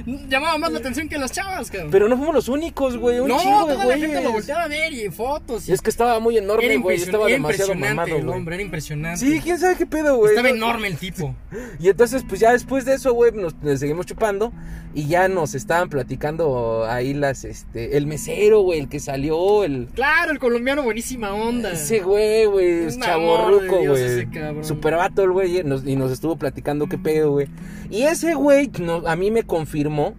Llamaba 0.28 0.58
más 0.58 0.72
la 0.72 0.78
atención 0.78 1.08
que 1.08 1.18
las 1.18 1.32
chavas, 1.32 1.70
cabrón. 1.70 1.90
pero 1.90 2.08
no 2.08 2.16
fuimos 2.16 2.34
los 2.34 2.48
únicos 2.48 2.96
güey 2.96 3.20
un 3.20 3.28
no, 3.28 3.40
chingo 3.40 3.66
toda 3.66 3.84
la 3.86 3.96
gente 3.96 4.22
lo 4.22 4.32
volteaba 4.32 4.64
a 4.64 4.68
ver 4.68 4.92
y 4.92 5.02
en 5.02 5.12
fotos. 5.12 5.68
Y 5.68 5.72
es 5.72 5.80
que 5.80 5.90
estaba 5.90 6.18
muy 6.20 6.36
enorme 6.38 6.76
güey 6.78 6.96
estaba 6.96 7.26
era 7.26 7.34
demasiado 7.36 7.74
mamado 7.74 8.16
el 8.16 8.24
güey 8.24 8.38
hombre, 8.38 8.54
era 8.56 8.62
impresionante. 8.64 9.18
sí 9.24 9.40
quién 9.42 9.58
sabe 9.58 9.76
qué 9.76 9.86
pedo 9.86 10.16
güey 10.16 10.30
Estaba 10.30 10.48
No- 10.50 10.54
enorme 10.56 10.88
el 10.88 10.96
tipo. 10.98 11.34
y 11.80 11.88
entonces 11.88 12.22
pues 12.28 12.40
ya 12.40 12.52
después 12.52 12.84
de 12.84 12.94
eso 12.94 13.12
güey 13.14 13.32
nos, 13.32 13.54
nos 13.62 13.80
seguimos 13.80 14.06
chupando 14.06 14.52
y 14.94 15.06
ya 15.06 15.28
nos 15.28 15.54
estaban 15.54 15.88
platicando 15.88 16.84
ahí 16.86 17.12
las 17.14 17.44
este 17.44 17.96
el 17.96 18.06
mesero 18.06 18.60
güey 18.62 18.78
el 18.80 18.88
que 18.88 19.00
salió 19.00 19.64
el 19.64 19.88
Claro, 19.94 20.32
el 20.32 20.38
colombiano, 20.38 20.82
buenísima 20.82 21.34
onda. 21.34 21.72
Ese 21.72 22.00
güey, 22.00 22.46
güey, 22.46 22.88
chaborruco, 22.98 23.78
güey. 23.84 24.02
ese 24.02 24.28
cabrón. 24.30 24.64
Super 24.64 24.94
vato 24.96 25.22
el 25.22 25.32
güey, 25.32 25.58
y 25.58 25.64
nos, 25.64 25.86
y 25.86 25.96
nos 25.96 26.10
estuvo 26.12 26.36
platicando 26.36 26.88
qué 26.88 26.98
pedo, 26.98 27.32
güey. 27.32 27.48
Y 27.90 28.02
ese 28.02 28.34
güey 28.34 28.70
no- 28.80 29.06
a 29.06 29.16
mí 29.16 29.30
me 29.30 29.42
confirmó 29.42 30.14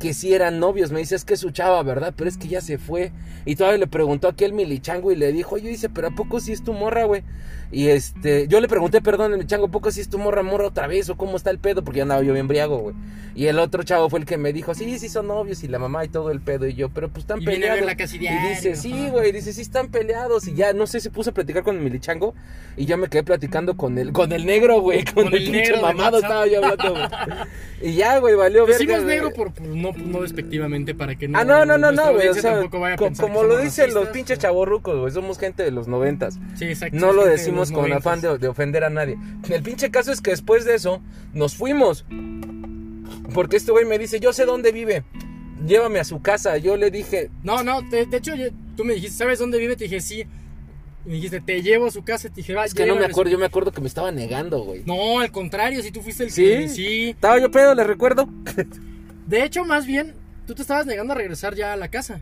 que 0.00 0.14
sí 0.14 0.32
eran 0.32 0.60
novios. 0.60 0.92
Me 0.92 1.00
dice, 1.00 1.16
es 1.16 1.24
que 1.24 1.34
es 1.34 1.40
su 1.40 1.50
chava, 1.50 1.82
¿verdad? 1.82 2.14
Pero 2.16 2.30
es 2.30 2.38
que 2.38 2.46
ya 2.48 2.60
se 2.60 2.78
fue. 2.78 3.12
Y 3.44 3.56
todavía 3.56 3.78
le 3.78 3.86
preguntó 3.88 4.28
aquí 4.28 4.44
el 4.44 4.52
milichango 4.52 5.10
y 5.10 5.16
le 5.16 5.32
dijo, 5.32 5.56
oye, 5.56 5.68
dice, 5.68 5.88
pero 5.88 6.08
¿a 6.08 6.10
poco 6.12 6.38
sí 6.40 6.52
es 6.52 6.62
tu 6.62 6.72
morra, 6.72 7.04
güey? 7.04 7.22
Y 7.70 7.88
este, 7.88 8.48
yo 8.48 8.60
le 8.60 8.68
pregunté, 8.68 9.02
perdón, 9.02 9.34
¿a 9.34 9.66
poco 9.68 9.90
sí 9.90 10.00
es 10.00 10.08
tu 10.08 10.18
morra, 10.18 10.42
morra 10.42 10.66
otra 10.68 10.86
vez? 10.86 11.10
¿O 11.10 11.16
cómo 11.16 11.36
está 11.36 11.50
el 11.50 11.58
pedo? 11.58 11.84
Porque 11.84 11.98
ya 11.98 12.02
andaba 12.04 12.22
yo 12.22 12.32
bien 12.32 12.48
briago, 12.48 12.78
güey. 12.78 12.94
Y 13.34 13.46
el 13.46 13.58
otro 13.58 13.82
chavo 13.82 14.08
fue 14.08 14.18
el 14.20 14.26
que 14.26 14.36
me 14.38 14.52
dijo, 14.52 14.74
sí, 14.74 14.98
sí 14.98 15.08
son 15.08 15.28
novios 15.28 15.62
y 15.62 15.68
la 15.68 15.78
mamá 15.78 16.04
y 16.04 16.08
todo 16.08 16.30
el 16.30 16.40
pedo. 16.40 16.66
Y 16.66 16.74
yo, 16.74 16.88
pero 16.88 17.08
pues 17.08 17.24
están 17.24 17.42
Y 17.42 17.44
peleados. 17.44 17.94
casi 17.96 18.16
y 18.16 18.48
dice, 18.48 18.74
sí, 18.74 19.10
güey, 19.10 19.32
dice, 19.32 19.52
sí 19.52 19.60
están 19.60 19.88
peleados. 19.88 20.48
Y 20.48 20.54
ya, 20.54 20.72
no 20.72 20.86
sé, 20.86 21.00
se 21.00 21.10
puso 21.10 21.30
a 21.30 21.34
platicar 21.34 21.62
con 21.62 21.76
el 21.76 21.82
milichango. 21.82 22.34
Y 22.76 22.86
ya 22.86 22.96
me 22.96 23.08
quedé 23.08 23.22
platicando 23.22 23.76
con 23.76 23.98
el, 23.98 24.12
con 24.12 24.32
el 24.32 24.46
negro, 24.46 24.80
güey. 24.80 25.04
Con, 25.04 25.24
Con 25.24 25.34
el, 25.34 25.42
el 25.44 25.50
pinche 25.50 25.80
mamado 25.80 26.18
estaba 26.18 26.46
yo 26.46 26.64
hablando, 26.64 26.92
güey. 26.92 27.04
Y 27.82 27.94
ya, 27.94 28.18
güey, 28.18 28.34
valió 28.34 28.66
verga. 28.66 28.78
Decimos 28.78 29.04
güey. 29.04 29.16
negro 29.16 29.32
por, 29.32 29.60
no, 29.60 29.92
no 29.92 30.22
despectivamente 30.22 30.94
para 30.94 31.16
que 31.16 31.28
no. 31.28 31.38
Ah, 31.38 31.44
no, 31.44 31.64
no, 31.64 31.76
no, 31.76 31.92
no, 31.92 32.12
güey. 32.14 32.28
O 32.28 32.34
sea, 32.34 32.62
como 32.68 33.42
lo 33.44 33.58
dicen 33.58 33.92
los 33.94 34.08
pinches 34.08 34.38
chavorrucos, 34.38 34.98
güey. 34.98 35.12
Somos 35.12 35.38
gente 35.38 35.62
de 35.62 35.70
los 35.70 35.86
noventas. 35.86 36.38
Sí, 36.56 36.64
exacto. 36.64 36.96
No 36.98 37.12
lo 37.12 37.24
decimos 37.24 37.57
con 37.72 37.92
afán 37.92 38.20
de, 38.20 38.38
de 38.38 38.48
ofender 38.48 38.84
a 38.84 38.90
nadie. 38.90 39.16
El 39.48 39.62
pinche 39.62 39.90
caso 39.90 40.12
es 40.12 40.20
que 40.20 40.30
después 40.30 40.64
de 40.64 40.74
eso 40.74 41.00
nos 41.32 41.54
fuimos. 41.54 42.04
Porque 43.34 43.56
este 43.56 43.72
güey 43.72 43.84
me 43.84 43.98
dice, 43.98 44.20
yo 44.20 44.32
sé 44.32 44.44
dónde 44.44 44.72
vive. 44.72 45.04
Llévame 45.66 45.98
a 45.98 46.04
su 46.04 46.22
casa. 46.22 46.56
Yo 46.58 46.76
le 46.76 46.90
dije, 46.90 47.30
No, 47.42 47.62
no, 47.62 47.82
de, 47.82 48.06
de 48.06 48.16
hecho, 48.16 48.34
yo- 48.34 48.48
tú 48.76 48.84
me 48.84 48.94
dijiste, 48.94 49.18
¿sabes 49.18 49.38
dónde 49.38 49.58
vive? 49.58 49.76
Te 49.76 49.84
dije, 49.84 50.00
sí. 50.00 50.20
Y 51.04 51.08
me 51.08 51.14
dijiste, 51.14 51.40
te 51.40 51.62
llevo 51.62 51.86
a 51.86 51.90
su 51.90 52.02
casa. 52.04 52.28
Te 52.28 52.36
dije, 52.36 52.54
va, 52.54 52.64
es 52.64 52.74
que 52.74 52.86
no 52.86 52.96
me 52.96 53.04
acuerdo. 53.04 53.30
Yo 53.32 53.38
me 53.38 53.46
acuerdo 53.46 53.72
que 53.72 53.80
me 53.80 53.88
estaba 53.88 54.10
negando, 54.12 54.60
güey. 54.60 54.82
No, 54.86 55.20
al 55.20 55.30
contrario, 55.32 55.82
si 55.82 55.90
tú 55.90 56.00
fuiste 56.00 56.24
el 56.24 56.30
¿Sí? 56.30 56.42
que. 56.44 56.68
Sí. 56.68 57.08
Estaba 57.10 57.38
yo 57.38 57.50
pedo, 57.50 57.74
le 57.74 57.84
recuerdo. 57.84 58.28
De 59.26 59.44
hecho, 59.44 59.64
más 59.64 59.86
bien, 59.86 60.14
tú 60.46 60.54
te 60.54 60.62
estabas 60.62 60.86
negando 60.86 61.12
a 61.12 61.16
regresar 61.16 61.54
ya 61.54 61.72
a 61.72 61.76
la 61.76 61.88
casa. 61.88 62.20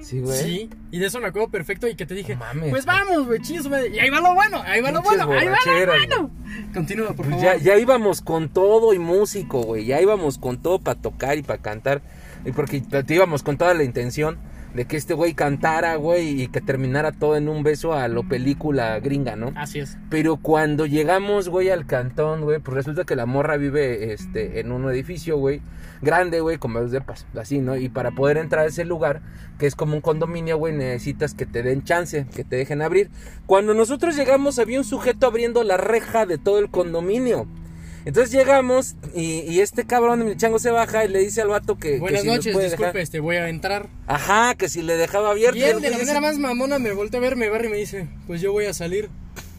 Sí, 0.00 0.20
güey. 0.20 0.38
Sí. 0.38 0.70
Y 0.90 0.98
de 0.98 1.06
eso 1.06 1.20
me 1.20 1.26
acuerdo 1.26 1.48
perfecto 1.50 1.86
y 1.88 1.94
que 1.94 2.06
te 2.06 2.14
dije, 2.14 2.36
mames, 2.36 2.70
pues 2.70 2.86
vamos, 2.86 3.26
güey, 3.26 3.40
madre. 3.68 3.88
Y 3.88 3.98
ahí 3.98 4.10
va 4.10 4.20
lo 4.20 4.34
bueno, 4.34 4.62
ahí 4.64 4.80
va 4.80 4.90
lo 4.90 5.02
bueno, 5.02 5.30
ahí 5.30 5.46
va 5.48 5.58
lo 5.66 5.86
bueno. 5.86 6.30
Continúa, 6.72 7.08
por 7.08 7.26
Pues 7.26 7.28
favor. 7.30 7.42
ya, 7.44 7.56
ya 7.56 7.78
íbamos 7.78 8.20
con 8.20 8.48
todo 8.48 8.94
y 8.94 8.98
músico, 8.98 9.62
güey. 9.62 9.84
Ya 9.84 10.00
íbamos 10.00 10.38
con 10.38 10.62
todo 10.62 10.78
para 10.78 11.00
tocar 11.00 11.38
y 11.38 11.42
para 11.42 11.60
cantar. 11.60 12.02
Y 12.44 12.52
porque 12.52 12.80
te 12.80 13.14
íbamos 13.14 13.42
con 13.42 13.58
toda 13.58 13.74
la 13.74 13.84
intención 13.84 14.38
de 14.74 14.84
que 14.86 14.96
este 14.96 15.14
güey 15.14 15.34
cantara, 15.34 15.96
güey, 15.96 16.42
y 16.42 16.48
que 16.48 16.60
terminara 16.60 17.10
todo 17.12 17.36
en 17.36 17.48
un 17.48 17.62
beso 17.64 17.92
a 17.92 18.06
lo 18.08 18.26
película 18.28 19.00
gringa, 19.00 19.34
¿no? 19.36 19.52
Así 19.56 19.80
es. 19.80 19.98
Pero 20.08 20.36
cuando 20.36 20.86
llegamos, 20.86 21.48
güey, 21.48 21.70
al 21.70 21.86
cantón, 21.86 22.42
güey, 22.42 22.60
pues 22.60 22.76
resulta 22.76 23.04
que 23.04 23.16
la 23.16 23.26
morra 23.26 23.56
vive 23.56 24.12
este, 24.12 24.60
en 24.60 24.70
un 24.70 24.88
edificio, 24.88 25.36
güey, 25.38 25.60
grande, 26.02 26.40
güey, 26.40 26.58
con 26.58 26.72
varios 26.72 26.92
depas, 26.92 27.26
así, 27.38 27.58
¿no? 27.58 27.76
Y 27.76 27.88
para 27.88 28.10
poder 28.10 28.36
entrar 28.38 28.64
a 28.64 28.68
ese 28.68 28.84
lugar, 28.84 29.20
que 29.58 29.66
es 29.66 29.74
como 29.74 29.94
un 29.94 30.00
condominio, 30.00 30.56
güey, 30.56 30.74
necesitas 30.74 31.34
que 31.34 31.46
te 31.46 31.62
den 31.62 31.84
chance, 31.84 32.26
que 32.34 32.44
te 32.44 32.56
dejen 32.56 32.82
abrir. 32.82 33.10
Cuando 33.46 33.74
nosotros 33.74 34.16
llegamos, 34.16 34.58
había 34.58 34.78
un 34.78 34.84
sujeto 34.84 35.26
abriendo 35.26 35.62
la 35.64 35.76
reja 35.76 36.26
de 36.26 36.38
todo 36.38 36.58
el 36.58 36.70
condominio. 36.70 37.46
Entonces 38.06 38.32
llegamos 38.32 38.96
y, 39.14 39.40
y 39.42 39.60
este 39.60 39.84
cabrón 39.84 40.20
de 40.20 40.24
mi 40.24 40.36
chango 40.36 40.58
se 40.58 40.70
baja 40.70 41.04
y 41.04 41.08
le 41.08 41.18
dice 41.18 41.42
al 41.42 41.48
vato 41.48 41.76
que. 41.76 41.92
que 41.94 41.98
Buenas 41.98 42.22
si 42.22 42.28
noches, 42.28 42.44
disculpe, 42.56 42.68
dejar- 42.70 42.96
este, 42.96 43.20
voy 43.20 43.36
a 43.36 43.50
entrar. 43.50 43.88
Ajá, 44.06 44.54
que 44.54 44.70
si 44.70 44.80
le 44.80 44.96
dejaba 44.96 45.30
abierto. 45.32 45.58
Y 45.58 45.64
él, 45.64 45.82
de 45.82 45.90
la 45.90 45.98
dice, 45.98 46.06
manera 46.14 46.20
más 46.22 46.38
mamona, 46.38 46.78
me 46.78 46.92
voltea 46.92 47.20
a 47.20 47.22
ver, 47.22 47.36
me 47.36 47.46
y 47.46 47.68
me 47.68 47.76
dice, 47.76 48.08
pues 48.26 48.40
yo 48.40 48.52
voy 48.52 48.64
a 48.64 48.72
salir. 48.72 49.10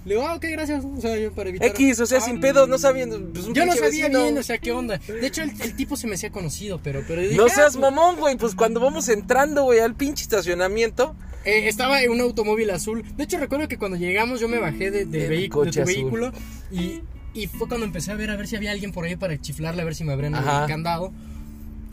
Le 0.03 0.15
digo, 0.15 0.25
ah, 0.27 0.35
ok, 0.35 0.45
gracias. 0.51 0.83
O 0.83 0.99
sea, 0.99 1.15
yo 1.17 1.31
para 1.31 1.49
evitar. 1.49 1.67
X, 1.69 1.99
o 1.99 2.05
sea, 2.07 2.17
Ah, 2.17 2.21
sin 2.21 2.39
pedos, 2.39 2.67
no 2.67 2.77
sabiendo. 2.79 3.19
Pues, 3.31 3.45
Yo 3.53 3.65
no 3.65 3.73
sabía 3.73 4.05
vecino. 4.07 4.23
bien, 4.23 4.37
o 4.37 4.43
sea, 4.43 4.57
qué 4.57 4.71
onda. 4.71 4.97
De 4.97 5.27
hecho, 5.27 5.43
el, 5.43 5.51
el 5.61 5.75
tipo 5.75 5.95
se 5.95 6.07
me 6.07 6.15
hacía 6.15 6.31
conocido, 6.31 6.79
pero. 6.83 7.03
pero 7.07 7.21
dije, 7.21 7.35
No 7.35 7.45
ah, 7.45 7.49
seas 7.49 7.77
pues, 7.77 7.81
mamón, 7.81 8.15
güey. 8.17 8.35
Pues 8.37 8.55
cuando 8.55 8.79
vamos 8.79 9.07
entrando, 9.09 9.63
güey, 9.63 9.79
al 9.79 9.95
pinche 9.95 10.23
estacionamiento. 10.23 11.15
eh, 11.45 11.67
estaba 11.67 12.01
en 12.01 12.09
un 12.11 12.19
automóvil 12.21 12.69
azul. 12.71 13.03
De 13.15 13.23
hecho, 13.25 13.37
recuerdo 13.37 13.67
que 13.67 13.77
cuando 13.77 13.97
llegamos 13.97 14.39
yo 14.39 14.47
me 14.47 14.57
bajé 14.59 14.89
de, 14.89 15.05
de 15.05 15.27
de 15.29 15.47
tu 15.49 15.61
azul. 15.61 15.83
vehículo 15.85 16.31
y, 16.71 17.01
y 17.33 17.47
fue 17.47 17.67
cuando 17.67 17.85
empecé 17.85 18.11
a 18.11 18.15
ver 18.15 18.31
a 18.31 18.35
ver 18.35 18.47
si 18.47 18.55
había 18.55 18.71
alguien 18.71 18.91
por 18.91 19.05
ahí 19.05 19.15
para 19.15 19.39
chiflarle, 19.39 19.81
a 19.83 19.85
ver 19.85 19.93
si 19.95 20.03
me 20.03 20.13
abrían 20.13 20.33
Ajá. 20.33 20.63
el 20.63 20.67
candado. 20.67 21.11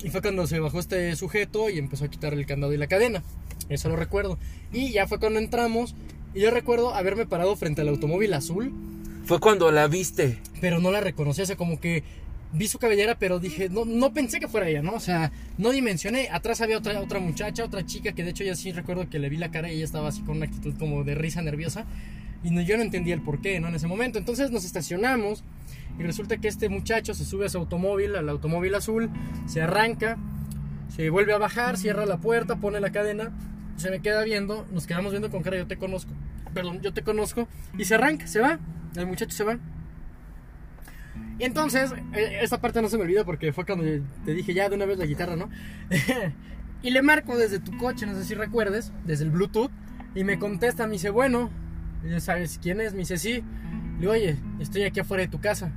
Y 0.02 0.10
fue 0.10 0.22
cuando 0.22 0.46
se 0.46 0.60
bajó 0.60 0.78
este 0.78 1.14
sujeto 1.16 1.68
y 1.68 1.78
empezó 1.78 2.04
a 2.04 2.08
quitar 2.08 2.32
el 2.32 2.46
candado 2.46 2.72
y 2.72 2.78
la 2.78 2.86
cadena. 2.86 3.22
Eso 3.68 3.88
lo 3.90 3.96
recuerdo. 3.96 4.38
Y 4.72 4.92
ya 4.92 5.06
fue 5.06 5.18
cuando 5.18 5.38
entramos. 5.40 5.94
Y 6.38 6.42
yo 6.42 6.52
recuerdo 6.52 6.94
haberme 6.94 7.26
parado 7.26 7.56
frente 7.56 7.80
al 7.80 7.88
automóvil 7.88 8.32
azul, 8.32 8.72
Fue 9.24 9.40
cuando 9.40 9.72
la 9.72 9.88
viste. 9.88 10.38
pero 10.60 10.78
no 10.78 10.92
la 10.92 11.00
reconocí. 11.00 11.42
O 11.42 11.46
sea, 11.46 11.56
como 11.56 11.80
que 11.80 12.04
vi 12.52 12.68
su 12.68 12.78
cabellera, 12.78 13.18
pero 13.18 13.40
dije, 13.40 13.68
no, 13.68 13.84
no 13.84 14.12
pensé 14.12 14.38
que 14.38 14.46
fuera 14.46 14.68
ella, 14.68 14.80
¿no? 14.80 14.92
O 14.92 15.00
sea, 15.00 15.32
no 15.56 15.72
dimensioné. 15.72 16.28
Atrás 16.30 16.60
había 16.60 16.78
otra, 16.78 17.00
otra 17.00 17.18
muchacha, 17.18 17.64
otra 17.64 17.84
chica, 17.84 18.12
que 18.12 18.22
de 18.22 18.30
hecho 18.30 18.44
ya 18.44 18.54
sí 18.54 18.70
recuerdo 18.70 19.10
que 19.10 19.18
le 19.18 19.28
vi 19.30 19.36
la 19.36 19.50
cara 19.50 19.68
y 19.72 19.74
ella 19.74 19.84
estaba 19.84 20.10
así 20.10 20.20
con 20.22 20.36
una 20.36 20.46
actitud 20.46 20.74
como 20.78 21.02
de 21.02 21.16
risa 21.16 21.42
nerviosa. 21.42 21.86
Y 22.44 22.52
no, 22.52 22.60
yo 22.60 22.76
no 22.76 22.84
entendía 22.84 23.14
el 23.14 23.20
por 23.20 23.40
qué, 23.40 23.58
¿no? 23.58 23.66
En 23.66 23.74
ese 23.74 23.88
momento. 23.88 24.20
Entonces 24.20 24.52
nos 24.52 24.64
estacionamos 24.64 25.42
y 25.98 26.04
resulta 26.04 26.36
que 26.36 26.46
este 26.46 26.68
muchacho 26.68 27.14
se 27.14 27.24
sube 27.24 27.46
a 27.46 27.48
su 27.48 27.58
automóvil, 27.58 28.14
al 28.14 28.28
automóvil 28.28 28.76
azul, 28.76 29.10
se 29.48 29.60
arranca, 29.60 30.18
se 30.94 31.10
vuelve 31.10 31.32
a 31.32 31.38
bajar, 31.38 31.76
cierra 31.76 32.06
la 32.06 32.18
puerta, 32.18 32.60
pone 32.60 32.78
la 32.78 32.92
cadena, 32.92 33.32
se 33.78 33.90
me 33.90 34.00
queda 34.00 34.22
viendo, 34.24 34.66
nos 34.72 34.86
quedamos 34.86 35.12
viendo 35.12 35.30
con 35.30 35.42
cara, 35.42 35.56
yo 35.56 35.66
te 35.66 35.76
conozco, 35.78 36.12
perdón, 36.54 36.80
yo 36.82 36.92
te 36.92 37.02
conozco, 37.02 37.48
y 37.78 37.84
se 37.84 37.94
arranca, 37.94 38.26
se 38.26 38.40
va, 38.40 38.58
el 38.96 39.06
muchacho 39.06 39.32
se 39.32 39.44
va. 39.44 39.58
Y 41.38 41.44
entonces, 41.44 41.92
eh, 42.14 42.38
esta 42.42 42.60
parte 42.60 42.82
no 42.82 42.88
se 42.88 42.96
me 42.98 43.04
olvida 43.04 43.24
porque 43.24 43.52
fue 43.52 43.64
cuando 43.64 43.84
te 44.24 44.34
dije 44.34 44.54
ya 44.54 44.68
de 44.68 44.74
una 44.76 44.84
vez 44.86 44.98
la 44.98 45.06
guitarra, 45.06 45.36
¿no? 45.36 45.48
y 46.82 46.90
le 46.90 47.02
marco 47.02 47.36
desde 47.36 47.60
tu 47.60 47.76
coche, 47.78 48.06
no 48.06 48.14
sé 48.14 48.24
si 48.24 48.34
recuerdes, 48.34 48.92
desde 49.04 49.24
el 49.24 49.30
Bluetooth, 49.30 49.70
y 50.14 50.24
me 50.24 50.38
contesta, 50.38 50.86
me 50.86 50.94
dice, 50.94 51.10
bueno, 51.10 51.50
ya 52.08 52.18
sabes 52.20 52.58
quién 52.60 52.80
es, 52.80 52.92
me 52.92 53.00
dice, 53.00 53.18
sí. 53.18 53.44
Le 53.94 54.00
digo, 54.00 54.12
oye, 54.12 54.36
estoy 54.60 54.82
aquí 54.82 55.00
afuera 55.00 55.22
de 55.22 55.28
tu 55.28 55.40
casa. 55.40 55.70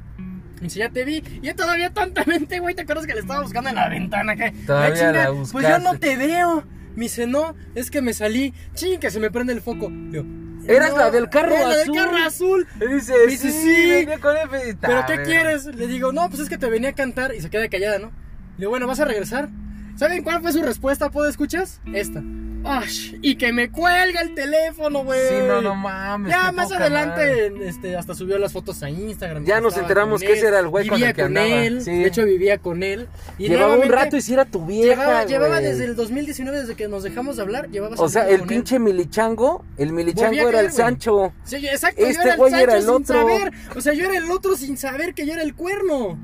Me 0.56 0.62
dice, 0.68 0.80
ya 0.80 0.90
te 0.90 1.04
vi. 1.04 1.24
Y 1.42 1.48
yo 1.48 1.56
todavía 1.56 1.90
tontamente, 1.94 2.60
güey, 2.60 2.74
¿te 2.76 2.84
acuerdas 2.84 3.06
que 3.06 3.14
le 3.14 3.20
estaba 3.20 3.42
buscando 3.42 3.70
en 3.70 3.76
la 3.76 3.90
ventana? 3.90 4.36
Que, 4.36 4.52
Todavía 4.52 4.88
"Ay, 4.94 4.94
chinga, 5.00 5.12
la 5.12 5.28
Pues 5.30 5.52
yo 5.52 5.58
buscaste. 5.60 5.84
no 5.84 6.00
te 6.00 6.16
veo. 6.18 6.64
Me 6.96 7.04
dice, 7.04 7.28
no, 7.28 7.56
es 7.76 7.90
que 7.92 8.02
me 8.02 8.14
salí. 8.14 8.54
Ching, 8.76 9.00
que 9.00 9.10
se 9.12 9.20
me 9.20 9.32
prende 9.32 9.54
el 9.54 9.62
foco. 9.62 9.90
Le 9.90 10.22
digo, 10.22 10.26
Eras 10.68 10.92
"No, 10.92 10.98
la 10.98 11.10
del 11.12 11.28
carro 11.30 11.56
era 11.56 11.68
la 11.70 11.82
azul. 11.82 11.94
del 11.96 12.04
carro 12.04 12.18
azul. 12.18 12.68
Y 12.80 12.94
dice, 12.94 13.14
Me 13.26 13.32
dice, 13.32 13.52
sí, 13.52 13.62
sí. 13.62 13.90
venía 13.90 14.20
con 14.20 14.36
F. 14.38 14.76
¿Pero 14.80 15.06
qué 15.08 15.24
quieres? 15.24 15.66
Le 15.66 15.88
digo, 15.88 16.12
no, 16.12 16.30
pues 16.30 16.42
es 16.42 16.50
que 16.50 16.58
te 16.58 16.70
venía 16.70 16.90
a 16.90 16.94
cantar. 16.94 17.34
Y 17.34 17.42
se 17.42 17.50
queda 17.50 17.68
callada, 17.70 17.98
¿no? 17.98 18.08
Le 18.08 18.58
digo, 18.60 18.70
bueno, 18.70 18.86
¿vas 18.88 19.00
a 19.00 19.06
regresar? 19.06 19.50
¿Saben 19.96 20.24
cuál 20.24 20.42
fue 20.42 20.52
su 20.52 20.62
respuesta? 20.64 21.10
¿Puedo 21.12 21.28
escuchas? 21.30 21.80
Esta. 21.94 22.22
Ay, 22.64 23.20
y 23.24 23.38
que 23.38 23.52
me 23.52 23.72
cuelga 23.72 24.22
el 24.22 24.36
teléfono, 24.36 25.04
güey. 25.04 25.20
Sí, 25.30 25.36
no, 25.48 25.64
no 25.64 25.74
mames. 25.76 26.32
Ya 26.32 26.52
más 26.52 26.72
adelante, 26.72 27.52
este, 27.68 27.96
hasta 27.98 28.14
subió 28.14 28.38
las 28.38 28.54
fotos 28.54 28.84
a 28.84 28.90
Instagram. 28.92 29.46
Ya 29.46 29.60
nos 29.62 29.76
enteramos 29.78 30.22
que 30.22 30.34
ese 30.34 30.48
era 30.48 30.60
el 30.60 30.68
güey 30.68 30.88
con 30.88 31.02
el 31.02 31.08
que 31.14 31.24
con 31.24 31.38
andaba, 31.38 31.64
él. 31.64 31.82
sí. 31.82 31.90
De 31.92 32.06
hecho, 32.06 32.24
vivía 32.24 32.60
con 32.60 32.84
él. 32.84 33.08
Y 33.40 33.48
Llevaba 33.50 33.76
un 33.78 33.90
rato 33.90 34.16
y 34.16 34.22
si 34.22 34.34
era 34.34 34.46
tu 34.46 34.64
vieja. 34.66 35.02
Llevaba, 35.02 35.26
llevaba 35.26 35.60
desde 35.60 35.86
el 35.86 35.96
2019, 35.96 36.60
desde 36.62 36.76
que 36.76 36.88
nos 36.88 37.02
dejamos 37.02 37.38
de 37.38 37.42
hablar. 37.42 37.68
Llevaba 37.70 37.96
O 37.98 38.10
sea, 38.10 38.28
el 38.30 38.42
él. 38.42 38.48
pinche 38.48 38.78
milichango, 38.78 39.66
el 39.78 39.92
milichango 39.92 40.48
era 40.50 40.60
el 40.60 40.68
güey. 40.68 40.78
Sancho. 40.78 41.34
Sí, 41.44 41.56
exacto, 41.68 42.02
Este 42.04 42.14
yo 42.14 42.22
era 42.22 42.32
el 42.34 42.38
güey 42.38 42.52
Sancho 42.52 42.64
era 42.64 42.76
el 42.76 42.82
sin 42.84 42.92
otro. 42.92 43.16
saber. 43.22 43.52
O 43.76 43.82
sea, 43.82 43.94
yo 43.94 44.06
era 44.06 44.18
el 44.18 44.30
otro 44.30 44.56
sin 44.56 44.78
saber 44.78 45.16
que 45.16 45.26
yo 45.26 45.34
era 45.34 45.42
el 45.42 45.56
cuerno. 45.56 46.20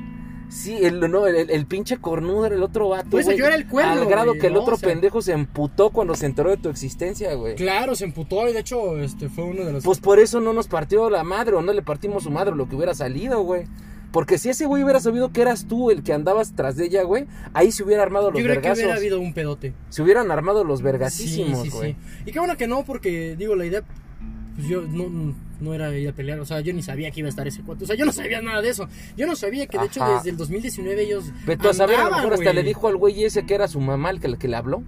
Sí, 0.50 0.78
el, 0.82 1.00
no, 1.12 1.28
el, 1.28 1.50
el 1.50 1.66
pinche 1.66 1.98
cornudo 1.98 2.46
era 2.46 2.56
el 2.56 2.64
otro 2.64 2.90
vato. 2.90 3.10
Güey. 3.12 3.38
yo 3.38 3.46
era 3.46 3.56
el 3.56 3.68
cuerno, 3.68 3.92
Al 4.02 4.06
grado 4.08 4.28
güey, 4.30 4.40
que 4.40 4.48
el 4.48 4.54
¿no? 4.54 4.62
otro 4.62 4.76
O 4.76 4.78
sea- 4.78 4.90
pendejo 4.90 5.22
se 5.22 5.34
emputó 5.34 5.90
cuando 5.90 6.16
se 6.16 6.26
enteró 6.26 6.50
de 6.50 6.58
tu 6.58 6.70
existencia, 6.70 7.34
güey. 7.36 7.56
Claro, 7.56 7.96
se 7.96 8.06
emputó 8.06 8.48
y 8.50 8.54
de 8.54 8.60
hecho 8.60 8.98
este, 9.00 9.28
fue 9.30 9.44
uno 9.44 9.66
de 9.66 9.74
los... 9.74 9.84
Pues 9.84 10.00
por 10.00 10.20
eso 10.20 10.40
no 10.40 10.54
nos 10.54 10.68
partió 10.68 11.10
la 11.10 11.24
madre 11.24 11.56
o 11.56 11.62
no 11.62 11.74
le 11.74 11.82
partimos 11.82 12.24
su 12.24 12.32
madre 12.32 12.56
lo 12.56 12.68
que 12.70 12.76
hubiera 12.76 12.94
salido, 12.94 13.42
güey. 13.42 13.66
Porque 14.12 14.38
si 14.38 14.48
ese 14.50 14.66
güey 14.66 14.84
hubiera 14.84 15.02
sabido 15.02 15.34
que 15.34 15.42
eras 15.42 15.68
tú 15.68 15.92
el 15.92 16.02
que 16.02 16.14
andabas 16.14 16.56
tras 16.56 16.78
de 16.78 16.86
ella, 16.86 17.04
güey, 17.04 17.26
ahí 17.54 17.74
se 17.74 17.84
hubiera 17.84 18.04
armado 18.04 18.32
los 18.32 18.40
yo 18.42 18.48
creo 18.48 18.62
que 18.62 18.72
hubiera 18.72 18.96
habido 18.96 19.20
un 19.20 19.34
pedote. 19.34 19.74
Se 19.90 20.02
hubieran 20.02 20.32
armado 20.32 20.64
los 20.64 20.80
Sí, 20.80 20.86
vergasísimos, 20.86 21.62
sí, 21.64 21.70
güey. 21.70 21.92
sí. 21.94 21.98
Y 22.26 22.32
qué 22.32 22.40
bueno 22.40 22.56
que 22.56 22.68
no, 22.68 22.86
porque 22.86 23.36
digo, 23.36 23.54
la 23.56 23.66
idea, 23.66 23.84
pues 24.58 24.68
yo 24.70 24.82
no, 24.82 25.36
no 25.62 25.74
era 25.76 25.96
ir 25.96 26.10
a 26.10 26.14
pelear, 26.14 26.40
o 26.40 26.46
sea, 26.46 26.62
yo 26.62 26.74
ni 26.74 26.82
sabía 26.82 27.12
que 27.12 27.20
iba 27.20 27.28
a 27.28 27.30
estar 27.30 27.48
ese 27.48 27.62
cuate, 27.62 27.84
o 27.84 27.88
sea, 27.88 27.96
yo 27.96 28.06
no 28.06 28.12
sabía 28.12 28.42
nada 28.42 28.60
de 28.60 28.70
eso. 28.70 28.90
Yo 29.16 29.28
no 29.28 29.36
sabía 29.36 29.68
que 29.68 29.78
de 29.78 29.86
hecho 29.86 30.04
desde 30.04 30.32
el 30.32 30.38
2019 30.38 31.00
ellos 31.00 31.26
Vete 31.46 31.70
a 31.70 31.74
saber, 31.74 32.00
a 32.00 32.10
lo 32.10 32.34
hasta 32.34 32.54
le 32.54 32.64
dijo 32.64 32.88
al 32.88 32.98
güey 32.98 33.24
ese 33.24 33.46
que 33.46 33.54
era 33.54 33.68
su 33.68 33.80
mamá 33.80 34.10
el 34.10 34.20
que, 34.20 34.26
el 34.26 34.40
que 34.40 34.48
le 34.48 34.56
habló. 34.56 34.82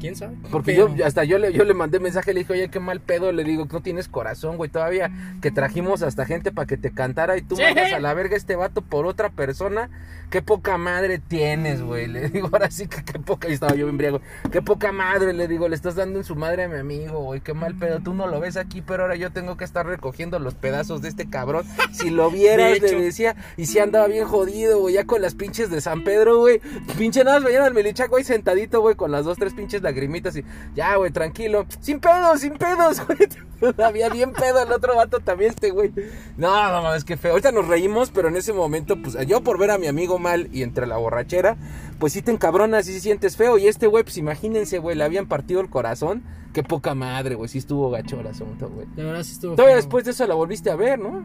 ¿Quién 0.00 0.14
sabe? 0.14 0.36
Porque 0.50 0.72
Pero- 0.74 0.94
yo 0.94 1.06
hasta 1.06 1.24
yo 1.24 1.38
le, 1.38 1.52
yo 1.52 1.64
le 1.64 1.72
mandé 1.74 2.00
mensaje, 2.00 2.34
le 2.34 2.40
dije, 2.40 2.52
oye, 2.52 2.68
qué 2.70 2.80
mal 2.80 3.00
pedo, 3.00 3.32
le 3.32 3.44
digo, 3.44 3.66
no 3.72 3.80
tienes 3.82 4.08
corazón, 4.08 4.56
güey, 4.58 4.68
todavía 4.70 5.10
que 5.40 5.50
trajimos 5.50 6.02
hasta 6.02 6.26
gente 6.26 6.52
para 6.52 6.66
que 6.66 6.76
te 6.76 6.90
cantara 6.90 7.36
y 7.38 7.42
tú 7.42 7.56
Sí. 7.56 7.62
mandas 7.62 7.92
a 7.92 8.00
la 8.00 8.12
verga 8.14 8.36
este 8.36 8.56
vato 8.56 8.82
por 8.82 9.06
otra 9.06 9.30
persona, 9.30 9.88
qué 10.30 10.42
poca 10.42 10.76
madre 10.76 11.18
tienes, 11.18 11.80
güey, 11.82 12.08
le 12.08 12.28
digo, 12.30 12.48
ahora 12.52 12.70
sí 12.70 12.86
que 12.88 13.02
qué 13.04 13.18
poca, 13.18 13.48
y 13.48 13.52
estaba 13.54 13.74
yo 13.74 13.88
embriago, 13.88 14.20
qué 14.52 14.60
poca 14.60 14.92
madre, 14.92 15.32
le 15.32 15.48
digo, 15.48 15.68
le 15.68 15.74
estás 15.76 15.94
dando 15.94 16.18
en 16.18 16.24
su 16.24 16.36
madre 16.36 16.64
a 16.64 16.68
mi 16.68 16.76
amigo, 16.78 17.20
güey, 17.20 17.40
qué 17.40 17.54
mal 17.54 17.74
pedo, 17.74 18.00
tú 18.00 18.12
no 18.12 18.26
lo 18.26 18.38
ves 18.40 18.56
aquí, 18.58 18.82
pero 18.82 19.04
ahora 19.04 19.16
yo 19.16 19.30
tengo 19.32 19.56
que 19.56 19.64
estar 19.64 19.86
recogiendo 19.86 20.38
los 20.38 20.54
pedazos 20.54 21.00
de 21.00 21.08
este 21.08 21.28
cabrón, 21.30 21.64
si 21.92 22.10
lo 22.10 22.30
vieras, 22.30 22.80
De 22.80 22.92
le 22.92 23.00
decía, 23.02 23.34
y 23.56 23.64
si 23.66 23.78
andaba 23.78 24.06
bien 24.08 24.26
jodido, 24.26 24.80
güey, 24.80 24.94
ya 24.94 25.04
con 25.06 25.22
las 25.22 25.34
pinches 25.34 25.70
de 25.70 25.80
San 25.80 26.04
Pedro, 26.04 26.38
güey, 26.38 26.60
pinche 26.98 27.24
nada 27.24 27.38
más 27.38 27.44
veían 27.46 27.62
al 27.62 27.72
Melichaco 27.74 28.16
ahí 28.16 28.24
sentadito, 28.24 28.80
güey, 28.82 28.94
con 28.94 29.10
las 29.10 29.24
dos, 29.24 29.38
tres 29.38 29.54
pinches 29.54 29.80
lagrimitas 29.86 30.36
y, 30.36 30.44
ya, 30.74 30.96
güey, 30.96 31.10
tranquilo, 31.10 31.64
sin 31.80 32.00
pedos, 32.00 32.40
sin 32.40 32.54
pedos, 32.54 33.00
güey, 33.06 33.74
había 33.82 34.08
bien 34.10 34.32
pedo 34.32 34.62
el 34.62 34.70
otro 34.72 34.94
vato 34.96 35.20
también, 35.20 35.50
este, 35.50 35.70
güey, 35.70 35.92
no, 36.36 36.72
no 36.72 36.82
mames, 36.82 37.04
qué 37.04 37.16
feo, 37.16 37.30
ahorita 37.32 37.52
nos 37.52 37.66
reímos, 37.66 38.10
pero 38.10 38.28
en 38.28 38.36
ese 38.36 38.52
momento, 38.52 39.00
pues, 39.00 39.16
yo 39.26 39.40
por 39.40 39.58
ver 39.58 39.70
a 39.70 39.78
mi 39.78 39.86
amigo 39.86 40.18
mal 40.18 40.48
y 40.52 40.62
entre 40.62 40.86
la 40.86 40.96
borrachera, 40.96 41.56
pues 41.98 42.12
sí 42.12 42.20
te 42.20 42.30
encabronas 42.32 42.86
y 42.88 42.92
sí 42.92 43.00
sientes 43.00 43.36
feo, 43.36 43.56
y 43.56 43.68
este 43.68 43.86
güey, 43.86 44.04
pues 44.04 44.18
imagínense, 44.18 44.78
güey, 44.78 44.96
le 44.96 45.04
habían 45.04 45.26
partido 45.26 45.60
el 45.60 45.70
corazón, 45.70 46.22
qué 46.52 46.62
poca 46.62 46.94
madre, 46.94 47.34
güey, 47.36 47.48
sí 47.48 47.58
estuvo 47.58 47.90
gacho 47.90 48.20
el 48.20 48.26
asunto, 48.26 48.68
güey. 48.68 48.86
De 48.96 49.04
verdad 49.04 49.22
sí 49.22 49.32
estuvo 49.32 49.54
Todavía 49.54 49.74
feo. 49.76 49.82
después 49.82 50.04
de 50.04 50.10
eso 50.10 50.26
la 50.26 50.34
volviste 50.34 50.70
a 50.70 50.76
ver, 50.76 50.98
¿no? 50.98 51.22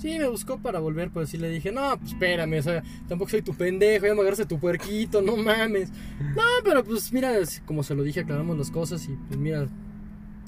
Sí, 0.00 0.18
me 0.18 0.28
buscó 0.28 0.58
para 0.58 0.78
volver, 0.80 1.10
pero 1.12 1.26
sí 1.26 1.36
le 1.36 1.48
dije, 1.50 1.70
no, 1.72 1.98
pues 1.98 2.12
espérame, 2.12 2.58
o 2.58 2.62
sea, 2.62 2.82
tampoco 3.08 3.30
soy 3.30 3.42
tu 3.42 3.52
pendejo, 3.54 4.06
ya 4.06 4.14
me 4.14 4.20
agarraste 4.22 4.46
tu 4.46 4.58
puerquito, 4.58 5.20
no 5.20 5.36
mames. 5.36 5.90
No, 6.34 6.42
pero 6.64 6.82
pues 6.84 7.12
mira, 7.12 7.32
como 7.66 7.82
se 7.82 7.94
lo 7.94 8.02
dije, 8.02 8.20
aclaramos 8.20 8.56
las 8.56 8.70
cosas 8.70 9.04
y 9.06 9.16
pues 9.28 9.38
mira, 9.38 9.66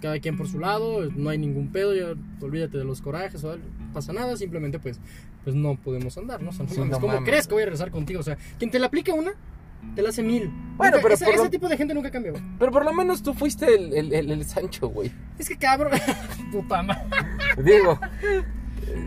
cada 0.01 0.19
quien 0.21 0.37
por 0.39 0.49
su 0.49 0.59
lado, 0.59 1.09
no 1.15 1.29
hay 1.31 1.39
ningún 1.39 1.69
pedo, 1.71 1.95
ya 1.95 2.15
olvídate 2.45 2.79
de 2.79 2.85
los 2.85 3.03
corajes 3.03 3.45
o 3.45 3.51
algo, 3.53 3.65
no 3.79 3.93
pasa 3.93 4.13
nada, 4.13 4.37
simplemente 4.37 4.79
pues, 4.79 4.99
pues 5.45 5.55
no 5.55 5.77
podemos 5.77 6.17
andar, 6.17 6.43
¿no? 6.43 6.49
O 6.51 6.53
sea, 6.53 6.65
no 6.65 6.73
Sí, 6.73 6.79
mames, 6.79 6.93
no 6.93 7.01
¿Cómo 7.01 7.13
mames. 7.13 7.29
crees 7.29 7.47
que 7.47 7.53
voy 7.55 7.63
a 7.63 7.67
regresar 7.67 7.91
contigo? 7.91 8.21
O 8.21 8.25
sea, 8.25 8.39
quien 8.59 8.71
te 8.71 8.79
la 8.79 8.87
aplique 8.87 9.13
una, 9.13 9.33
te 9.95 10.01
la 10.03 10.09
hace 10.09 10.23
mil. 10.23 10.51
Bueno, 10.79 10.97
Nunca- 10.97 11.03
pero 11.03 11.15
ese, 11.15 11.25
por 11.27 11.35
lo- 11.37 11.41
ese 11.43 11.51
tipo 11.51 11.69
de 11.69 11.77
gente 11.77 11.93
nunca 11.93 12.11
cambia, 12.11 12.33
güey. 12.33 12.43
Pero 12.59 12.73
por 12.73 12.85
lo 12.87 12.93
menos 12.95 13.23
tú 13.23 13.35
fuiste 13.35 13.67
el, 13.75 13.93
el, 13.93 14.13
el- 14.15 14.31
el 14.31 14.45
Sancho, 14.47 14.89
güey. 14.89 15.13
Es 15.39 15.49
que 15.49 15.57
cabrón, 15.59 15.93
puta 16.53 16.83
madre. 16.83 17.03
Digo, 17.63 18.01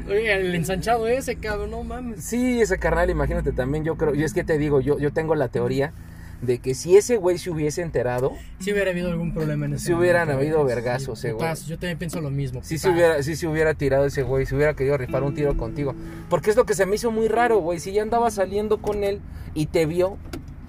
Oye, 0.08 0.34
el 0.34 0.56
ensanchado 0.56 1.08
ese, 1.08 1.36
cabrón, 1.38 1.72
no 1.72 1.84
mames. 1.84 2.24
sí, 2.24 2.62
ese 2.62 2.78
carnal, 2.78 3.10
imagínate 3.10 3.52
también, 3.52 3.84
yo 3.84 3.96
creo, 3.98 4.16
y 4.16 4.24
es 4.24 4.34
que 4.34 4.44
te 4.44 4.58
digo, 4.58 4.82
yo, 4.82 5.00
yo 5.00 5.12
tengo 5.14 5.36
la 5.36 5.48
teoría 5.50 5.94
de 6.42 6.60
que 6.60 6.76
si 6.76 6.98
ese 6.98 7.16
güey 7.18 7.38
se 7.38 7.50
hubiese 7.50 7.82
enterado, 7.82 8.34
Si 8.60 8.72
hubiera 8.72 8.92
habido 8.92 9.10
algún 9.10 9.34
problema 9.34 9.66
en 9.66 9.74
ese 9.76 9.86
Si 9.88 9.94
hubieran 9.94 10.30
habido 10.30 10.64
vergazos, 10.66 11.20
Sí, 11.20 11.28
eh, 11.28 11.32
güey. 11.32 11.56
Yo 11.66 11.80
también 11.80 11.98
pienso 11.98 12.22
lo 12.22 12.30
mismo. 12.30 12.62
sí 12.62 12.78
se 12.78 12.90
hubiera, 12.90 13.24
sí 13.24 13.36
se 13.36 13.48
hubiera 13.48 13.74
tirado 13.74 14.06
ese 14.06 14.22
güey, 14.22 14.46
si 14.46 14.54
hubiera 14.54 14.76
querido 14.76 14.98
rifar 14.98 15.24
un 15.24 15.34
tiro 15.34 15.56
contigo. 15.58 15.96
Porque 16.30 16.50
es 16.50 16.56
lo 16.58 16.66
que 16.66 16.74
se 16.74 16.86
me 16.86 16.96
hizo 16.96 17.10
muy 17.10 17.30
raro, 17.30 17.60
güey. 17.60 17.80
Si 17.80 17.94
ya 17.94 18.02
andaba 18.02 18.30
saliendo 18.32 18.80
con 18.82 19.04
él 19.04 19.22
y 19.54 19.68
te 19.68 19.86
vio, 19.86 20.18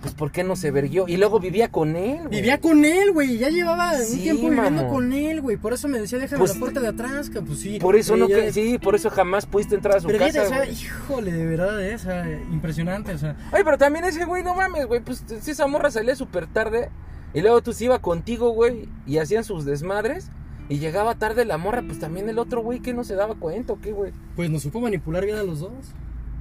pues 0.06 0.14
¿por 0.14 0.30
qué 0.30 0.44
no 0.44 0.54
se 0.56 0.70
verguió? 0.70 1.04
Y 1.08 1.16
luego 1.16 1.40
vivía 1.40 1.68
con 1.68 1.96
él, 1.96 2.18
güey. 2.28 2.36
Vivía 2.40 2.60
con 2.60 2.84
él, 2.84 3.12
güey. 3.12 3.38
Ya 3.38 3.48
llevaba 3.50 3.94
Sí, 3.98 4.14
un 4.14 4.22
tiempo 4.22 4.48
viviendo 4.50 4.88
con 4.88 5.12
él, 5.12 5.40
güey. 5.40 5.56
Por 5.56 5.72
eso 5.72 5.88
me 5.88 5.98
decía, 5.98 6.18
déjame 6.18 6.38
Pues, 6.38 6.54
la 6.54 6.60
puerta 6.60 6.80
de 6.80 6.88
atrás, 6.88 7.28
que 7.28 7.42
pues 7.42 7.58
sí. 7.58 7.78
Por 7.80 7.96
eso 7.96 8.14
Pero 8.14 8.28
no, 8.28 8.34
que, 8.34 8.52
sí, 8.52 8.78
por 8.78 8.94
eso 8.94 9.10
jamás 9.10 9.46
pudiste 9.46 9.74
entrar 9.74 9.96
a 9.96 10.00
su 10.00 10.06
Pero 10.06 10.18
casa. 10.20 10.44
fíjate, 10.44 10.46
o 10.46 10.64
sea, 10.64 10.70
híjole, 10.70 11.32
de 11.32 11.44
verdad, 11.44 11.82
eh, 11.84 11.94
o 11.94 11.98
sea, 11.98 12.30
impresionante, 12.52 13.12
o 13.14 13.18
sea. 13.18 13.36
Oye, 13.52 13.64
pero 13.64 13.78
también 13.78 14.04
ese 14.04 14.24
güey, 14.24 14.44
no 14.44 14.54
mames, 14.54 14.86
güey. 14.86 15.00
Pues 15.00 15.24
si 15.40 15.50
esa 15.50 15.66
morra 15.66 15.90
salía 15.90 16.14
súper 16.14 16.46
tarde. 16.46 16.88
Y 17.34 17.40
luego 17.42 17.60
tú 17.62 17.72
se 17.72 17.84
iba 17.86 17.98
contigo, 17.98 18.50
güey. 18.50 18.88
Y 19.06 19.18
hacían 19.18 19.42
sus 19.44 19.64
desmadres. 19.64 20.30
Y 20.68 20.78
llegaba 20.78 21.16
tarde 21.16 21.44
la 21.44 21.58
morra. 21.58 21.82
Pues 21.86 21.98
también 21.98 22.28
el 22.28 22.38
otro 22.38 22.62
güey 22.62 22.80
que 22.80 22.94
no 22.94 23.04
se 23.04 23.14
daba 23.14 23.34
cuenta, 23.34 23.72
¿o 23.72 23.80
qué, 23.80 23.92
güey? 23.92 24.12
Pues 24.36 24.50
nos 24.50 24.62
supo 24.62 24.80
manipular 24.80 25.24
bien 25.24 25.36
a 25.36 25.42
los 25.42 25.60
dos. 25.60 25.72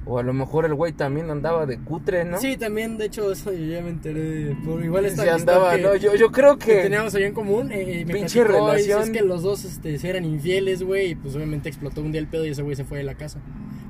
O 0.08 0.18
a 0.20 0.22
lo 0.22 0.32
mejor 0.32 0.64
el 0.66 0.74
güey 0.74 0.92
también 0.92 1.28
andaba 1.30 1.66
de 1.66 1.78
cutre, 1.80 2.24
¿no? 2.24 2.38
Sí, 2.40 2.56
también, 2.56 2.96
de 2.96 3.06
hecho, 3.06 3.32
eso 3.32 3.52
yo 3.52 3.64
ya 3.66 3.82
me 3.82 3.90
enteré. 3.90 4.56
Por 4.64 4.84
igual 4.84 5.04
esta 5.04 5.24
Sí, 5.24 5.28
andaba, 5.28 5.74
que- 5.76 5.82
no, 5.82 5.96
yo, 5.96 6.14
yo 6.14 6.30
creo 6.30 6.58
que 6.58 6.66
que... 6.76 6.82
teníamos 6.82 7.14
ahí 7.16 7.24
en 7.24 7.34
común. 7.34 7.70
Eh, 7.72 8.04
me 8.06 8.14
Pinche 8.14 8.40
platicó, 8.44 8.66
relación. 8.68 9.02
Es 9.02 9.10
que 9.10 9.22
los 9.22 9.42
dos 9.42 9.64
este, 9.64 9.98
eran 10.08 10.24
infieles, 10.24 10.82
güey. 10.82 11.10
Y 11.10 11.14
pues 11.16 11.34
obviamente 11.34 11.68
explotó 11.68 12.00
un 12.02 12.12
día 12.12 12.20
el 12.20 12.28
pedo 12.28 12.46
y 12.46 12.50
ese 12.50 12.62
güey 12.62 12.76
se 12.76 12.84
fue 12.84 12.98
de 12.98 13.04
la 13.04 13.14
casa. 13.16 13.40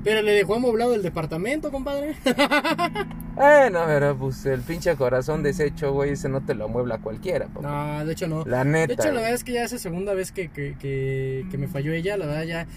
Pero 0.03 0.21
le 0.21 0.31
dejó 0.31 0.55
amoblado 0.55 0.95
el 0.95 1.03
departamento, 1.03 1.71
compadre. 1.71 2.15
Bueno, 3.35 3.83
pero 3.85 4.17
pues 4.17 4.43
el 4.47 4.61
pinche 4.61 4.95
corazón 4.95 5.43
deshecho, 5.43 5.93
güey, 5.93 6.13
ese 6.13 6.27
no 6.27 6.41
te 6.43 6.55
lo 6.55 6.65
amuebla 6.65 6.97
cualquiera, 6.97 7.45
papá. 7.45 7.97
no, 7.99 8.05
de 8.05 8.11
hecho 8.13 8.27
no. 8.27 8.43
La 8.45 8.63
neta. 8.63 8.87
De 8.87 8.93
hecho, 8.95 9.11
la 9.13 9.19
verdad 9.21 9.33
es 9.35 9.43
que 9.43 9.51
ya 9.53 9.63
esa 9.63 9.77
segunda 9.77 10.15
vez 10.15 10.31
que, 10.31 10.49
que, 10.49 10.75
que, 10.79 11.45
que 11.51 11.57
me 11.59 11.67
falló 11.67 11.93
ella, 11.93 12.17
la 12.17 12.25
verdad 12.25 12.43
ya, 12.45 12.67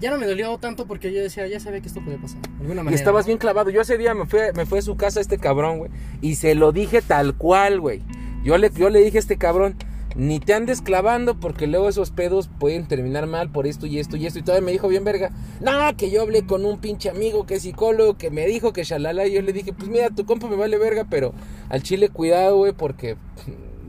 ya 0.00 0.10
no 0.10 0.18
me 0.18 0.26
dolió 0.26 0.56
tanto 0.58 0.86
porque 0.86 1.12
yo 1.12 1.22
decía, 1.22 1.46
ya 1.46 1.58
sabía 1.60 1.80
que 1.80 1.88
esto 1.88 2.00
podía 2.04 2.18
pasar. 2.18 2.38
Alguna 2.60 2.82
Y 2.82 2.84
manera. 2.84 2.96
estabas 2.96 3.26
bien 3.26 3.38
clavado. 3.38 3.70
Yo 3.70 3.80
ese 3.80 3.96
día 3.98 4.14
me 4.14 4.26
fui, 4.26 4.40
me 4.54 4.66
fui 4.66 4.78
a 4.78 4.82
su 4.82 4.96
casa 4.96 5.20
este 5.20 5.38
cabrón, 5.38 5.78
güey. 5.78 5.90
Y 6.20 6.34
se 6.36 6.54
lo 6.54 6.72
dije 6.72 7.02
tal 7.02 7.34
cual, 7.36 7.80
güey. 7.80 8.02
Yo 8.44 8.58
le, 8.58 8.70
yo 8.70 8.90
le 8.90 9.00
dije 9.02 9.18
a 9.18 9.20
este 9.20 9.38
cabrón, 9.38 9.74
ni 10.14 10.40
te 10.40 10.54
andes 10.54 10.80
clavando 10.80 11.38
porque 11.40 11.66
luego 11.66 11.88
esos 11.88 12.10
pedos 12.10 12.48
pueden 12.58 12.86
terminar 12.86 13.26
mal 13.26 13.50
por 13.50 13.66
esto 13.66 13.86
y 13.86 13.98
esto 13.98 14.16
y 14.16 14.26
esto. 14.26 14.38
Y 14.38 14.42
todavía 14.42 14.64
me 14.64 14.72
dijo 14.72 14.88
bien 14.88 15.04
verga, 15.04 15.30
no, 15.60 15.94
que 15.96 16.10
yo 16.10 16.22
hablé 16.22 16.46
con 16.46 16.64
un 16.64 16.78
pinche 16.78 17.10
amigo 17.10 17.44
que 17.46 17.54
es 17.56 17.62
psicólogo, 17.62 18.16
que 18.16 18.30
me 18.30 18.46
dijo 18.46 18.72
que 18.72 18.84
shalala. 18.84 19.26
Y 19.26 19.32
yo 19.32 19.42
le 19.42 19.52
dije, 19.52 19.72
pues 19.72 19.88
mira, 19.88 20.10
tu 20.10 20.24
compa 20.24 20.46
me 20.48 20.56
vale 20.56 20.78
verga, 20.78 21.06
pero 21.10 21.32
al 21.68 21.82
chile 21.82 22.08
cuidado, 22.08 22.56
güey, 22.56 22.72
porque 22.72 23.16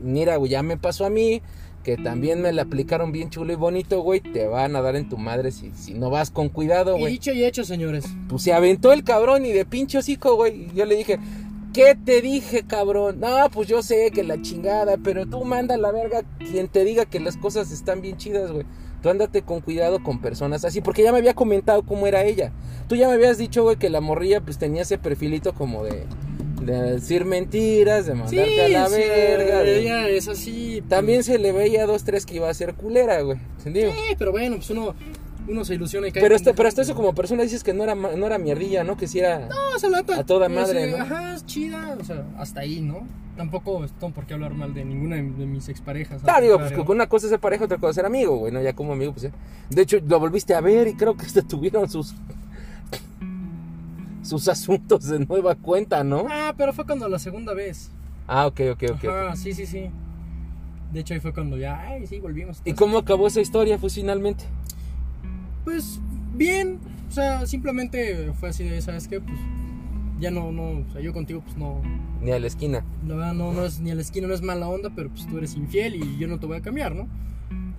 mira, 0.02 0.36
güey, 0.36 0.50
ya 0.50 0.62
me 0.62 0.76
pasó 0.76 1.04
a 1.06 1.10
mí. 1.10 1.42
Que 1.88 1.96
también 1.96 2.42
me 2.42 2.52
la 2.52 2.60
aplicaron 2.60 3.12
bien 3.12 3.30
chulo 3.30 3.50
y 3.50 3.56
bonito, 3.56 4.02
güey. 4.02 4.20
Te 4.20 4.46
van 4.46 4.76
a 4.76 4.82
dar 4.82 4.94
en 4.94 5.08
tu 5.08 5.16
madre 5.16 5.50
si, 5.50 5.70
si 5.70 5.94
no 5.94 6.10
vas 6.10 6.30
con 6.30 6.50
cuidado, 6.50 6.98
Y 6.98 7.00
güey 7.00 7.12
dicho 7.14 7.32
y 7.32 7.42
hecho, 7.46 7.64
señores. 7.64 8.04
pues 8.28 8.42
se 8.42 8.52
aventó 8.52 8.92
el 8.92 9.04
cabrón 9.04 9.46
y 9.46 9.52
de 9.52 9.64
pinche 9.64 9.96
hocico, 9.96 10.36
güey. 10.36 10.64
Y 10.64 10.74
yo 10.74 10.84
le 10.84 10.96
dije, 10.96 11.18
¿qué 11.72 11.96
te 11.96 12.20
dije, 12.20 12.64
cabrón? 12.64 13.20
No, 13.20 13.48
pues 13.50 13.68
yo 13.68 13.82
sé 13.82 14.10
que 14.10 14.22
la 14.22 14.42
chingada, 14.42 14.98
pero 15.02 15.24
tú 15.24 15.46
manda 15.46 15.78
la 15.78 15.90
verga 15.90 16.24
quien 16.38 16.68
te 16.68 16.84
diga 16.84 17.06
que 17.06 17.20
las 17.20 17.38
cosas 17.38 17.72
están 17.72 18.02
bien 18.02 18.18
chidas, 18.18 18.52
güey. 18.52 18.66
Tú 19.02 19.08
ándate 19.08 19.40
con 19.40 19.62
cuidado 19.62 20.02
con 20.02 20.20
personas 20.20 20.66
así, 20.66 20.82
porque 20.82 21.02
ya 21.02 21.12
me 21.12 21.16
había 21.20 21.32
comentado 21.32 21.86
cómo 21.86 22.06
era 22.06 22.22
ella. 22.22 22.52
Tú 22.86 22.96
ya 22.96 23.08
me 23.08 23.14
habías 23.14 23.38
dicho, 23.38 23.62
güey, 23.62 23.76
que 23.76 23.88
la 23.88 24.02
morrilla 24.02 24.42
pues 24.42 24.58
tenía 24.58 24.82
ese 24.82 24.98
perfilito 24.98 25.54
como 25.54 25.84
de, 25.84 26.04
de 26.60 26.92
decir 26.94 27.24
mentiras, 27.24 28.06
de 28.06 28.14
mandarte 28.14 28.64
a 28.64 28.68
la 28.68 28.86
sí, 28.88 28.94
verga. 28.96 29.58
de- 29.62 29.78
Ella 29.80 30.08
es 30.08 30.28
así. 30.28 30.82
También 30.88 31.22
se 31.24 31.38
le 31.38 31.52
veía 31.52 31.86
dos, 31.86 32.04
tres 32.04 32.26
que 32.26 32.36
iba 32.36 32.48
a 32.48 32.54
ser 32.54 32.74
culera, 32.74 33.20
güey. 33.22 33.38
¿Entendido? 33.58 33.92
Sí, 33.92 34.14
pero 34.18 34.32
bueno, 34.32 34.56
pues 34.56 34.70
uno, 34.70 34.94
uno 35.46 35.64
se 35.64 35.74
ilusiona 35.74 36.08
y 36.08 36.12
cae. 36.12 36.22
Pero, 36.22 36.34
este, 36.34 36.46
pendejo. 36.46 36.56
pero 36.56 36.68
hasta 36.68 36.82
eso 36.82 36.94
como 36.94 37.14
persona 37.14 37.42
dices 37.42 37.62
que 37.64 37.72
no 37.72 37.84
era, 37.84 37.94
no 37.94 38.26
era 38.26 38.38
mierdilla, 38.38 38.84
¿no? 38.84 38.96
Que 38.96 39.06
si 39.06 39.20
era... 39.20 39.40
No, 39.48 39.76
esa 39.76 39.88
lata. 39.88 40.18
A 40.18 40.26
toda 40.26 40.48
madre, 40.48 40.86
sí, 40.86 40.90
¿no? 40.96 41.02
Ajá, 41.02 41.34
es 41.34 41.46
chida. 41.46 41.96
O 42.00 42.04
sea, 42.04 42.24
hasta 42.38 42.60
ahí, 42.60 42.80
¿no? 42.80 43.06
Tampoco 43.36 43.86
tengo 44.00 44.12
por 44.12 44.26
qué 44.26 44.34
hablar 44.34 44.52
mal 44.54 44.74
de 44.74 44.84
ninguna 44.84 45.14
de, 45.16 45.22
de 45.22 45.46
mis 45.46 45.68
exparejas. 45.68 46.22
Claro, 46.22 46.38
al 46.38 46.42
digo, 46.42 46.58
pues 46.58 46.72
que 46.72 46.80
una 46.80 47.08
cosa 47.08 47.26
es 47.26 47.30
ser 47.30 47.38
pareja, 47.38 47.66
otra 47.66 47.78
cosa 47.78 47.90
es 47.90 47.94
ser 47.96 48.04
amigo, 48.06 48.36
güey, 48.36 48.52
¿no? 48.52 48.60
Ya 48.60 48.72
como 48.72 48.94
amigo, 48.94 49.12
pues 49.12 49.22
ya. 49.22 49.30
De 49.70 49.82
hecho, 49.82 49.98
lo 50.04 50.18
volviste 50.18 50.54
a 50.54 50.60
ver 50.60 50.88
y 50.88 50.94
creo 50.94 51.16
que 51.16 51.24
hasta 51.24 51.42
tuvieron 51.48 51.88
sus. 51.88 52.14
Sus 54.28 54.46
asuntos 54.48 55.06
de 55.06 55.20
nueva 55.20 55.54
cuenta, 55.54 56.04
¿no? 56.04 56.26
Ah, 56.28 56.54
pero 56.56 56.72
fue 56.72 56.84
cuando 56.84 57.08
la 57.08 57.18
segunda 57.18 57.54
vez. 57.54 57.90
Ah, 58.26 58.46
ok, 58.46 58.60
ok, 58.72 58.82
ok. 58.90 58.98
ok. 58.98 59.04
Ajá, 59.04 59.36
sí, 59.36 59.54
sí, 59.54 59.66
sí. 59.66 59.90
De 60.92 61.00
hecho, 61.00 61.14
ahí 61.14 61.20
fue 61.20 61.32
cuando 61.32 61.56
ya, 61.56 61.80
ay, 61.80 62.06
sí, 62.06 62.18
volvimos. 62.18 62.60
¿Y 62.64 62.74
cómo 62.74 62.98
acabó 62.98 63.26
esa 63.26 63.40
historia, 63.40 63.78
pues 63.78 63.94
finalmente? 63.94 64.44
Pues, 65.64 66.00
bien. 66.34 66.78
O 67.08 67.12
sea, 67.12 67.46
simplemente 67.46 68.32
fue 68.34 68.50
así 68.50 68.64
de, 68.64 68.80
¿sabes 68.82 69.08
qué? 69.08 69.20
Pues, 69.20 69.38
ya 70.20 70.30
no, 70.30 70.52
no, 70.52 70.80
o 70.86 70.92
sea, 70.92 71.00
yo 71.00 71.12
contigo, 71.12 71.40
pues 71.42 71.56
no. 71.56 71.80
Ni 72.20 72.32
a 72.32 72.38
la 72.38 72.46
esquina. 72.46 72.84
La 73.06 73.14
verdad, 73.14 73.34
no, 73.34 73.52
no 73.52 73.64
es 73.64 73.80
ni 73.80 73.90
a 73.90 73.94
la 73.94 74.02
esquina, 74.02 74.28
no 74.28 74.34
es 74.34 74.42
mala 74.42 74.68
onda, 74.68 74.90
pero 74.94 75.08
pues 75.08 75.26
tú 75.26 75.38
eres 75.38 75.54
infiel 75.54 75.96
y 75.96 76.18
yo 76.18 76.28
no 76.28 76.38
te 76.38 76.46
voy 76.46 76.58
a 76.58 76.60
cambiar, 76.60 76.94
¿no? 76.94 77.06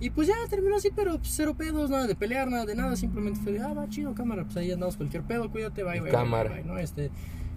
Y 0.00 0.10
pues 0.10 0.28
ya 0.28 0.34
terminó 0.48 0.76
así, 0.76 0.88
pero 0.94 1.18
pues, 1.18 1.30
cero 1.36 1.54
pedos, 1.54 1.90
nada 1.90 2.06
de 2.06 2.14
pelear, 2.14 2.48
nada 2.48 2.64
de 2.64 2.74
nada, 2.74 2.96
simplemente 2.96 3.38
fue 3.40 3.52
de, 3.52 3.60
ah, 3.60 3.74
va 3.74 3.88
chido, 3.88 4.14
cámara, 4.14 4.44
pues 4.44 4.56
ahí 4.56 4.72
andamos 4.72 4.96
cualquier 4.96 5.22
pedo, 5.24 5.50
cuídate, 5.50 5.82
bye, 5.82 5.92
bye, 5.94 6.00
bye, 6.02 6.10
Cámara. 6.10 6.50
bye, 6.50 6.62
bye, 6.62 6.72
¿no? 6.72 6.78
Este, 6.78 7.10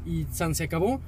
y 0.05 0.25
San 0.31 0.53
se 0.53 0.65
acabó. 0.65 0.99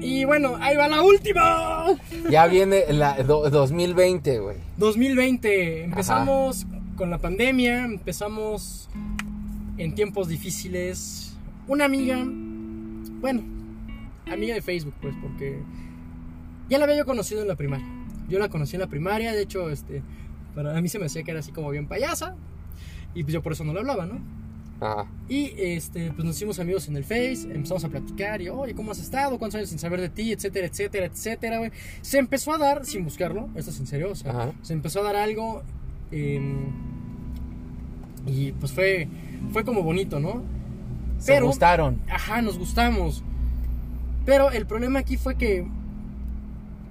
Y 0.00 0.24
bueno, 0.24 0.56
ahí 0.60 0.76
va 0.76 0.88
la 0.88 1.02
última. 1.02 1.86
Ya 2.28 2.46
viene 2.48 2.84
la 2.92 3.22
do- 3.22 3.48
2020, 3.48 4.40
güey. 4.40 4.56
2020, 4.76 5.84
empezamos 5.84 6.66
con 6.96 7.10
la 7.10 7.18
pandemia, 7.18 7.84
empezamos 7.84 8.88
en 9.76 9.94
tiempos 9.94 10.26
difíciles. 10.26 11.36
Una 11.68 11.84
amiga, 11.84 12.18
bueno, 13.20 13.42
amiga 14.28 14.54
de 14.56 14.62
Facebook, 14.62 14.94
pues, 15.00 15.14
porque 15.22 15.60
ya 16.68 16.78
la 16.78 16.84
había 16.84 16.96
yo 16.98 17.06
conocido 17.06 17.42
en 17.42 17.46
la 17.48 17.54
primaria. 17.54 17.86
Yo 18.28 18.40
la 18.40 18.48
conocí 18.48 18.74
en 18.74 18.80
la 18.80 18.88
primaria, 18.88 19.32
de 19.32 19.42
hecho, 19.42 19.70
este, 19.70 20.02
a 20.66 20.80
mí 20.80 20.88
se 20.88 20.98
me 20.98 21.06
hacía 21.06 21.22
que 21.22 21.30
era 21.30 21.40
así 21.40 21.52
como 21.52 21.70
bien 21.70 21.86
payasa, 21.86 22.34
y 23.14 23.22
pues 23.22 23.32
yo 23.34 23.42
por 23.42 23.52
eso 23.52 23.64
no 23.64 23.72
le 23.72 23.80
hablaba, 23.80 24.06
¿no? 24.06 24.20
Ajá. 24.80 25.06
Y 25.28 25.52
este, 25.56 26.12
pues 26.12 26.24
nos 26.24 26.36
hicimos 26.36 26.58
amigos 26.60 26.86
en 26.88 26.96
el 26.96 27.02
Face, 27.02 27.48
empezamos 27.52 27.82
a 27.84 27.88
platicar 27.88 28.40
y, 28.40 28.48
oye, 28.48 28.74
¿cómo 28.74 28.92
has 28.92 29.00
estado? 29.00 29.36
¿Cuántos 29.38 29.56
años 29.58 29.70
sin 29.70 29.78
saber 29.80 30.00
de 30.00 30.08
ti? 30.08 30.32
Etcétera, 30.32 30.68
etcétera, 30.68 31.06
etcétera, 31.06 31.58
güey. 31.58 31.72
Se 32.00 32.18
empezó 32.18 32.52
a 32.54 32.58
dar, 32.58 32.84
sin 32.86 33.02
buscarlo, 33.02 33.48
esto 33.56 33.70
es 33.72 33.80
en 33.80 33.86
serio, 33.88 34.10
o 34.12 34.14
sea, 34.14 34.30
Ajá. 34.30 34.52
se 34.62 34.72
empezó 34.74 35.00
a 35.00 35.02
dar 35.04 35.16
algo 35.16 35.62
eh, 36.12 36.40
y 38.26 38.52
pues 38.52 38.72
fue, 38.72 39.08
fue 39.52 39.64
como 39.64 39.82
bonito, 39.82 40.20
¿no? 40.20 40.42
Se 41.18 41.32
Pero- 41.32 41.46
gustaron. 41.46 42.00
Ajá, 42.10 42.40
nos 42.42 42.58
gustamos. 42.58 43.24
Pero 44.24 44.50
el 44.50 44.66
problema 44.66 44.98
aquí 45.00 45.16
fue 45.16 45.36
que 45.36 45.66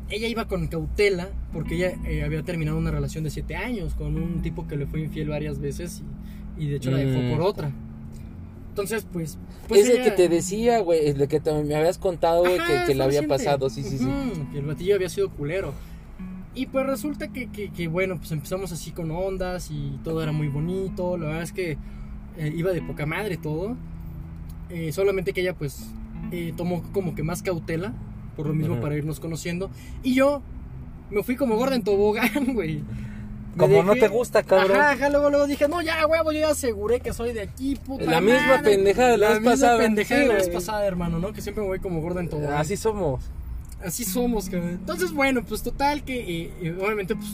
ella 0.10 0.28
iba 0.28 0.48
con 0.48 0.68
cautela 0.68 1.30
porque 1.54 1.76
ella 1.76 1.94
eh, 2.06 2.24
había 2.24 2.44
terminado 2.44 2.78
una 2.78 2.92
relación 2.92 3.24
de 3.24 3.30
7 3.30 3.56
años 3.56 3.94
con 3.96 4.16
un 4.16 4.42
tipo 4.42 4.68
que 4.68 4.76
le 4.78 4.86
fue 4.88 5.02
infiel 5.02 5.30
varias 5.30 5.60
veces 5.60 6.02
y, 6.58 6.64
y 6.66 6.70
de 6.70 6.76
hecho 6.78 6.92
la 6.92 6.98
dejó 6.98 7.20
Mm. 7.22 7.32
por 7.32 7.42
otra. 7.42 7.72
Entonces, 8.70 9.08
pues... 9.12 9.38
pues 9.68 9.82
es 9.82 9.90
el 9.90 9.96
ella- 9.96 10.04
que 10.06 10.12
te 10.12 10.30
decía, 10.30 10.80
güey, 10.82 11.08
el 11.08 11.28
que 11.28 11.40
te- 11.40 11.64
me 11.64 11.76
habías 11.76 11.98
contado, 11.98 12.42
güey, 12.42 12.58
que, 12.58 12.86
que 12.88 12.96
le 12.96 13.04
había 13.04 13.22
reciente. 13.22 13.28
pasado, 13.28 13.70
sí, 13.70 13.84
sí, 13.84 13.98
sí. 13.98 14.08
Que 14.52 14.60
el 14.60 14.66
batillo 14.66 14.96
había 14.96 15.10
sido 15.10 15.30
culero. 15.32 15.74
Y 16.54 16.68
pues 16.68 16.86
resulta 16.86 17.28
que, 17.30 17.48
que- 17.48 17.70
que, 17.72 17.88
bueno, 17.88 18.18
pues 18.18 18.32
empezamos 18.32 18.72
así 18.72 18.92
con 18.92 19.10
ondas 19.12 19.70
y 19.72 20.00
todo 20.04 20.22
era 20.22 20.32
muy 20.32 20.48
bonito. 20.48 21.18
La 21.18 21.26
verdad 21.28 21.44
es 21.44 21.52
que 21.54 21.72
eh, 22.38 22.54
iba 22.56 22.72
de 22.72 22.82
poca 22.84 23.06
madre 23.08 23.38
todo. 23.38 23.76
Eh, 24.70 24.92
solamente 24.92 25.34
que 25.34 25.42
ella 25.42 25.54
pues 25.56 25.90
eh, 26.32 26.54
tomó 26.56 26.84
como 26.94 27.16
que 27.16 27.24
más 27.24 27.42
cautela, 27.42 27.94
por 28.38 28.48
lo 28.48 28.54
mismo 28.54 28.80
para 28.80 28.96
irnos 28.96 29.20
conociendo. 29.20 29.70
Y 30.04 30.14
yo 30.16 30.42
me 31.12 31.24
fui 31.24 31.36
como 31.36 31.56
gorda 31.58 31.76
en 31.76 31.84
tobogán, 31.84 32.46
güey. 32.54 32.82
Como 33.58 33.82
no 33.82 33.96
te 33.96 34.08
gusta, 34.08 34.44
cabrón. 34.44 34.78
Ajá, 34.78 34.92
ajá, 34.92 35.10
luego, 35.10 35.32
luego 35.32 35.48
dije, 35.48 35.68
no, 35.68 35.82
ya, 35.82 36.06
huevo, 36.06 36.32
yo 36.32 36.40
ya 36.42 36.52
aseguré 36.52 37.00
que 37.00 37.12
soy 37.12 37.34
de 37.34 37.42
aquí, 37.42 37.76
puta 37.76 38.06
La 38.06 38.22
misma 38.22 38.48
madre". 38.58 38.76
pendejada 38.76 39.10
de 39.10 39.18
la 39.18 39.30
vez 39.30 39.38
misma 39.40 39.52
pasada. 39.54 39.78
pendejada 39.80 40.20
de 40.22 40.26
Sí, 40.28 40.32
la 40.32 40.36
vez 40.38 40.50
pasada, 40.50 40.86
hermano, 40.86 41.18
¿no? 41.18 41.34
Que 41.34 41.42
siempre 41.42 41.64
me 41.64 41.70
voy 41.70 41.80
como 41.80 42.00
gorda 42.00 42.22
en 42.22 42.30
tobogán. 42.30 42.54
Así 42.54 42.78
somos. 42.78 43.24
Así 43.84 44.04
somos, 44.06 44.48
cabrón. 44.50 44.70
Entonces, 44.80 45.12
bueno, 45.12 45.44
pues 45.44 45.64
total 45.64 46.04
que 46.04 46.20
eh, 46.20 46.52
eh, 46.62 46.78
obviamente 46.80 47.16
pues 47.16 47.30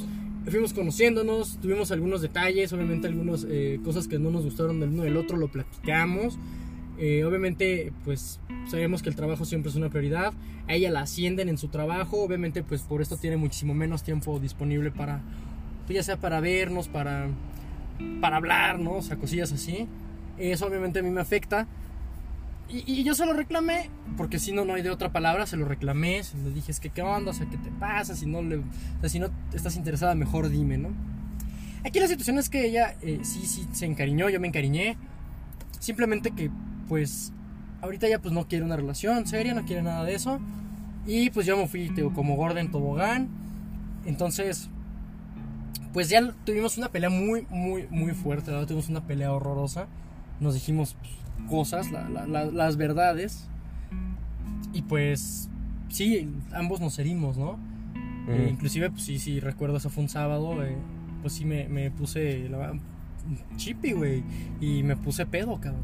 fuimos 0.50 0.74
conociéndonos, 0.74 1.58
tuvimos 1.62 1.92
algunos 1.92 2.22
detalles, 2.22 2.72
obviamente 2.72 3.08
algunas 3.08 3.46
eh, 3.50 3.80
cosas 3.84 4.08
que 4.08 4.18
no 4.18 4.30
nos 4.32 4.46
gustaron 4.46 4.80
del 4.80 4.90
uno 4.90 5.04
del 5.04 5.18
otro, 5.18 5.36
lo 5.36 5.50
platicamos. 5.50 6.38
Eh, 7.00 7.24
obviamente, 7.24 7.92
pues 8.04 8.40
sabemos 8.68 9.02
que 9.02 9.10
el 9.10 9.16
trabajo 9.16 9.46
siempre 9.46 9.70
es 9.70 9.76
una 9.76 9.90
prioridad. 9.90 10.34
A 10.68 10.74
ella 10.74 10.92
la 10.92 11.02
ascienden 11.02 11.50
en 11.50 11.58
su 11.58 11.68
trabajo, 11.68 12.24
obviamente 12.24 12.64
pues 12.64 12.82
por 12.84 13.02
esto 13.02 13.18
tiene 13.18 13.38
muchísimo 13.38 13.74
menos 13.74 14.04
tiempo 14.04 14.40
disponible 14.40 14.92
para, 14.92 15.22
pues, 15.86 15.96
ya 15.96 16.04
sea 16.04 16.18
para 16.18 16.40
vernos, 16.40 16.88
para, 16.88 17.28
para 18.22 18.38
hablar, 18.38 18.80
¿no? 18.80 18.92
O 18.92 19.20
cosillas 19.20 19.52
así. 19.52 19.88
Eso 20.38 20.66
obviamente 20.66 21.00
a 21.00 21.04
mí 21.04 21.10
me 21.10 21.22
afecta. 21.22 21.68
Y, 22.70 23.04
yo 23.04 23.14
se 23.14 23.26
lo 23.26 23.34
reclamé, 23.34 23.90
porque 24.18 24.40
si 24.40 24.52
no, 24.52 24.66
no 24.66 24.74
hay 24.74 24.82
de 24.82 24.90
otra 24.90 25.12
palabra, 25.12 25.46
se 25.46 25.58
lo 25.58 25.66
reclamé, 25.66 26.24
se 26.24 26.38
le 26.38 26.50
dije, 26.50 26.72
es 26.72 26.80
que 26.80 26.90
qué 26.90 27.04
onda, 27.04 27.30
o 27.30 27.34
sea, 27.34 27.48
qué 27.48 27.58
te 27.58 27.70
pasa, 27.70 28.16
si 28.16 28.26
no, 28.26 28.42
le, 28.42 28.58
o 28.58 28.64
sea, 29.02 29.10
si 29.10 29.20
no 29.20 29.30
estás 29.54 29.76
interesada, 29.76 30.16
mejor 30.16 30.50
dime, 30.50 30.80
¿no? 30.80 30.90
Aquí 31.86 32.00
la 32.00 32.08
situación 32.08 32.40
es 32.40 32.50
que 32.50 32.66
ella 32.66 32.96
eh, 33.02 33.20
sí, 33.24 33.46
sí, 33.46 33.68
se 33.74 33.86
encariñó, 33.86 34.30
yo 34.30 34.40
me 34.40 34.48
encariñé, 34.48 34.98
simplemente 35.80 36.32
que, 36.32 36.50
pues, 36.88 37.32
ahorita 37.82 38.08
ya 38.08 38.20
pues 38.20 38.34
no 38.34 38.48
quiere 38.48 38.64
una 38.66 38.76
relación 38.76 39.26
seria, 39.28 39.54
no 39.54 39.66
quiere 39.66 39.82
nada 39.84 40.04
de 40.04 40.16
eso, 40.16 40.40
y 41.06 41.30
pues 41.32 41.46
yo 41.46 41.58
me 41.58 41.68
fui 41.68 41.90
digo, 41.90 42.14
como 42.14 42.36
gorda 42.36 42.60
en 42.62 42.72
tobogán, 42.72 43.30
entonces, 44.06 44.70
pues 45.94 46.10
ya 46.10 46.34
tuvimos 46.46 46.78
una 46.78 46.90
pelea 46.90 47.10
muy, 47.10 47.46
muy, 47.50 47.88
muy 47.90 48.14
fuerte, 48.14 48.48
la 48.52 48.58
verdad, 48.58 48.68
tuvimos 48.70 48.90
una 48.90 49.06
pelea 49.06 49.32
horrorosa, 49.32 49.88
nos 50.40 50.54
dijimos 50.56 50.96
pues, 51.00 51.50
cosas, 51.50 51.92
la- 51.92 52.10
la- 52.10 52.26
la- 52.26 52.46
las 52.46 52.78
verdades. 52.78 53.48
Y 54.74 54.82
pues 54.82 55.50
sí, 55.90 56.28
ambos 56.54 56.80
nos 56.82 56.98
herimos, 57.00 57.38
¿no? 57.38 57.60
Eh, 58.28 58.40
Ujú. 58.46 58.50
inclusive, 58.54 58.90
pues 58.90 59.04
sí, 59.04 59.20
sí, 59.20 59.40
recuerdo, 59.40 59.78
eso 59.78 59.90
fue 59.90 60.04
un 60.04 60.10
sábado, 60.10 60.64
eh, 60.64 60.76
pues 61.22 61.34
sí 61.34 61.46
me, 61.46 61.68
me 61.70 61.92
puse 61.92 62.50
la 62.50 62.74
chippy, 63.56 63.92
güey, 63.94 64.24
y 64.60 64.82
me 64.84 64.96
puse 64.98 65.26
pedo, 65.26 65.60
cabrón. 65.62 65.84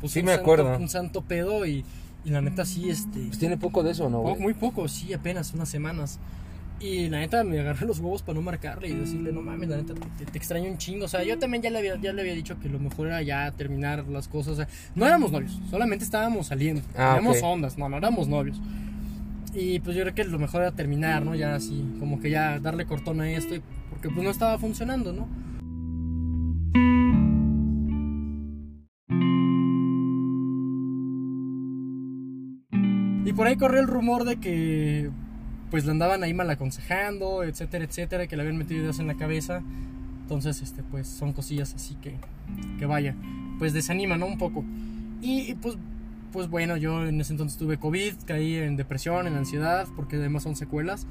Puse 0.00 0.14
Sí, 0.14 0.20
un 0.20 0.26
me 0.26 0.32
santo- 0.32 0.42
acuerdo. 0.42 0.76
Un 0.78 0.88
santo 0.88 1.22
pedo 1.22 1.66
y, 1.66 1.84
y 2.24 2.30
la 2.30 2.40
neta 2.40 2.64
sí, 2.64 2.88
este... 2.90 3.18
Pues 3.26 3.38
tiene 3.38 3.56
poco 3.56 3.82
de 3.82 3.90
eso, 3.92 4.08
¿no, 4.08 4.20
güey? 4.20 4.36
muy 4.38 4.54
poco, 4.54 4.86
sí, 4.88 5.12
apenas 5.12 5.52
unas 5.54 5.68
semanas. 5.68 6.18
Y 6.80 7.08
la 7.10 7.20
neta 7.20 7.44
me 7.44 7.60
agarré 7.60 7.86
los 7.86 8.00
huevos 8.00 8.22
para 8.22 8.34
no 8.34 8.42
marcarle 8.42 8.88
y 8.88 8.94
decirle, 8.94 9.30
no 9.32 9.40
mames, 9.40 9.68
la 9.68 9.76
neta 9.76 9.94
te, 10.18 10.24
te 10.26 10.36
extraño 10.38 10.68
un 10.68 10.78
chingo. 10.78 11.04
O 11.04 11.08
sea, 11.08 11.22
yo 11.22 11.38
también 11.38 11.62
ya 11.62 11.70
le, 11.70 11.78
había, 11.78 11.94
ya 12.00 12.12
le 12.12 12.22
había 12.22 12.34
dicho 12.34 12.58
que 12.58 12.68
lo 12.68 12.80
mejor 12.80 13.06
era 13.06 13.22
ya 13.22 13.52
terminar 13.52 14.08
las 14.08 14.26
cosas. 14.26 14.54
O 14.54 14.56
sea, 14.56 14.68
no 14.96 15.06
éramos 15.06 15.30
novios, 15.30 15.60
solamente 15.70 16.04
estábamos 16.04 16.48
saliendo. 16.48 16.82
Ah, 16.96 17.20
ok. 17.22 17.36
ondas, 17.44 17.78
no, 17.78 17.88
no 17.88 17.96
éramos 17.98 18.26
novios. 18.26 18.60
Y 19.54 19.78
pues 19.80 19.96
yo 19.96 20.02
creo 20.02 20.14
que 20.14 20.24
lo 20.24 20.38
mejor 20.40 20.62
era 20.62 20.72
terminar, 20.72 21.24
¿no? 21.24 21.34
Ya 21.36 21.54
así, 21.54 21.84
como 22.00 22.18
que 22.20 22.30
ya 22.30 22.58
darle 22.58 22.84
cortón 22.86 23.20
a 23.20 23.30
esto, 23.30 23.54
porque 23.90 24.08
pues 24.08 24.24
no 24.24 24.30
estaba 24.30 24.58
funcionando, 24.58 25.12
¿no? 25.12 25.28
Y 33.32 33.34
por 33.34 33.46
ahí 33.46 33.56
corrió 33.56 33.80
el 33.80 33.86
rumor 33.86 34.24
de 34.24 34.36
que 34.36 35.08
pues 35.70 35.86
le 35.86 35.90
andaban 35.90 36.22
ahí 36.22 36.34
mal 36.34 36.50
aconsejando, 36.50 37.44
etcétera, 37.44 37.82
etcétera, 37.82 38.26
que 38.26 38.36
le 38.36 38.42
habían 38.42 38.58
metido 38.58 38.82
ideas 38.82 38.98
en 38.98 39.06
la 39.06 39.14
cabeza. 39.14 39.62
Entonces, 40.20 40.60
este, 40.60 40.82
pues 40.82 41.08
son 41.08 41.32
cosillas 41.32 41.72
así 41.72 41.94
que, 41.94 42.16
que 42.78 42.84
vaya, 42.84 43.16
pues 43.58 43.72
desanima, 43.72 44.18
¿no? 44.18 44.26
Un 44.26 44.36
poco. 44.36 44.66
Y, 45.22 45.50
y, 45.50 45.54
pues, 45.54 45.78
pues 46.30 46.50
bueno, 46.50 46.76
yo 46.76 47.06
en 47.06 47.18
ese 47.22 47.32
entonces 47.32 47.56
tuve 47.56 47.78
COVID, 47.78 48.16
caí 48.26 48.56
en 48.56 48.76
depresión, 48.76 49.26
en 49.26 49.34
ansiedad, 49.34 49.88
porque 49.96 50.16
además 50.16 50.42
son 50.42 50.54
secuelas. 50.54 51.06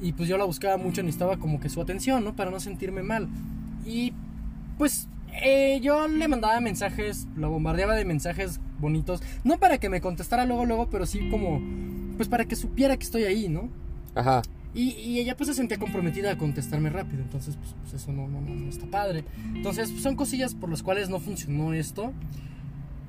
Y 0.00 0.14
pues 0.14 0.30
yo 0.30 0.38
la 0.38 0.44
buscaba 0.44 0.78
mucho, 0.78 1.02
necesitaba 1.02 1.36
como 1.36 1.60
que 1.60 1.68
su 1.68 1.82
atención, 1.82 2.24
¿no? 2.24 2.34
Para 2.34 2.50
no 2.50 2.58
sentirme 2.58 3.02
mal. 3.02 3.28
Y 3.84 4.14
pues 4.78 5.08
eh, 5.42 5.80
yo 5.80 6.08
le 6.08 6.28
mandaba 6.28 6.60
mensajes, 6.60 7.26
la 7.36 7.48
bombardeaba 7.48 7.94
de 7.94 8.04
mensajes 8.04 8.60
bonitos, 8.78 9.22
no 9.42 9.58
para 9.58 9.78
que 9.78 9.88
me 9.88 10.00
contestara 10.00 10.44
luego, 10.44 10.64
luego, 10.64 10.88
pero 10.90 11.06
sí 11.06 11.28
como, 11.30 11.60
pues 12.16 12.28
para 12.28 12.44
que 12.44 12.56
supiera 12.56 12.96
que 12.96 13.04
estoy 13.04 13.24
ahí, 13.24 13.48
¿no? 13.48 13.68
Ajá. 14.14 14.42
Y, 14.74 14.90
y 14.90 15.20
ella 15.20 15.36
pues 15.36 15.48
se 15.48 15.54
sentía 15.54 15.78
comprometida 15.78 16.32
a 16.32 16.38
contestarme 16.38 16.90
rápido, 16.90 17.22
entonces 17.22 17.56
pues, 17.56 17.74
pues, 17.82 18.02
eso 18.02 18.12
no, 18.12 18.26
no, 18.26 18.40
no, 18.40 18.54
no 18.54 18.68
está 18.68 18.86
padre. 18.86 19.24
Entonces 19.54 19.90
pues, 19.90 20.02
son 20.02 20.16
cosillas 20.16 20.54
por 20.54 20.68
las 20.68 20.82
cuales 20.82 21.08
no 21.08 21.20
funcionó 21.20 21.72
esto. 21.72 22.12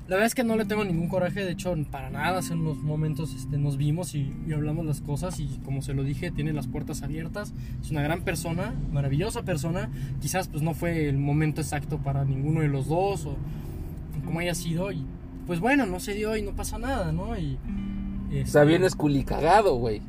La 0.08 0.14
verdad 0.14 0.26
es 0.26 0.34
que 0.36 0.44
no 0.44 0.56
le 0.56 0.64
tengo 0.64 0.84
ningún 0.84 1.08
coraje, 1.08 1.44
de 1.44 1.50
hecho 1.50 1.74
para 1.90 2.10
nada, 2.10 2.38
hace 2.38 2.52
unos 2.54 2.76
momentos 2.78 3.34
este, 3.34 3.58
nos 3.58 3.76
vimos 3.76 4.14
y, 4.14 4.32
y 4.46 4.52
hablamos 4.52 4.86
las 4.86 5.00
cosas 5.00 5.40
y 5.40 5.48
como 5.64 5.82
se 5.82 5.94
lo 5.94 6.04
dije, 6.04 6.30
tiene 6.30 6.52
las 6.52 6.68
puertas 6.68 7.02
abiertas, 7.02 7.52
es 7.82 7.90
una 7.90 8.02
gran 8.02 8.22
persona, 8.22 8.72
maravillosa 8.92 9.42
persona, 9.42 9.90
quizás 10.20 10.46
pues 10.46 10.62
no 10.62 10.74
fue 10.74 11.08
el 11.08 11.18
momento 11.18 11.60
exacto 11.60 11.98
para 11.98 12.24
ninguno 12.24 12.60
de 12.60 12.68
los 12.68 12.86
dos 12.86 13.26
o 13.26 13.36
como 14.24 14.38
haya 14.38 14.54
sido 14.54 14.92
y 14.92 15.04
pues 15.46 15.58
bueno, 15.58 15.86
no 15.86 15.98
se 15.98 16.14
dio 16.14 16.36
y 16.36 16.42
no 16.42 16.52
pasa 16.52 16.78
nada, 16.78 17.10
¿no? 17.10 17.36
Y, 17.36 17.56
O 18.28 18.30
sea, 18.46 18.62
este, 18.62 18.64
vienes 18.64 18.94
culicagado, 18.94 19.74
güey. 19.76 20.02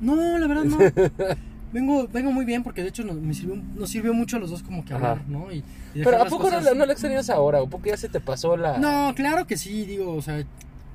no, 0.00 0.38
la 0.38 0.46
verdad 0.46 0.64
no. 0.64 0.78
Vengo, 1.72 2.08
vengo 2.08 2.32
muy 2.32 2.44
bien 2.44 2.62
porque 2.62 2.82
de 2.82 2.88
hecho 2.88 3.04
nos, 3.04 3.16
me 3.16 3.32
sirvió, 3.32 3.56
nos 3.76 3.88
sirvió 3.90 4.12
mucho 4.12 4.36
a 4.36 4.40
los 4.40 4.50
dos 4.50 4.62
como 4.62 4.84
que 4.84 4.92
hablar. 4.94 5.22
¿no? 5.28 5.52
Y, 5.52 5.58
y 5.94 6.02
Pero 6.02 6.20
¿a 6.22 6.24
poco 6.26 6.50
no, 6.50 6.56
cosas- 6.58 6.74
no 6.76 6.84
extrañas 6.84 7.30
ahora? 7.30 7.62
¿O 7.62 7.68
poco 7.68 7.86
ya 7.86 7.96
se 7.96 8.08
te 8.08 8.18
pasó 8.20 8.56
la...? 8.56 8.78
No, 8.78 9.12
claro 9.14 9.46
que 9.46 9.56
sí, 9.56 9.84
digo, 9.84 10.12
o 10.14 10.20
sea, 10.22 10.44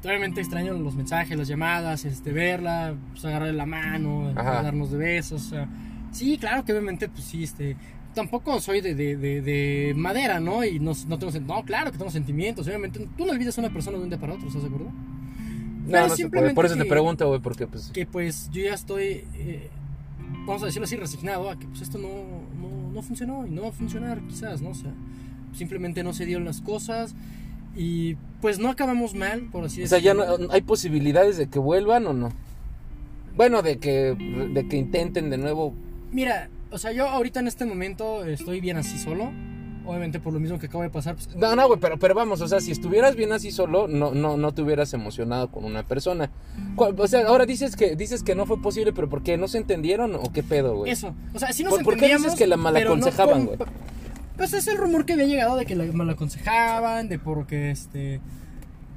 obviamente 0.03 0.41
extraño 0.41 0.73
los 0.73 0.95
mensajes, 0.95 1.37
las 1.37 1.47
llamadas, 1.47 2.03
este, 2.05 2.31
verla, 2.31 2.93
pues 3.11 3.23
agarrarle 3.25 3.53
la 3.53 3.65
mano, 3.65 4.31
Ajá. 4.35 4.61
darnos 4.63 4.91
de 4.91 4.97
besos, 4.97 5.45
o 5.47 5.49
sea, 5.49 5.67
sí, 6.11 6.37
claro 6.37 6.65
que 6.65 6.73
obviamente, 6.73 7.07
pues 7.09 7.23
sí, 7.23 7.43
este, 7.43 7.75
tampoco 8.13 8.59
soy 8.59 8.81
de, 8.81 8.95
de, 8.95 9.15
de, 9.15 9.41
de 9.41 9.93
madera, 9.95 10.39
¿no? 10.41 10.63
Y 10.65 10.79
no, 10.79 10.91
no 11.07 11.17
tengo, 11.17 11.31
no, 11.39 11.63
claro 11.63 11.91
que 11.91 11.97
tengo 11.97 12.11
sentimientos, 12.11 12.67
obviamente, 12.67 12.99
tú 13.17 13.25
no 13.25 13.31
olvidas 13.31 13.57
a 13.57 13.61
una 13.61 13.71
persona 13.71 13.97
de 13.97 14.03
un 14.03 14.09
día 14.09 14.19
para 14.19 14.33
otro, 14.33 14.47
¿estás 14.47 14.61
de 14.63 14.67
acuerdo? 14.67 14.89
No, 14.89 15.91
Pero 15.91 16.01
no 16.01 16.03
se 16.03 16.07
puede. 16.09 16.15
simplemente 16.17 16.55
Por 16.55 16.65
eso 16.65 16.75
te 16.75 16.85
pregunto, 16.85 17.27
güey, 17.29 17.39
porque 17.39 17.65
pues... 17.67 17.91
que 17.91 18.05
pues 18.05 18.49
yo 18.51 18.61
ya 18.63 18.73
estoy, 18.73 19.25
eh, 19.35 19.69
vamos 20.45 20.63
a 20.63 20.67
decirlo 20.67 20.85
así, 20.85 20.95
resignado 20.95 21.49
a 21.49 21.57
que 21.57 21.67
pues 21.67 21.81
esto 21.81 21.97
no, 21.97 22.07
no, 22.07 22.91
no 22.93 23.01
funcionó 23.01 23.45
y 23.45 23.51
no 23.51 23.63
va 23.63 23.69
a 23.69 23.71
funcionar 23.71 24.21
quizás, 24.27 24.61
¿no? 24.61 24.69
O 24.69 24.75
sea, 24.75 24.91
simplemente 25.53 26.03
no 26.03 26.13
se 26.13 26.25
dieron 26.25 26.45
las 26.45 26.61
cosas 26.61 27.15
y 27.75 28.15
pues 28.41 28.59
no 28.59 28.69
acabamos 28.69 29.13
mal, 29.13 29.49
por 29.51 29.65
así 29.65 29.83
O 29.83 29.87
sea, 29.87 29.99
ya 29.99 30.13
decirlo. 30.13 30.37
no, 30.37 30.53
hay 30.53 30.61
posibilidades 30.61 31.37
de 31.37 31.47
que 31.47 31.59
vuelvan 31.59 32.07
o 32.07 32.13
no. 32.13 32.31
Bueno, 33.35 33.61
de 33.61 33.79
que, 33.79 34.15
de 34.53 34.67
que 34.67 34.77
intenten 34.77 35.29
de 35.29 35.37
nuevo. 35.37 35.73
Mira, 36.11 36.49
o 36.71 36.77
sea, 36.77 36.93
yo 36.93 37.07
ahorita 37.07 37.41
en 37.41 37.47
este 37.47 37.65
momento 37.65 38.23
estoy 38.23 38.61
bien 38.61 38.77
así 38.77 38.97
solo, 38.97 39.31
obviamente 39.85 40.19
por 40.19 40.33
lo 40.33 40.39
mismo 40.39 40.57
que 40.59 40.67
acaba 40.67 40.83
de 40.83 40.89
pasar, 40.89 41.15
pues, 41.15 41.35
No, 41.35 41.55
no, 41.55 41.67
güey, 41.67 41.79
pero, 41.79 41.97
pero 41.99 42.13
vamos, 42.15 42.41
o 42.41 42.47
sea, 42.47 42.59
si 42.59 42.71
estuvieras 42.71 43.15
bien 43.15 43.31
así 43.31 43.51
solo, 43.51 43.87
no, 43.87 44.13
no, 44.13 44.37
no 44.37 44.53
te 44.53 44.61
hubieras 44.61 44.93
emocionado 44.93 45.49
con 45.51 45.63
una 45.65 45.83
persona. 45.83 46.29
¿Cuál- 46.75 46.95
O 46.99 47.07
sea, 47.07 47.27
ahora 47.27 47.45
dices 47.45 47.75
que, 47.75 47.95
dices 47.95 48.23
que 48.23 48.35
no 48.35 48.45
fue 48.45 48.61
posible, 48.61 48.93
pero 48.93 49.09
¿por 49.09 49.23
qué? 49.23 49.37
¿No 49.37 49.47
se 49.47 49.57
entendieron 49.57 50.15
o 50.15 50.31
qué 50.33 50.43
pedo, 50.43 50.75
güey? 50.77 50.91
eso, 50.91 51.13
o 51.33 51.39
sea, 51.39 51.51
sí 51.53 51.63
nos 51.63 51.73
¿Por- 51.75 51.83
por 51.83 51.97
qué 51.97 52.15
dices 52.15 52.35
que 52.35 52.47
la 52.47 52.57
malaconsejaban, 52.57 53.45
con- 53.45 53.57
güey? 53.57 53.69
Pues 54.37 54.53
es 54.53 54.67
el 54.67 54.77
rumor 54.77 55.05
que 55.05 55.13
había 55.13 55.25
llegado 55.25 55.55
de 55.55 55.65
que 55.65 55.75
la 55.75 55.85
malaconsejaban, 55.93 57.07
de 57.09 57.19
porque 57.19 57.71
este... 57.71 58.19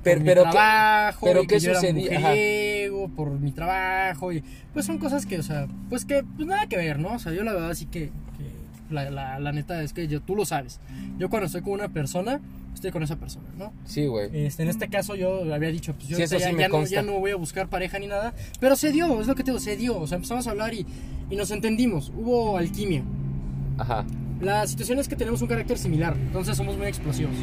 Pero- 0.02 0.20
por 0.20 0.26
pero 0.26 0.42
mi 0.42 0.46
qué- 0.46 0.52
trabajo, 0.52 1.26
pero 1.26 1.42
y 1.42 1.46
qué 1.48 1.58
yo 1.60 1.74
sucedía, 1.74 2.20
mujeriego, 2.20 3.08
por 3.08 3.30
mi 3.32 3.50
trabajo, 3.52 4.32
y 4.32 4.42
pues 4.72 4.86
son 4.86 4.98
cosas 4.98 5.26
que, 5.26 5.38
o 5.38 5.42
sea, 5.42 5.66
pues 5.90 6.04
que, 6.04 6.24
pues 6.36 6.46
nada 6.46 6.66
que 6.68 6.76
ver, 6.76 6.98
¿no? 7.00 7.14
O 7.14 7.18
sea, 7.18 7.32
yo 7.32 7.42
la 7.42 7.52
verdad 7.52 7.74
sí 7.74 7.86
que, 7.86 8.06
que 8.38 8.44
la, 8.90 9.10
la, 9.10 9.38
la 9.38 9.52
neta 9.52 9.82
es 9.82 9.92
que 9.92 10.08
yo, 10.08 10.20
tú 10.20 10.34
lo 10.36 10.44
sabes, 10.44 10.80
yo 11.18 11.28
cuando 11.28 11.46
estoy 11.46 11.62
con 11.62 11.72
una 11.74 11.88
persona, 11.88 12.40
estoy 12.74 12.90
con 12.90 13.02
esa 13.02 13.16
persona, 13.16 13.48
¿no? 13.58 13.72
Sí, 13.84 14.06
güey. 14.06 14.28
Este, 14.46 14.62
en 14.62 14.68
este 14.68 14.88
caso 14.88 15.14
yo 15.16 15.52
había 15.52 15.70
dicho, 15.70 15.94
pues 15.94 16.08
yo 16.08 16.16
Sí, 16.16 16.26
sí 16.26 16.38
ya, 16.38 16.52
no, 16.52 16.68
consta. 16.68 16.94
ya 16.94 17.02
no 17.02 17.12
voy 17.18 17.30
a 17.32 17.36
buscar 17.36 17.68
pareja 17.68 17.98
ni 17.98 18.06
nada, 18.06 18.34
pero 18.60 18.76
se 18.76 18.92
dio, 18.92 19.20
es 19.20 19.26
lo 19.26 19.34
que 19.34 19.42
te 19.44 19.50
digo, 19.50 19.60
se 19.60 19.76
dio, 19.76 19.98
o 19.98 20.06
sea, 20.06 20.16
empezamos 20.16 20.46
a 20.46 20.50
hablar 20.50 20.72
y, 20.74 20.86
y 21.30 21.36
nos 21.36 21.50
entendimos, 21.50 22.12
hubo 22.16 22.56
alquimia. 22.56 23.02
Ajá. 23.78 24.04
La 24.40 24.66
situación 24.66 24.98
es 25.00 25.08
que 25.08 25.16
tenemos 25.16 25.42
un 25.42 25.48
carácter 25.48 25.76
similar, 25.78 26.14
entonces 26.16 26.56
somos 26.56 26.76
muy 26.76 26.86
explosivos. 26.86 27.34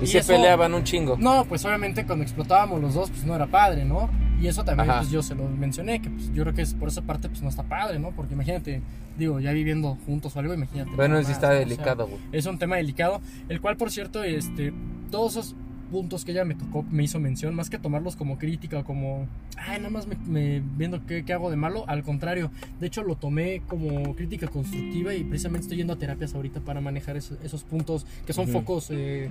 Y, 0.00 0.04
Y 0.04 0.06
se 0.06 0.18
eso- 0.18 0.32
peleaban 0.32 0.72
un 0.72 0.84
chingo. 0.84 1.16
No, 1.18 1.44
pues 1.44 1.64
obviamente 1.64 2.06
cuando 2.06 2.22
explotábamos 2.24 2.80
los 2.80 2.94
dos, 2.94 3.10
pues 3.10 3.24
no 3.24 3.34
era 3.34 3.46
padre, 3.48 3.84
¿no? 3.84 4.08
Y 4.40 4.46
eso 4.46 4.64
también, 4.64 4.88
pues 4.96 5.10
yo 5.10 5.22
se 5.22 5.34
lo 5.34 5.46
mencioné, 5.48 6.00
que 6.00 6.08
pues 6.10 6.32
yo 6.32 6.42
creo 6.44 6.54
que 6.54 6.62
es 6.62 6.72
por 6.74 6.88
esa 6.88 7.02
parte, 7.02 7.28
pues 7.28 7.42
no 7.42 7.48
está 7.50 7.62
padre, 7.62 7.98
¿no? 7.98 8.10
Porque 8.12 8.32
imagínate, 8.34 8.80
digo, 9.18 9.38
ya 9.38 9.52
viviendo 9.52 9.96
juntos 10.06 10.34
o 10.34 10.38
algo, 10.40 10.54
imagínate. 10.54 10.90
Bueno, 10.96 11.18
sí 11.18 11.24
más, 11.24 11.32
está 11.32 11.48
¿no? 11.48 11.52
O 11.52 11.56
sea, 11.56 11.64
delicado, 11.66 12.06
güey. 12.06 12.20
es 12.32 12.46
un 12.46 12.58
tema 12.58 12.76
delicado, 12.76 13.20
el 13.50 13.60
cual, 13.60 13.76
por 13.76 13.90
cierto, 13.90 14.24
este, 14.24 14.72
todos 15.10 15.32
esos 15.32 15.54
puntos 15.90 16.24
que 16.24 16.30
ella 16.32 16.44
me 16.44 16.54
tocó, 16.54 16.84
me 16.84 17.02
hizo 17.02 17.18
mención, 17.18 17.54
más 17.54 17.68
que 17.68 17.76
tomarlos 17.76 18.14
como 18.16 18.38
crítica 18.38 18.78
o 18.78 18.84
como, 18.84 19.26
ay, 19.58 19.78
nada 19.78 19.90
más 19.90 20.06
me, 20.06 20.14
me- 20.16 20.62
viendo 20.76 21.04
qué, 21.04 21.24
qué 21.24 21.32
hago 21.34 21.50
de 21.50 21.56
malo, 21.56 21.84
al 21.88 22.02
contrario, 22.04 22.50
de 22.78 22.86
hecho 22.86 23.02
lo 23.02 23.16
tomé 23.16 23.60
como 23.66 24.14
crítica 24.14 24.46
constructiva 24.46 25.12
y 25.14 25.24
precisamente 25.24 25.64
estoy 25.64 25.78
yendo 25.78 25.92
a 25.92 25.96
terapias 25.98 26.32
ahorita 26.34 26.60
para 26.60 26.80
manejar 26.80 27.16
esos, 27.16 27.36
esos 27.44 27.64
puntos 27.64 28.06
que 28.24 28.32
son 28.32 28.44
Ujú. 28.44 28.52
focos, 28.60 28.86
eh, 28.90 29.28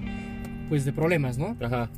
pues, 0.67 0.83
de 0.85 0.91
problemas, 0.93 1.37
¿no? 1.37 1.55
Ajá. 1.61 1.89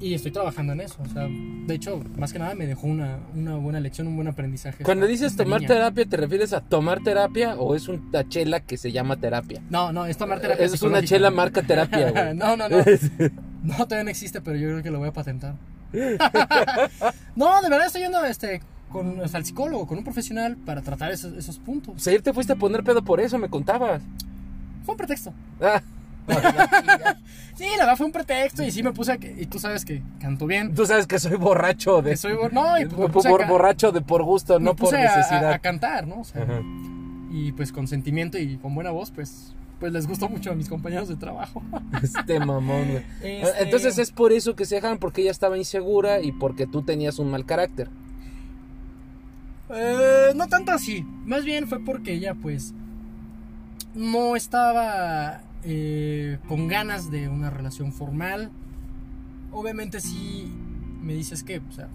Y 0.00 0.12
estoy 0.12 0.32
trabajando 0.32 0.72
en 0.72 0.80
eso, 0.80 0.96
o 1.02 1.08
sea, 1.08 1.28
de 1.28 1.74
hecho, 1.74 2.02
más 2.18 2.32
que 2.32 2.38
nada 2.38 2.54
me 2.54 2.66
dejó 2.66 2.88
una, 2.88 3.20
una 3.34 3.56
buena 3.56 3.78
lección, 3.78 4.08
un 4.08 4.16
buen 4.16 4.28
aprendizaje. 4.28 4.82
Cuando 4.82 5.06
dices 5.06 5.36
tomar 5.36 5.60
niña. 5.60 5.74
terapia, 5.74 6.04
¿te 6.04 6.16
refieres 6.16 6.52
a 6.52 6.60
tomar 6.60 7.02
terapia 7.02 7.54
o 7.54 7.74
es 7.74 7.88
una 7.88 8.28
chela 8.28 8.60
que 8.60 8.76
se 8.76 8.90
llama 8.90 9.16
terapia? 9.16 9.62
No, 9.70 9.92
no, 9.92 10.04
es 10.06 10.16
tomar 10.16 10.40
terapia 10.40 10.66
Es 10.66 10.82
una 10.82 11.02
chela 11.02 11.30
marca 11.30 11.62
terapia, 11.62 12.10
güey. 12.10 12.34
no, 12.34 12.56
no, 12.56 12.68
no. 12.68 12.76
No, 13.64 13.76
todavía 13.76 14.04
no 14.04 14.10
existe, 14.10 14.42
pero 14.42 14.58
yo 14.58 14.68
creo 14.68 14.82
que 14.82 14.90
lo 14.90 14.98
voy 14.98 15.08
a 15.08 15.12
patentar. 15.12 15.54
no, 17.34 17.62
de 17.62 17.70
verdad 17.70 17.86
estoy 17.86 18.02
yendo 18.02 18.22
este, 18.26 18.60
con, 18.90 19.26
psicólogo, 19.42 19.86
con 19.86 19.96
un 19.96 20.04
profesional 20.04 20.58
para 20.58 20.82
tratar 20.82 21.12
esos, 21.12 21.32
esos 21.32 21.58
puntos. 21.58 21.94
O 21.96 21.98
sea, 21.98 22.10
ayer 22.10 22.20
te 22.20 22.34
fuiste 22.34 22.52
a 22.52 22.56
poner 22.56 22.84
pedo 22.84 23.02
por 23.02 23.22
eso, 23.22 23.38
me 23.38 23.48
contabas. 23.48 24.02
Fue 24.84 24.92
un 24.92 24.98
pretexto. 24.98 25.32
Ah. 25.62 25.80
Sí, 27.56 27.66
la 27.78 27.84
verdad 27.84 27.96
fue 27.96 28.06
un 28.06 28.12
pretexto 28.12 28.64
y 28.64 28.72
sí 28.72 28.82
me 28.82 28.92
puse 28.92 29.12
a 29.12 29.18
que, 29.18 29.32
y 29.38 29.46
tú 29.46 29.60
sabes 29.60 29.84
que 29.84 30.02
canto 30.20 30.44
bien. 30.46 30.74
Tú 30.74 30.86
sabes 30.86 31.06
que 31.06 31.20
soy 31.20 31.36
borracho 31.36 32.02
de... 32.02 32.10
Que 32.10 32.16
soy, 32.16 32.36
no, 32.50 32.76
y 32.80 32.86
pues 32.86 33.24
por, 33.26 33.42
a 33.44 33.46
borracho 33.46 33.92
de 33.92 34.00
por 34.00 34.24
gusto, 34.24 34.58
no 34.58 34.74
por 34.74 34.92
necesidad. 34.92 35.44
A, 35.52 35.54
a 35.54 35.58
cantar, 35.60 36.04
¿no? 36.08 36.20
O 36.20 36.24
sea, 36.24 36.42
Ajá. 36.42 36.60
y 37.30 37.52
pues 37.52 37.70
con 37.70 37.86
sentimiento 37.86 38.38
y 38.38 38.56
con 38.56 38.74
buena 38.74 38.90
voz, 38.90 39.12
pues, 39.12 39.54
pues 39.78 39.92
les 39.92 40.08
gustó 40.08 40.28
mucho 40.28 40.50
a 40.50 40.56
mis 40.56 40.68
compañeros 40.68 41.08
de 41.08 41.14
trabajo. 41.14 41.62
Este 42.02 42.40
mamón, 42.40 42.88
güey. 42.90 43.04
Este- 43.22 43.62
Entonces 43.62 43.98
es 43.98 44.10
por 44.10 44.32
eso 44.32 44.56
que 44.56 44.64
se 44.64 44.74
dejan, 44.74 44.98
porque 44.98 45.22
ella 45.22 45.30
estaba 45.30 45.56
insegura 45.56 46.20
y 46.20 46.32
porque 46.32 46.66
tú 46.66 46.82
tenías 46.82 47.20
un 47.20 47.30
mal 47.30 47.46
carácter. 47.46 47.88
Eh, 49.70 50.32
no 50.34 50.48
tanto 50.48 50.72
así. 50.72 51.04
Más 51.24 51.44
bien 51.44 51.68
fue 51.68 51.78
porque 51.84 52.12
ella, 52.14 52.34
pues, 52.34 52.74
no 53.94 54.34
estaba 54.34 55.40
eh, 55.64 56.38
con 56.48 56.68
ganas 56.68 57.10
de 57.10 57.28
una 57.28 57.50
relación 57.50 57.92
formal. 57.92 58.50
Obviamente 59.52 60.00
sí 60.00 60.50
me 61.02 61.14
dices 61.14 61.42
que, 61.42 61.58
o 61.58 61.72
sea, 61.72 61.88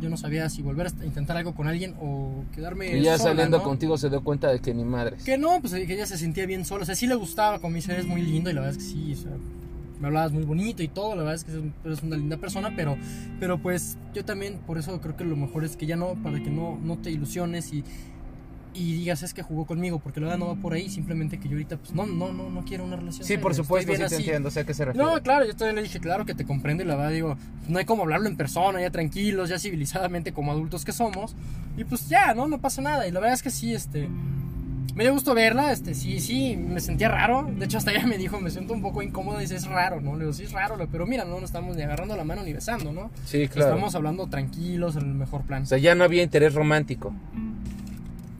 yo 0.00 0.10
no 0.10 0.16
sabía 0.16 0.48
si 0.48 0.62
volver 0.62 0.88
a 0.88 1.04
intentar 1.04 1.36
algo 1.36 1.54
con 1.54 1.68
alguien 1.68 1.94
o 2.00 2.44
quedarme 2.54 2.96
Y 2.96 3.02
ya 3.02 3.18
sola, 3.18 3.30
saliendo 3.30 3.58
¿no? 3.58 3.64
contigo 3.64 3.96
se 3.96 4.10
dio 4.10 4.22
cuenta 4.22 4.50
de 4.50 4.60
que 4.60 4.74
ni 4.74 4.84
madres. 4.84 5.22
Que 5.22 5.38
no, 5.38 5.60
pues 5.60 5.72
que 5.72 5.92
ella 5.92 6.06
se 6.06 6.18
sentía 6.18 6.44
bien 6.46 6.64
sola. 6.64 6.82
O 6.82 6.86
sea, 6.86 6.94
sí 6.94 7.06
le 7.06 7.14
gustaba 7.14 7.60
con 7.60 7.72
mis 7.72 7.84
seres 7.84 8.06
muy 8.06 8.22
lindo 8.22 8.50
y 8.50 8.52
la 8.52 8.60
verdad 8.60 8.76
es 8.76 8.84
que 8.84 8.90
sí, 8.90 9.12
o 9.12 9.16
sea, 9.16 9.32
me 10.00 10.08
hablabas 10.08 10.32
muy 10.32 10.42
bonito 10.42 10.82
y 10.82 10.88
todo, 10.88 11.10
la 11.10 11.22
verdad 11.22 11.34
es 11.36 11.44
que 11.44 11.52
eres 11.84 12.02
una 12.02 12.16
linda 12.16 12.36
persona, 12.36 12.72
pero, 12.74 12.96
pero 13.38 13.58
pues 13.58 13.96
yo 14.12 14.24
también, 14.24 14.58
por 14.66 14.76
eso 14.76 15.00
creo 15.00 15.16
que 15.16 15.24
lo 15.24 15.36
mejor 15.36 15.64
es 15.64 15.76
que 15.76 15.86
ya 15.86 15.94
no, 15.94 16.20
para 16.24 16.42
que 16.42 16.50
no, 16.50 16.76
no 16.82 16.98
te 16.98 17.12
ilusiones 17.12 17.72
y, 17.72 17.84
y 18.74 18.94
digas 18.94 19.22
es 19.22 19.34
que 19.34 19.42
jugó 19.42 19.66
conmigo, 19.66 19.98
porque 19.98 20.20
la 20.20 20.26
verdad 20.26 20.38
no 20.38 20.54
va 20.54 20.60
por 20.60 20.72
ahí, 20.72 20.88
simplemente 20.88 21.38
que 21.38 21.48
yo 21.48 21.54
ahorita 21.54 21.76
pues 21.76 21.92
no, 21.92 22.06
no, 22.06 22.32
no, 22.32 22.50
no 22.50 22.64
quiero 22.64 22.84
una 22.84 22.96
relación. 22.96 23.26
Sí, 23.26 23.36
por 23.36 23.54
supuesto, 23.54 23.92
sí 23.92 24.02
te 24.08 24.16
entiendo, 24.16 24.50
sé 24.50 24.60
a 24.60 24.64
qué 24.64 24.74
se 24.74 24.84
refiere. 24.84 25.06
No, 25.06 25.22
claro, 25.22 25.44
yo 25.46 25.54
también 25.54 25.76
le 25.76 25.82
dije, 25.82 26.00
claro 26.00 26.24
que 26.24 26.34
te 26.34 26.44
comprendo 26.44 26.82
y 26.82 26.86
la 26.86 26.96
verdad 26.96 27.10
digo, 27.10 27.36
no 27.68 27.78
hay 27.78 27.84
como 27.84 28.02
hablarlo 28.02 28.28
en 28.28 28.36
persona, 28.36 28.80
ya 28.80 28.90
tranquilos, 28.90 29.48
ya 29.48 29.58
civilizadamente 29.58 30.32
como 30.32 30.52
adultos 30.52 30.84
que 30.84 30.92
somos, 30.92 31.34
y 31.76 31.84
pues 31.84 32.08
ya, 32.08 32.34
¿no? 32.34 32.48
No 32.48 32.60
pasa 32.60 32.82
nada, 32.82 33.06
y 33.06 33.10
la 33.10 33.20
verdad 33.20 33.34
es 33.34 33.42
que 33.42 33.50
sí, 33.50 33.74
este, 33.74 34.08
me 34.94 35.04
dio 35.04 35.12
gusto 35.12 35.34
verla, 35.34 35.72
este, 35.72 35.94
sí, 35.94 36.20
sí, 36.20 36.56
me 36.56 36.80
sentía 36.80 37.08
raro, 37.08 37.50
de 37.50 37.64
hecho 37.64 37.78
hasta 37.78 37.92
ella 37.92 38.06
me 38.06 38.18
dijo, 38.18 38.40
me 38.40 38.50
siento 38.50 38.74
un 38.74 38.82
poco 38.82 39.02
incómodo, 39.02 39.38
y 39.38 39.42
dice, 39.42 39.56
es 39.56 39.66
raro, 39.66 40.00
¿no? 40.00 40.14
Le 40.14 40.20
digo, 40.20 40.32
sí, 40.32 40.44
es 40.44 40.52
raro, 40.52 40.76
pero 40.90 41.06
mira, 41.06 41.24
no 41.24 41.32
nos 41.40 41.44
estamos 41.44 41.76
ni 41.76 41.82
agarrando 41.82 42.16
la 42.16 42.24
mano 42.24 42.42
ni 42.42 42.52
besando, 42.52 42.92
¿no? 42.92 43.10
Sí, 43.24 43.48
claro. 43.48 43.70
Estamos 43.70 43.94
hablando 43.94 44.26
tranquilos, 44.26 44.96
en 44.96 45.02
el 45.02 45.14
mejor 45.14 45.42
plan. 45.42 45.62
O 45.62 45.66
sea, 45.66 45.78
ya 45.78 45.94
no 45.94 46.04
había 46.04 46.22
interés 46.22 46.54
romántico. 46.54 47.14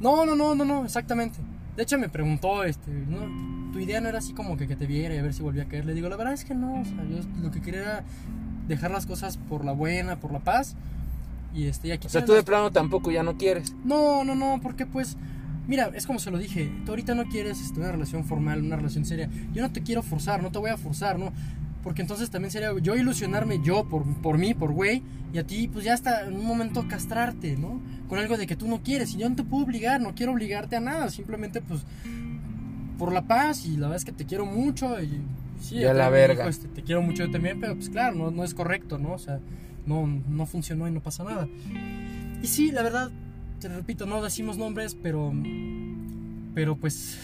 No, 0.02 0.26
no, 0.26 0.34
no, 0.34 0.54
no, 0.54 0.64
no, 0.64 0.84
exactamente. 0.84 1.38
De 1.76 1.84
hecho 1.84 1.98
me 1.98 2.08
preguntó, 2.08 2.64
este, 2.64 2.90
no, 2.90 3.72
tu 3.72 3.78
idea 3.78 4.00
no 4.00 4.08
era 4.08 4.18
así 4.18 4.34
como 4.34 4.56
que, 4.56 4.66
que 4.68 4.76
te 4.76 4.86
viera 4.86 5.14
y 5.14 5.18
a 5.18 5.22
ver 5.22 5.32
si 5.32 5.42
volvía 5.42 5.62
a 5.62 5.66
caer. 5.66 5.86
Le 5.86 5.94
digo, 5.94 6.08
la 6.08 6.16
verdad 6.16 6.34
es 6.34 6.44
que 6.44 6.54
no, 6.54 6.80
o 6.80 6.84
sea, 6.84 7.04
yo 7.08 7.18
lo 7.40 7.50
que 7.50 7.60
quería 7.62 7.80
era 7.80 8.04
dejar 8.68 8.90
las 8.90 9.06
cosas 9.06 9.36
por 9.36 9.64
la 9.64 9.72
buena, 9.72 10.16
por 10.16 10.32
la 10.32 10.40
paz. 10.40 10.74
Y 11.54 11.66
este, 11.66 11.88
y 11.88 11.90
aquí 11.92 12.06
O 12.06 12.10
sea, 12.10 12.24
tú 12.24 12.32
de 12.32 12.42
plano 12.42 12.70
tampoco 12.70 13.10
ya 13.10 13.22
no 13.22 13.36
quieres. 13.36 13.74
No, 13.84 14.24
no, 14.24 14.34
no, 14.34 14.60
porque 14.62 14.86
pues, 14.86 15.16
mira, 15.68 15.90
es 15.94 16.06
como 16.06 16.18
se 16.18 16.30
lo 16.30 16.38
dije, 16.38 16.72
tú 16.84 16.92
ahorita 16.92 17.14
no 17.14 17.24
quieres 17.26 17.60
este, 17.60 17.78
una 17.78 17.92
relación 17.92 18.24
formal, 18.24 18.60
una 18.60 18.76
relación 18.76 19.04
seria. 19.04 19.30
Yo 19.52 19.62
no 19.62 19.70
te 19.70 19.82
quiero 19.82 20.02
forzar, 20.02 20.42
no 20.42 20.50
te 20.50 20.58
voy 20.58 20.70
a 20.70 20.76
forzar, 20.76 21.18
¿no? 21.18 21.32
Porque 21.82 22.02
entonces 22.02 22.30
también 22.30 22.50
sería 22.52 22.70
yo 22.80 22.94
ilusionarme 22.94 23.60
yo 23.62 23.84
por, 23.88 24.04
por 24.22 24.38
mí, 24.38 24.54
por 24.54 24.72
güey, 24.72 25.02
y 25.32 25.38
a 25.38 25.46
ti 25.46 25.68
pues 25.68 25.84
ya 25.84 25.94
hasta 25.94 26.26
en 26.26 26.34
un 26.34 26.46
momento 26.46 26.86
castrarte, 26.86 27.56
¿no? 27.56 27.80
Con 28.08 28.18
algo 28.18 28.36
de 28.36 28.46
que 28.46 28.54
tú 28.56 28.68
no 28.68 28.82
quieres. 28.82 29.14
Y 29.14 29.18
yo 29.18 29.28
no 29.28 29.34
te 29.36 29.42
puedo 29.42 29.64
obligar, 29.64 30.00
no 30.00 30.14
quiero 30.14 30.32
obligarte 30.32 30.76
a 30.76 30.80
nada, 30.80 31.10
simplemente 31.10 31.60
pues 31.60 31.80
por 32.98 33.12
la 33.12 33.22
paz 33.22 33.66
y 33.66 33.72
la 33.72 33.88
verdad 33.88 33.96
es 33.96 34.04
que 34.04 34.12
te 34.12 34.26
quiero 34.26 34.46
mucho 34.46 35.00
y 35.02 35.20
sí, 35.60 35.76
Ya 35.80 35.92
la 35.92 36.08
verga. 36.08 36.46
este, 36.48 36.68
te 36.68 36.82
quiero 36.82 37.02
mucho 37.02 37.24
yo 37.24 37.30
también, 37.32 37.58
pero 37.58 37.74
pues 37.74 37.88
claro, 37.88 38.14
no, 38.14 38.30
no 38.30 38.44
es 38.44 38.54
correcto, 38.54 38.98
¿no? 38.98 39.12
O 39.14 39.18
sea, 39.18 39.40
no, 39.86 40.06
no 40.06 40.46
funcionó 40.46 40.86
y 40.86 40.92
no 40.92 41.00
pasa 41.00 41.24
nada. 41.24 41.48
Y 42.42 42.46
sí, 42.46 42.70
la 42.70 42.82
verdad, 42.82 43.10
te 43.60 43.68
repito, 43.68 44.06
no 44.06 44.22
decimos 44.22 44.56
nombres, 44.56 44.94
pero 44.94 45.32
pero 46.54 46.76
pues 46.76 47.18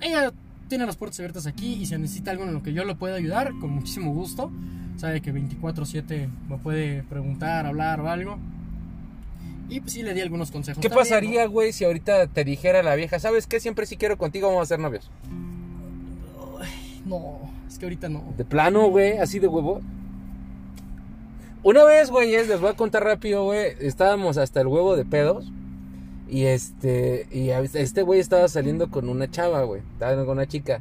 ella 0.00 0.32
tiene 0.72 0.86
las 0.86 0.96
puertas 0.96 1.20
abiertas 1.20 1.46
aquí 1.46 1.74
y 1.74 1.84
si 1.84 1.98
necesita 1.98 2.30
algo 2.30 2.44
en 2.44 2.54
lo 2.54 2.62
que 2.62 2.72
yo 2.72 2.86
le 2.86 2.94
pueda 2.94 3.16
ayudar, 3.16 3.52
con 3.60 3.68
muchísimo 3.68 4.14
gusto. 4.14 4.50
Sabe 4.96 5.20
que 5.20 5.30
24/7 5.30 6.30
me 6.48 6.56
puede 6.56 7.02
preguntar, 7.02 7.66
hablar 7.66 8.00
o 8.00 8.08
algo. 8.08 8.38
Y 9.68 9.80
pues 9.80 9.92
sí 9.92 10.02
le 10.02 10.14
di 10.14 10.22
algunos 10.22 10.50
consejos. 10.50 10.80
¿Qué 10.80 10.88
también, 10.88 11.04
pasaría, 11.06 11.46
güey, 11.46 11.74
si 11.74 11.84
ahorita 11.84 12.26
te 12.28 12.44
dijera 12.44 12.82
la 12.82 12.94
vieja, 12.94 13.18
¿sabes 13.18 13.46
qué? 13.46 13.60
Siempre 13.60 13.84
sí 13.84 13.98
quiero 13.98 14.16
contigo, 14.16 14.48
vamos 14.48 14.62
a 14.62 14.66
ser 14.66 14.78
novios. 14.78 15.10
¿no? 17.04 17.18
No, 17.18 17.38
es 17.68 17.76
que 17.78 17.84
ahorita 17.84 18.08
no. 18.08 18.32
De 18.38 18.46
plano, 18.46 18.88
güey, 18.88 19.18
así 19.18 19.40
de 19.40 19.48
huevo. 19.48 19.82
Una 21.62 21.84
vez, 21.84 22.10
güey, 22.10 22.30
les 22.30 22.58
voy 22.58 22.70
a 22.70 22.76
contar 22.76 23.04
rápido, 23.04 23.44
güey. 23.44 23.74
Estábamos 23.80 24.38
hasta 24.38 24.62
el 24.62 24.68
huevo 24.68 24.96
de 24.96 25.04
pedos. 25.04 25.52
Y 26.32 26.46
este, 26.46 27.26
y 27.30 27.50
este 27.50 28.00
güey 28.00 28.18
estaba 28.18 28.48
saliendo 28.48 28.90
con 28.90 29.10
una 29.10 29.30
chava, 29.30 29.64
güey. 29.64 29.82
Estaba 29.92 30.24
con 30.24 30.38
una 30.38 30.48
chica. 30.48 30.80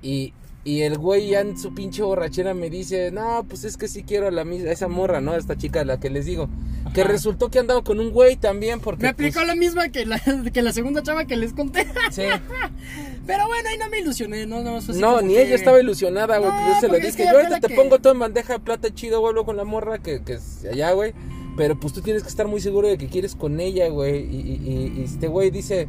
Y, 0.00 0.32
y 0.62 0.82
el 0.82 0.96
güey 0.96 1.30
ya 1.30 1.40
en 1.40 1.58
su 1.58 1.74
pinche 1.74 2.04
borrachera 2.04 2.54
me 2.54 2.70
dice, 2.70 3.10
no, 3.10 3.44
pues 3.48 3.64
es 3.64 3.76
que 3.76 3.88
sí 3.88 4.04
quiero 4.04 4.28
a 4.28 4.30
la 4.30 4.42
a 4.42 4.70
esa 4.70 4.86
morra, 4.86 5.20
¿no? 5.20 5.32
A 5.32 5.38
esta 5.38 5.56
chica 5.56 5.80
a 5.80 5.84
la 5.84 5.98
que 5.98 6.08
les 6.08 6.24
digo. 6.24 6.48
Que 6.94 7.02
resultó 7.02 7.50
que 7.50 7.58
andaba 7.58 7.82
con 7.82 7.98
un 7.98 8.12
güey 8.12 8.36
también 8.36 8.78
porque... 8.78 9.02
Me 9.02 9.08
aplicó 9.08 9.40
pues, 9.40 9.48
la 9.48 9.56
misma 9.56 9.88
que 9.88 10.06
la, 10.06 10.20
que 10.52 10.62
la 10.62 10.72
segunda 10.72 11.02
chava 11.02 11.24
que 11.24 11.36
les 11.36 11.52
conté. 11.52 11.84
sí. 12.12 12.22
Pero 13.26 13.48
bueno, 13.48 13.68
ahí 13.70 13.76
no 13.76 13.88
me 13.90 13.98
ilusioné, 13.98 14.46
¿no? 14.46 14.62
No, 14.62 14.78
como 14.80 15.20
ni 15.22 15.34
que- 15.34 15.42
ella 15.42 15.56
estaba 15.56 15.80
ilusionada, 15.80 16.38
güey. 16.38 16.48
No, 16.48 16.56
pues 16.56 16.74
yo 16.74 16.80
se 16.80 16.88
lo 16.88 16.94
es 16.94 17.02
dije. 17.06 17.16
que 17.16 17.24
Yo 17.24 17.38
ahorita 17.38 17.58
te 17.58 17.66
que- 17.66 17.74
pongo 17.74 17.98
todo 17.98 18.12
en 18.12 18.20
bandeja 18.20 18.52
de 18.52 18.60
plata 18.60 18.94
chido, 18.94 19.18
güey, 19.18 19.30
hablo 19.30 19.44
con 19.44 19.56
la 19.56 19.64
morra 19.64 19.98
que, 19.98 20.22
que 20.22 20.34
es 20.34 20.64
allá, 20.64 20.92
güey. 20.92 21.12
Pero 21.56 21.78
pues 21.78 21.92
tú 21.92 22.00
tienes 22.00 22.22
que 22.22 22.28
estar 22.28 22.46
muy 22.48 22.60
seguro 22.60 22.88
de 22.88 22.96
que 22.98 23.08
quieres 23.08 23.34
con 23.34 23.60
ella, 23.60 23.88
güey. 23.88 24.24
Y, 24.24 24.40
y- 24.40 24.92
y- 24.98 25.02
este 25.04 25.28
güey 25.28 25.50
dice, 25.50 25.88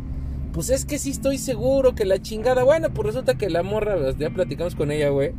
pues 0.54 0.70
es 0.70 0.86
que 0.86 0.98
sí 0.98 1.12
estoy 1.12 1.38
seguro 1.38 1.96
que 1.96 2.06
la 2.06 2.22
chingada. 2.22 2.64
Bueno, 2.64 2.90
pues 2.94 3.08
resulta 3.08 3.38
que 3.38 3.50
la 3.50 3.64
morra, 3.64 3.98
pues, 3.98 4.18
ya 4.18 4.30
platicamos 4.32 4.76
con 4.76 4.92
ella, 4.92 5.10
güey. 5.10 5.32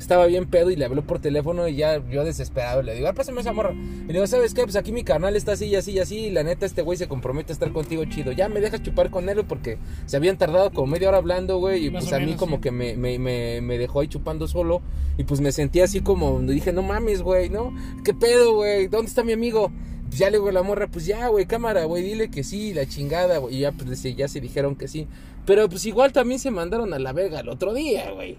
Estaba 0.00 0.24
bien 0.24 0.46
pedo 0.46 0.70
y 0.70 0.76
le 0.76 0.86
habló 0.86 1.02
por 1.02 1.20
teléfono 1.20 1.68
y 1.68 1.76
ya 1.76 2.02
yo 2.08 2.24
desesperado 2.24 2.82
le 2.82 2.94
digo, 2.94 3.06
ah, 3.06 3.12
pásame 3.12 3.42
esa 3.42 3.52
morra. 3.52 3.72
Y 3.72 4.06
le 4.06 4.14
digo, 4.14 4.26
¿sabes 4.26 4.54
qué? 4.54 4.62
Pues 4.62 4.74
aquí 4.76 4.92
mi 4.92 5.04
canal 5.04 5.36
está 5.36 5.52
así 5.52 5.66
y 5.66 5.76
así 5.76 5.92
y 5.92 5.98
así. 5.98 6.16
Y 6.16 6.30
la 6.30 6.42
neta, 6.42 6.64
este 6.64 6.80
güey 6.80 6.96
se 6.96 7.06
compromete 7.06 7.52
a 7.52 7.54
estar 7.54 7.70
contigo 7.70 8.02
chido. 8.06 8.32
Ya 8.32 8.48
me 8.48 8.60
dejas 8.60 8.82
chupar 8.82 9.10
con 9.10 9.28
él 9.28 9.44
porque 9.46 9.76
se 10.06 10.16
habían 10.16 10.38
tardado 10.38 10.70
como 10.72 10.86
media 10.86 11.08
hora 11.08 11.18
hablando, 11.18 11.58
güey. 11.58 11.86
Y 11.86 11.90
Más 11.90 12.04
pues 12.04 12.14
a 12.14 12.18
mí 12.18 12.26
menos, 12.26 12.40
como 12.40 12.56
sí. 12.56 12.62
que 12.62 12.70
me, 12.70 12.96
me, 12.96 13.18
me, 13.18 13.60
me 13.60 13.76
dejó 13.76 14.00
ahí 14.00 14.08
chupando 14.08 14.48
solo. 14.48 14.80
Y 15.18 15.24
pues 15.24 15.40
me 15.42 15.52
sentí 15.52 15.82
así 15.82 16.00
como, 16.00 16.40
dije, 16.40 16.72
no 16.72 16.82
mames, 16.82 17.20
güey, 17.20 17.50
¿no? 17.50 17.74
¿Qué 18.02 18.14
pedo, 18.14 18.54
güey? 18.54 18.88
¿Dónde 18.88 19.10
está 19.10 19.22
mi 19.22 19.32
amigo? 19.32 19.70
Pues 20.08 20.18
ya 20.18 20.30
le 20.30 20.38
digo 20.38 20.48
a 20.48 20.52
la 20.52 20.62
morra, 20.62 20.88
pues 20.88 21.04
ya, 21.04 21.28
güey, 21.28 21.44
cámara, 21.44 21.84
güey, 21.84 22.02
dile 22.02 22.30
que 22.30 22.42
sí, 22.42 22.72
la 22.72 22.86
chingada, 22.86 23.36
güey. 23.36 23.56
Y 23.56 23.60
ya, 23.60 23.72
pues 23.72 24.02
ya 24.02 24.28
se 24.28 24.40
dijeron 24.40 24.76
que 24.76 24.88
sí. 24.88 25.06
Pero 25.44 25.68
pues 25.68 25.84
igual 25.84 26.12
también 26.12 26.40
se 26.40 26.50
mandaron 26.50 26.94
a 26.94 26.98
la 26.98 27.12
verga 27.12 27.40
el 27.40 27.48
otro 27.48 27.74
día, 27.74 28.10
güey. 28.12 28.38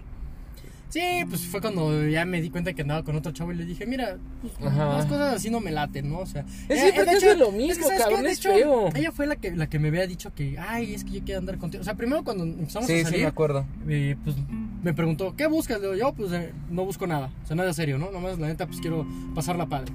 Sí, 0.92 1.24
pues 1.26 1.46
fue 1.46 1.62
cuando 1.62 2.06
ya 2.06 2.26
me 2.26 2.42
di 2.42 2.50
cuenta 2.50 2.74
que 2.74 2.82
andaba 2.82 3.02
con 3.02 3.16
otro 3.16 3.32
chavo 3.32 3.50
y 3.50 3.54
le 3.56 3.64
dije, 3.64 3.86
mira, 3.86 4.18
pues, 4.42 4.52
las 4.76 5.06
cosas 5.06 5.34
así 5.36 5.48
no 5.48 5.58
me 5.58 5.70
laten, 5.70 6.10
¿no? 6.10 6.18
O 6.18 6.26
sea, 6.26 6.44
Es 6.68 6.80
sí, 6.80 6.90
porque 6.94 7.10
de 7.12 7.16
es 7.16 7.22
hecho- 7.22 7.28
de 7.30 7.36
lo 7.36 7.50
mismo, 7.50 7.84
¿sabes 7.84 7.98
qué? 7.98 8.02
cabrón, 8.04 8.22
De 8.24 8.30
es 8.30 8.38
hecho, 8.38 8.52
feo. 8.52 8.88
Ella 8.94 9.10
fue 9.10 9.26
la 9.26 9.36
que, 9.36 9.52
la 9.52 9.68
que 9.70 9.78
me 9.78 9.88
había 9.88 10.06
dicho 10.06 10.34
que, 10.34 10.58
ay, 10.58 10.92
es 10.92 11.04
que 11.04 11.12
yo 11.12 11.20
quiero 11.24 11.38
andar 11.40 11.56
contigo. 11.56 11.80
O 11.80 11.84
sea, 11.84 11.94
primero 11.94 12.22
cuando 12.24 12.44
empezamos 12.44 12.86
Sí, 12.86 12.92
a 12.92 12.96
sí, 12.98 13.04
salir, 13.04 13.20
me 13.20 13.26
acuerdo. 13.26 13.64
eh, 13.88 14.16
pues 14.22 14.36
me 14.82 14.92
preguntó, 14.92 15.34
¿qué 15.34 15.46
buscas? 15.46 15.80
Le 15.80 15.86
digo, 15.92 15.98
yo, 15.98 16.12
pues 16.12 16.30
eh, 16.32 16.52
no 16.70 16.84
busco 16.84 17.06
nada. 17.06 17.30
O 17.42 17.46
sea, 17.46 17.56
nada 17.56 17.72
serio, 17.72 17.96
¿no? 17.96 18.10
Nomás, 18.10 18.38
la 18.38 18.48
neta, 18.48 18.66
pues 18.66 18.78
quiero 18.80 19.06
pasarla 19.34 19.64
padre. 19.66 19.92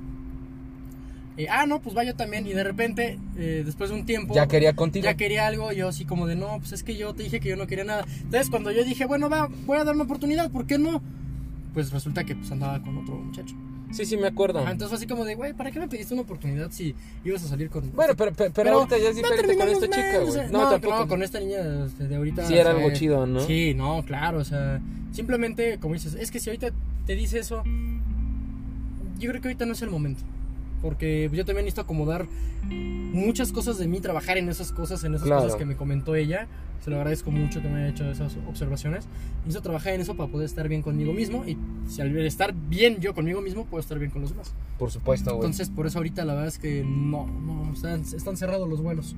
Eh, 1.38 1.48
ah, 1.50 1.66
no, 1.68 1.80
pues 1.82 1.96
va 1.96 2.04
yo 2.04 2.16
también. 2.16 2.48
Y 2.48 2.54
de 2.54 2.64
repente, 2.64 3.20
eh, 3.38 3.62
después 3.66 3.90
de 3.92 3.96
un 3.96 4.06
tiempo. 4.06 4.34
Ya 4.34 4.48
quería 4.48 4.74
contigo. 4.74 5.04
Ya 5.06 5.14
quería 5.16 5.46
algo, 5.48 5.72
yo 5.72 5.88
así 5.88 6.04
como 6.06 6.26
de 6.26 6.36
no, 6.36 6.58
pues 6.60 6.72
es 6.72 6.84
que 6.84 6.98
yo 6.98 7.14
te 7.14 7.24
dije 7.24 7.40
que 7.40 7.50
yo 7.50 7.56
no 7.56 7.68
quería 7.68 7.84
nada. 7.84 8.06
Entonces 8.24 8.50
cuando 8.50 8.72
yo 8.72 8.84
dije, 8.84 9.06
bueno, 9.06 9.30
va, 9.30 9.48
voy 9.66 9.78
a 9.78 9.84
dar 9.84 9.94
una 9.94 10.04
oportunidad, 10.06 10.50
¿por 10.50 10.66
qué 10.66 10.78
no? 10.80 11.02
Pues 11.74 11.92
resulta 11.92 12.24
que 12.24 12.36
pues 12.36 12.52
andaba 12.52 12.82
con 12.82 12.98
otro 12.98 13.16
muchacho. 13.16 13.56
Sí, 13.92 14.06
sí, 14.06 14.18
me 14.18 14.28
acuerdo. 14.28 14.60
Ajá, 14.60 14.72
entonces 14.72 14.90
fue 14.90 14.98
así 14.98 15.08
como 15.08 15.24
de, 15.24 15.36
güey, 15.36 15.54
¿para 15.54 15.72
qué 15.72 15.80
me 15.80 15.88
pediste 15.88 16.14
una 16.14 16.24
oportunidad 16.24 16.70
si 16.72 16.94
ibas 17.24 17.44
a 17.46 17.48
salir 17.48 17.70
con... 17.70 17.90
Bueno, 17.94 18.16
pero, 18.18 18.34
pero, 18.34 18.52
pero 18.52 18.72
ahorita 18.74 18.98
ya 18.98 19.10
es 19.10 19.16
diferente 19.16 19.56
con 19.56 19.56
terminamos 19.58 19.84
esta 19.84 19.96
chica, 19.96 20.18
o 20.18 20.22
güey. 20.24 20.34
sea, 20.34 20.50
No, 20.50 20.64
no, 20.64 20.70
tampoco. 20.72 20.96
no, 21.00 21.08
con 21.08 21.24
esta 21.24 21.40
niña 21.40 21.60
de, 21.64 22.08
de 22.08 22.16
ahorita. 22.18 22.48
Sí, 22.48 22.54
o 22.54 22.58
era 22.58 22.72
sea, 22.72 22.80
algo 22.82 22.94
chido, 22.94 23.26
¿no? 23.26 23.40
Sí, 23.40 23.74
no, 23.76 24.04
claro, 24.04 24.40
o 24.40 24.44
sea, 24.44 24.82
simplemente, 25.14 25.78
como 25.80 25.94
dices, 25.94 26.16
es 26.16 26.32
que 26.32 26.40
si 26.42 26.50
ahorita 26.50 26.72
te 27.06 27.16
dice 27.16 27.40
eso, 27.40 27.64
yo 29.20 29.30
creo 29.30 29.42
que 29.42 29.48
ahorita 29.48 29.66
no 29.66 29.72
es 29.74 29.82
el 29.82 29.90
momento. 29.90 30.22
Porque 30.82 31.30
yo 31.34 31.44
también 31.46 31.66
necesito 31.66 31.82
acomodar 31.82 32.28
muchas 32.64 33.52
cosas 33.52 33.78
de 33.78 33.88
mí, 33.88 34.00
trabajar 34.00 34.38
en 34.38 34.50
esas 34.50 34.72
cosas, 34.72 35.04
en 35.04 35.16
esas 35.16 35.26
Claro. 35.28 35.44
cosas 35.44 35.58
que 35.58 35.66
me 35.66 35.76
comentó 35.76 36.16
ella. 36.16 36.48
Se 36.84 36.92
lo 36.92 36.98
agradezco 36.98 37.32
mucho 37.32 37.62
que 37.62 37.68
me 37.68 37.80
haya 37.80 37.90
hecho 37.90 38.10
esas 38.10 38.38
observaciones. 38.48 39.06
Necesito 39.40 39.62
trabajar 39.64 39.94
en 39.94 40.02
eso 40.02 40.16
para 40.16 40.32
poder 40.32 40.46
estar 40.46 40.68
bien 40.70 40.82
conmigo 40.82 41.12
mismo. 41.12 41.44
Y 41.46 41.58
si 41.90 42.02
al 42.02 42.16
estar 42.20 42.54
bien 42.54 43.00
yo 43.00 43.14
conmigo 43.14 43.42
mismo, 43.42 43.66
puedo 43.66 43.82
estar 43.82 43.98
bien 44.00 44.12
con 44.12 44.22
los 44.22 44.32
demás. 44.32 44.54
Por 44.78 44.92
supuesto, 44.92 45.32
güey. 45.32 45.38
Entonces, 45.48 45.70
por 45.70 45.88
eso 45.88 45.98
ahorita 46.00 46.24
la 46.24 46.34
verdad 46.34 46.48
es 46.48 46.60
que 46.60 46.84
no, 46.86 47.26
no, 47.28 47.74
están, 47.74 48.02
están 48.02 48.38
cerrados 48.38 48.70
los 48.70 48.82
vuelos. 48.82 49.16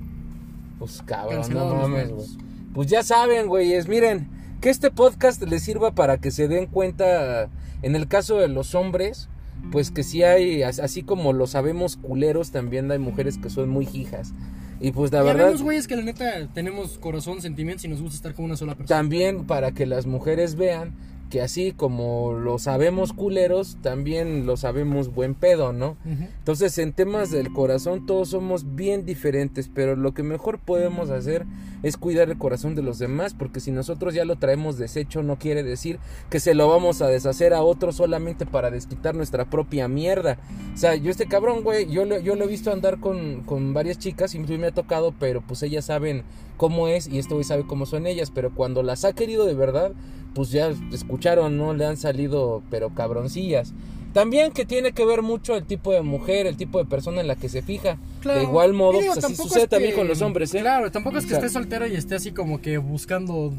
Pues 0.79 1.03
cabrón, 1.05 1.41
no 1.51 1.75
mames, 1.75 2.09
güey. 2.11 2.27
Pues 2.73 2.87
ya 2.87 3.03
saben, 3.03 3.47
güeyes, 3.47 3.87
miren, 3.87 4.29
que 4.61 4.69
este 4.69 4.89
podcast 4.91 5.41
les 5.43 5.61
sirva 5.61 5.91
para 5.93 6.17
que 6.17 6.31
se 6.31 6.47
den 6.47 6.65
cuenta, 6.67 7.49
en 7.81 7.95
el 7.95 8.07
caso 8.07 8.37
de 8.37 8.47
los 8.47 8.73
hombres, 8.75 9.27
pues 9.71 9.91
que 9.91 10.03
sí 10.03 10.23
hay, 10.23 10.63
as- 10.63 10.79
así 10.79 11.03
como 11.03 11.33
lo 11.33 11.47
sabemos 11.47 11.95
culeros, 11.97 12.51
también 12.51 12.91
hay 12.91 12.99
mujeres 12.99 13.37
que 13.37 13.49
son 13.49 13.69
muy 13.69 13.87
hijas. 13.93 14.33
Y 14.81 14.91
pues 14.91 15.11
la 15.11 15.21
y 15.21 15.25
verdad, 15.25 15.41
habemos 15.43 15.61
güeyes 15.61 15.87
que 15.87 15.95
la 15.97 16.03
neta 16.03 16.47
tenemos 16.53 16.97
corazón, 16.99 17.41
sentimientos 17.41 17.83
y 17.85 17.89
nos 17.89 18.01
gusta 18.01 18.15
estar 18.15 18.33
con 18.33 18.45
una 18.45 18.55
sola 18.55 18.75
persona. 18.75 18.97
también 18.97 19.45
para 19.45 19.71
que 19.73 19.85
las 19.85 20.05
mujeres 20.05 20.55
vean 20.55 20.93
que 21.29 21.41
así 21.41 21.71
como 21.71 22.33
lo 22.33 22.59
sabemos 22.59 23.13
culeros, 23.13 23.77
también 23.81 24.45
lo 24.45 24.57
sabemos 24.57 25.13
buen 25.13 25.35
pedo, 25.35 25.73
¿no? 25.73 25.95
Entonces, 26.05 26.77
en 26.77 26.93
temas 26.93 27.31
del 27.31 27.53
corazón, 27.53 28.05
todos 28.05 28.29
somos 28.29 28.75
bien 28.75 29.05
diferentes, 29.05 29.69
pero 29.73 29.95
lo 29.95 30.13
que 30.13 30.23
mejor 30.23 30.59
podemos 30.59 31.09
hacer 31.09 31.45
es 31.83 31.97
cuidar 31.97 32.29
el 32.29 32.37
corazón 32.37 32.75
de 32.75 32.81
los 32.81 32.99
demás, 32.99 33.33
porque 33.33 33.59
si 33.59 33.71
nosotros 33.71 34.13
ya 34.13 34.25
lo 34.25 34.37
traemos 34.37 34.77
deshecho, 34.77 35.23
no 35.23 35.37
quiere 35.37 35.63
decir 35.63 35.99
que 36.29 36.39
se 36.39 36.53
lo 36.53 36.67
vamos 36.67 37.01
a 37.01 37.07
deshacer 37.07 37.53
a 37.53 37.61
otro 37.61 37.93
solamente 37.93 38.45
para 38.45 38.71
desquitar 38.71 39.15
nuestra 39.15 39.45
propia 39.45 39.87
mierda. 39.87 40.37
O 40.73 40.77
sea, 40.77 40.95
yo 40.95 41.11
este 41.11 41.27
cabrón, 41.27 41.63
güey, 41.63 41.89
yo 41.89 42.05
lo, 42.05 42.19
yo 42.19 42.35
lo 42.35 42.45
he 42.45 42.47
visto 42.47 42.71
andar 42.71 42.99
con, 42.99 43.43
con 43.43 43.73
varias 43.73 43.99
chicas 43.99 44.35
y 44.35 44.39
me 44.39 44.67
ha 44.67 44.71
tocado, 44.71 45.13
pero 45.19 45.41
pues 45.41 45.63
ellas 45.63 45.85
saben 45.85 46.23
cómo 46.59 46.89
es 46.89 47.07
y 47.07 47.17
este 47.19 47.33
güey 47.33 47.45
sabe 47.45 47.63
cómo 47.65 47.85
son 47.85 48.05
ellas, 48.05 48.31
pero 48.35 48.53
cuando 48.53 48.83
las 48.83 49.05
ha 49.05 49.13
querido 49.13 49.45
de 49.45 49.53
verdad, 49.55 49.93
pues 50.35 50.51
ya 50.51 50.69
escucharon, 50.91 51.57
¿no? 51.57 51.73
Le 51.73 51.85
han 51.85 51.95
salido, 51.95 52.61
pero 52.69 52.89
cabroncillas. 52.93 53.73
También 54.13 54.51
que 54.51 54.65
tiene 54.65 54.91
que 54.91 55.05
ver 55.05 55.21
mucho 55.21 55.55
el 55.55 55.63
tipo 55.65 55.93
de 55.93 56.01
mujer, 56.01 56.47
el 56.47 56.57
tipo 56.57 56.77
de 56.79 56.85
persona 56.85 57.21
en 57.21 57.27
la 57.27 57.35
que 57.37 57.47
se 57.47 57.61
fija. 57.61 57.97
De 58.25 58.43
igual 58.43 58.73
modo, 58.73 58.99
digo, 58.99 59.13
pues 59.13 59.23
así 59.23 59.35
sucede 59.35 59.59
es 59.59 59.63
que- 59.65 59.67
también 59.69 59.95
con 59.95 60.07
los 60.07 60.21
hombres, 60.21 60.53
¿eh? 60.53 60.59
Claro, 60.59 60.91
tampoco 60.91 61.17
es 61.17 61.25
que 61.25 61.35
esté 61.35 61.47
soltero 61.49 61.87
y 61.87 61.95
esté 61.95 62.15
así 62.15 62.31
como 62.31 62.59
que 62.59 62.77
buscando 62.77 63.53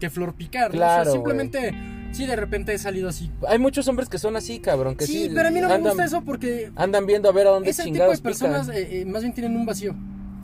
que 0.00 0.08
flor 0.08 0.34
picar. 0.34 0.70
¿no? 0.70 0.76
Claro, 0.78 1.02
O 1.02 1.04
sea, 1.04 1.12
simplemente, 1.12 1.74
sí, 2.12 2.24
de 2.24 2.36
repente 2.36 2.72
he 2.72 2.78
salido 2.78 3.08
así. 3.10 3.30
Hay 3.48 3.58
muchos 3.58 3.86
hombres 3.88 4.08
que 4.08 4.18
son 4.18 4.34
así, 4.36 4.60
cabrón, 4.60 4.94
que 4.96 5.06
sí, 5.06 5.24
sí, 5.24 5.30
pero 5.34 5.48
a 5.48 5.50
mí 5.50 5.60
no 5.60 5.68
me 5.68 5.74
andan, 5.74 5.90
gusta 5.92 6.04
eso 6.06 6.22
porque 6.22 6.70
andan 6.76 7.04
viendo 7.04 7.28
a 7.28 7.32
ver 7.32 7.48
a 7.48 7.50
dónde 7.50 7.68
ese 7.70 7.82
tipo 7.82 7.94
chingados 7.96 8.16
de 8.16 8.22
personas 8.22 8.68
eh, 8.70 9.00
eh, 9.00 9.04
más 9.04 9.20
bien 9.22 9.34
tienen 9.34 9.56
un 9.56 9.66
vacío 9.66 9.94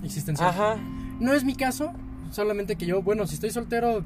existencial. 0.05 0.49
Ajá. 0.51 0.77
No 1.23 1.33
es 1.35 1.45
mi 1.45 1.55
caso, 1.55 1.93
solamente 2.31 2.77
que 2.77 2.87
yo, 2.87 3.03
bueno, 3.03 3.27
si 3.27 3.35
estoy 3.35 3.51
soltero, 3.51 4.05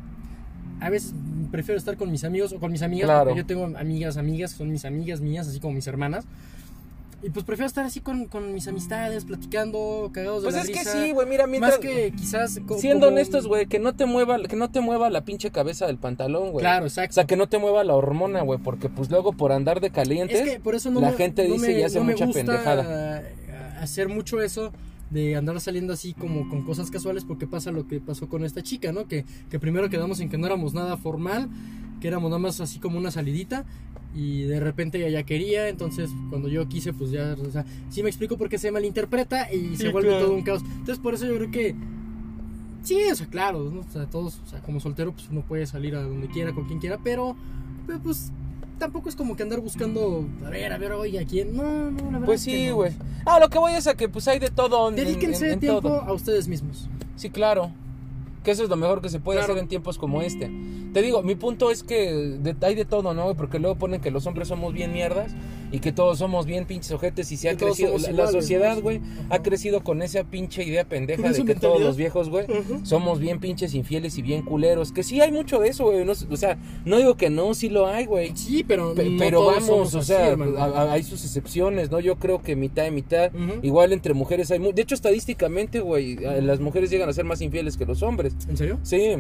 a 0.81 0.91
veces 0.91 1.14
prefiero 1.51 1.79
estar 1.79 1.97
con 1.97 2.11
mis 2.11 2.25
amigos 2.25 2.53
o 2.53 2.61
con 2.61 2.71
mis 2.71 2.83
amigas, 2.83 3.07
Claro. 3.07 3.25
porque 3.31 3.41
yo 3.41 3.47
tengo 3.47 3.64
amigas, 3.79 4.17
amigas, 4.17 4.51
son 4.53 4.71
mis 4.71 4.85
amigas 4.85 5.21
mías, 5.21 5.49
así 5.49 5.59
como 5.61 5.75
mis 5.75 5.87
hermanas. 5.87 6.25
Y 7.23 7.31
pues 7.31 7.47
prefiero 7.47 7.67
estar 7.67 7.85
así 7.87 8.01
con, 8.01 8.27
con 8.27 8.53
mis 8.53 8.69
amistades, 8.69 9.25
platicando, 9.25 10.11
cagados 10.12 10.43
de 10.43 10.51
Pues 10.51 10.55
la 10.55 10.62
es 10.62 10.69
que 10.71 10.85
sí, 10.85 11.12
güey, 11.12 11.27
mira, 11.27 11.47
mientras 11.47 11.73
Más 11.73 11.81
que 11.81 12.12
quizás... 12.14 12.61
siendo 12.79 13.07
como- 13.07 13.17
honestos, 13.17 13.47
güey, 13.49 13.64
que 13.67 13.79
no 13.79 13.95
te 13.97 14.05
mueva 14.05 14.39
que 14.43 14.55
no 14.55 14.71
te 14.71 14.81
mueva 14.81 15.09
la 15.09 15.23
pinche 15.25 15.51
cabeza 15.51 15.87
del 15.87 15.97
pantalón, 15.97 16.51
güey. 16.53 16.62
Claro, 16.62 16.85
O 16.85 16.89
exacto. 16.89 17.14
sea, 17.14 17.25
que 17.25 17.37
no 17.37 17.49
te 17.49 17.59
mueva 17.59 17.83
la 17.85 17.95
hormona, 17.95 18.43
güey, 18.43 18.59
porque 18.59 18.91
pues 18.91 19.11
luego 19.11 19.33
por 19.33 19.51
andar 19.53 19.81
de 19.81 19.89
calientes 19.91 20.41
Es 20.41 20.51
que 20.51 20.61
por 20.61 20.75
eso 20.75 20.91
no 20.91 21.01
la 21.01 21.12
me- 21.12 21.17
gente 21.17 21.49
no 21.49 21.55
dice 21.55 21.69
me- 21.73 21.81
y 21.81 21.83
hace 21.83 21.99
no 21.99 22.05
me 22.05 22.12
mucha 22.12 22.27
gusta 22.27 22.41
pendejada. 22.45 23.23
hacer 23.81 24.09
mucho 24.11 24.43
eso 24.43 24.73
de 25.11 25.37
andar 25.37 25.61
saliendo 25.61 25.93
así 25.93 26.15
como 26.15 26.49
con 26.49 26.63
cosas 26.63 26.91
casuales 26.91 27.25
porque 27.25 27.47
pasa 27.47 27.71
lo 27.71 27.87
que 27.87 28.01
pasó 28.01 28.29
con 28.29 28.45
esta 28.45 28.63
chica, 28.63 28.93
¿no? 28.93 29.07
Que, 29.07 29.25
que 29.51 29.59
primero 29.59 29.89
quedamos 29.89 30.21
en 30.21 30.29
que 30.29 30.39
no 30.39 30.47
éramos 30.47 30.75
nada 30.75 30.97
formal, 30.97 31.49
que 32.01 32.09
éramos 32.09 32.31
nada 32.31 32.41
más 32.41 32.61
así 32.61 32.79
como 32.79 32.99
una 32.99 33.11
salidita 33.11 33.65
y 34.15 34.43
de 34.43 34.61
repente 34.61 34.99
ella 34.99 35.21
ya 35.21 35.27
quería, 35.27 35.69
entonces 35.69 36.11
cuando 36.31 36.49
yo 36.49 36.67
quise 36.69 36.93
pues 36.93 37.11
ya, 37.11 37.37
o 37.39 37.51
sea, 37.51 37.65
sí 37.91 38.03
me 38.03 38.09
explico 38.09 38.37
por 38.37 38.49
qué 38.49 38.59
se 38.59 38.71
malinterpreta 38.71 39.53
y 39.53 39.77
se 39.77 39.91
vuelve 39.91 40.09
claro. 40.09 40.27
todo 40.27 40.35
un 40.35 40.43
caos. 40.43 40.63
Entonces 40.63 40.99
por 40.99 41.15
eso 41.15 41.27
yo 41.27 41.37
creo 41.37 41.51
que 41.51 41.75
sí, 42.83 42.99
o 43.11 43.15
sea, 43.15 43.27
claro, 43.27 43.71
¿no? 43.71 43.81
o 43.81 43.91
sea, 43.91 44.07
todos, 44.07 44.41
o 44.45 44.49
sea, 44.49 44.61
como 44.63 44.81
soltero 44.81 45.13
pues 45.13 45.29
uno 45.31 45.43
puede 45.43 45.67
salir 45.67 45.95
a 45.95 46.03
donde 46.03 46.29
quiera, 46.29 46.53
con 46.53 46.67
quien 46.67 46.79
quiera, 46.79 46.99
pero, 47.03 47.37
pero 47.87 48.01
pues 48.01 48.33
tampoco 48.79 49.09
es 49.09 49.16
como 49.16 49.37
que 49.37 49.43
andar 49.43 49.61
buscando, 49.61 50.24
a 50.45 50.51
ver, 50.51 50.72
a 50.72 50.79
ver, 50.79 50.93
oye, 50.93 51.18
¿a 51.18 51.24
quién? 51.27 51.57
No, 51.57 51.91
no, 51.91 51.99
la 52.05 52.11
verdad. 52.12 52.27
Pues 52.27 52.43
sí, 52.43 52.66
no. 52.68 52.77
güey. 52.77 52.93
Ah, 53.24 53.39
lo 53.41 53.49
que 53.49 53.59
voy 53.59 53.72
es 53.72 53.87
a 53.87 53.95
que 53.95 54.09
pues 54.09 54.27
hay 54.29 54.39
de 54.39 54.51
todo 54.51 54.89
en, 54.89 54.97
Dedíquense 54.97 55.47
en- 55.47 55.53
en 55.55 55.61
tiempo 55.61 55.81
todo. 55.83 56.01
a 56.03 56.12
ustedes 56.12 56.49
mismos. 56.49 56.89
Sí, 57.16 57.31
claro. 57.31 57.70
Que 58.45 58.53
eso 58.53 58.62
es 58.62 58.68
lo 58.68 58.77
mejor 58.77 59.01
que 59.03 59.09
se 59.09 59.18
puede 59.18 59.39
Claro. 59.41 59.53
hacer 59.55 59.62
en 59.62 59.68
tiempos 59.68 59.99
como 59.99 60.22
este. 60.22 60.51
Te 60.93 61.03
digo, 61.03 61.22
mi 61.22 61.35
punto 61.35 61.70
es 61.70 61.83
que 61.83 62.12
de- 62.12 62.57
hay 62.64 62.74
de 62.74 62.85
todo, 62.85 63.12
¿no? 63.12 63.35
Porque 63.35 63.59
luego 63.59 63.77
ponen 63.77 64.01
que 64.01 64.11
los 64.12 64.27
hombres 64.27 64.49
somos 64.49 64.72
bien 64.72 64.93
mierdas 64.93 65.33
y 65.73 65.79
que 65.81 65.93
todos 65.93 66.19
somos 66.19 66.47
bien 66.47 66.64
pinches 66.67 66.93
ojetes 66.93 67.31
y 67.33 67.37
se 67.37 67.49
ha 67.49 67.57
crecido. 67.57 67.93
La, 68.12 68.27
sociedad, 68.29 68.81
güey, 68.81 69.01
ha 69.31 69.41
crecido 69.43 69.83
con 69.83 70.03
esa 70.03 70.25
pinche 70.25 70.64
idea 70.64 70.85
pendeja 70.85 71.31
de 71.33 71.45
que 71.45 71.55
todos 71.55 71.81
los 71.81 71.97
viejos, 71.97 72.29
güey, 72.29 72.47
somos 72.83 73.19
bien 73.21 73.41
pinches 73.41 73.75
infieles 73.75 74.19
y 74.19 74.23
bien 74.23 74.43
culeros. 74.43 74.93
Que 74.93 75.03
sí 75.03 75.21
hay 75.21 75.33
mucho 75.33 75.59
de 75.61 75.69
eso, 75.69 75.85
güey. 75.85 76.05
no- 76.05 76.12
o 76.12 76.37
sea, 76.37 76.59
no 76.85 76.99
digo 76.99 77.17
que 77.17 77.31
no, 77.31 77.55
sí 77.55 77.69
lo 77.69 77.87
hay, 77.87 78.07
güey. 78.07 78.37
Sí, 78.37 78.64
pero, 78.67 78.95
Pe- 78.95 79.05
no 79.11 79.19
pero 79.19 79.41
todos 79.41 79.69
vamos, 79.69 79.95
o 79.95 80.03
sea, 80.03 80.29
hermano. 80.29 80.57
a- 80.59 80.64
a- 80.83 80.93
hay 80.93 81.03
sus 81.03 81.25
excepciones, 81.25 81.91
¿no? 81.91 82.01
Yo 82.01 82.17
creo 82.17 82.43
que 82.43 82.57
mitad 82.57 82.85
de 82.85 82.91
mitad, 82.91 83.31
igual 83.62 83.93
entre 83.93 84.14
mujeres 84.14 84.51
hay... 84.51 84.59
mu- 84.59 84.73
De 84.73 84.83
hecho, 84.83 84.95
estadísticamente, 84.95 85.81
güey, 85.81 86.17
las 86.17 86.61
mujeres 86.61 86.91
llegan 86.91 87.09
a 87.09 87.12
ser 87.12 87.25
más 87.25 87.41
infieles 87.41 87.77
que 87.77 87.87
los 87.87 88.03
hombres. 88.03 88.35
¿En 88.49 88.57
serio? 88.57 88.79
Sí, 88.83 89.17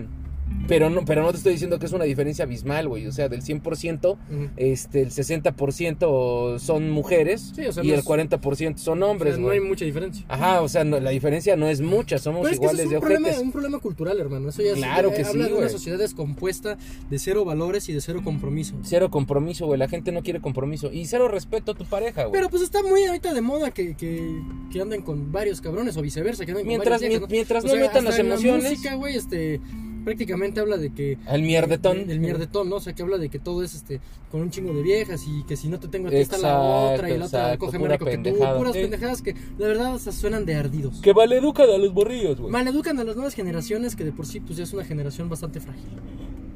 pero 0.68 0.90
no, 0.90 1.04
pero 1.04 1.22
no 1.22 1.30
te 1.30 1.36
estoy 1.38 1.52
diciendo 1.52 1.78
que 1.78 1.86
es 1.86 1.92
una 1.92 2.04
diferencia 2.04 2.44
abismal, 2.44 2.88
güey. 2.88 3.06
O 3.06 3.12
sea, 3.12 3.28
del 3.28 3.42
100%, 3.42 4.12
Ujú. 4.12 4.50
este, 4.56 5.02
el 5.02 5.10
60% 5.10 6.58
son 6.58 6.90
mujeres 6.90 7.52
Sí, 7.54 7.66
o 7.66 7.72
sea, 7.72 7.84
y 7.84 7.88
no 7.88 7.94
el 7.94 8.00
es- 8.00 8.04
40% 8.06 8.76
son 8.78 9.02
O 9.02 9.10
hombres, 9.10 9.34
sea, 9.34 9.42
no 9.42 9.50
hay 9.50 9.60
mucha 9.60 9.84
diferencia. 9.84 10.24
Ajá, 10.28 10.60
o 10.62 10.68
sea, 10.68 10.84
no- 10.84 10.98
la 11.00 11.10
diferencia 11.10 11.56
no 11.56 11.68
es 11.68 11.80
mucha, 11.80 12.18
somos 12.18 12.42
Pero 12.42 12.54
es 12.54 12.60
que 12.60 12.66
eso 12.66 12.74
iguales 12.74 12.84
es 12.84 12.90
de 12.90 12.96
un 12.96 13.00
problema, 13.00 13.28
ojetes. 13.28 13.44
un 13.44 13.52
problema 13.52 13.78
cultural, 13.78 14.20
hermano. 14.20 14.48
Eso 14.48 14.62
ya 14.62 14.70
es- 14.72 14.76
Claro 14.76 15.10
que 15.10 15.20
eh, 15.22 15.24
sí, 15.24 15.30
habla 15.30 15.46
de 15.48 15.54
una 15.54 15.68
sociedad 15.68 15.98
descompuesta 15.98 16.76
de 17.10 17.18
cero 17.18 17.44
valores 17.44 17.88
y 17.88 17.92
de 17.92 18.00
cero 18.00 18.20
compromiso. 18.24 18.74
Cero 18.82 19.10
compromiso, 19.10 19.66
güey. 19.66 19.78
La 19.78 19.88
gente 19.88 20.12
no 20.12 20.22
quiere 20.22 20.40
compromiso. 20.40 20.92
Y 20.92 21.06
cero 21.06 21.28
respeto 21.28 21.72
a 21.72 21.74
tu 21.74 21.84
pareja, 21.84 22.22
güey. 22.24 22.32
Pero 22.32 22.48
pues 22.50 22.62
está 22.62 22.82
muy 22.82 23.04
ahorita 23.04 23.32
de 23.34 23.40
moda 23.40 23.70
que, 23.70 23.94
que, 23.96 24.40
que 24.72 24.80
anden 24.80 25.02
con 25.02 25.30
varios 25.32 25.60
cabrones 25.60 25.96
o 25.96 26.02
viceversa, 26.02 26.44
que 26.44 26.52
anden 26.52 26.64
con 26.64 26.68
Mientras- 26.68 27.00
viejas, 27.00 27.20
mi- 27.22 27.26
mientras 27.28 27.64
O 27.64 27.68
no 27.68 27.76
metan 27.76 28.04
las 28.04 28.14
la 28.18 28.20
emociones. 28.24 28.70
música, 28.70 28.94
güey, 28.96 29.16
este, 29.16 29.60
prácticamente 30.06 30.60
habla 30.60 30.76
de 30.76 30.90
que... 30.94 31.18
Al 31.26 31.42
mierdetón. 31.42 31.96
de- 31.98 32.04
Del 32.06 32.20
mierdetón, 32.20 32.68
¿no? 32.70 32.76
O 32.76 32.80
sea, 32.80 32.92
que 32.94 33.02
habla 33.02 33.18
de 33.18 33.28
que 33.28 33.40
todo 33.40 33.64
es 33.64 33.74
este 33.74 34.00
con 34.30 34.40
un 34.40 34.50
chingo 34.50 34.72
de 34.72 34.82
viejas 34.82 35.24
y 35.26 35.44
que 35.44 35.56
si 35.56 35.66
no 35.68 35.80
te 35.80 35.88
tengo 35.88 36.06
aquí 36.08 36.16
está 36.18 36.38
la 36.38 36.58
otra 36.60 37.10
y 37.10 37.18
la 37.18 37.26
otra 37.26 37.40
exacto, 37.54 37.66
coge 37.66 37.78
más 37.80 37.98
que 37.98 38.18
tú. 38.18 38.38
Puras 38.56 38.72
Sí. 38.72 38.80
pendejadas 38.82 39.20
que 39.22 39.34
la 39.58 39.66
verdad 39.66 39.98
suenan 39.98 40.46
de 40.46 40.54
ardidos. 40.54 41.00
Que 41.00 41.12
maleducan 41.12 41.68
a 41.68 41.76
los 41.76 41.92
borrillos, 41.92 42.38
güey. 42.40 42.52
Maleducan 42.52 42.98
a 43.00 43.04
las 43.04 43.16
nuevas 43.16 43.34
generaciones 43.34 43.96
que 43.96 44.04
de 44.04 44.12
por 44.12 44.26
sí 44.26 44.38
pues 44.40 44.56
ya 44.58 44.62
es 44.64 44.72
una 44.72 44.84
generación 44.84 45.28
bastante 45.28 45.58
frágil. 45.60 45.84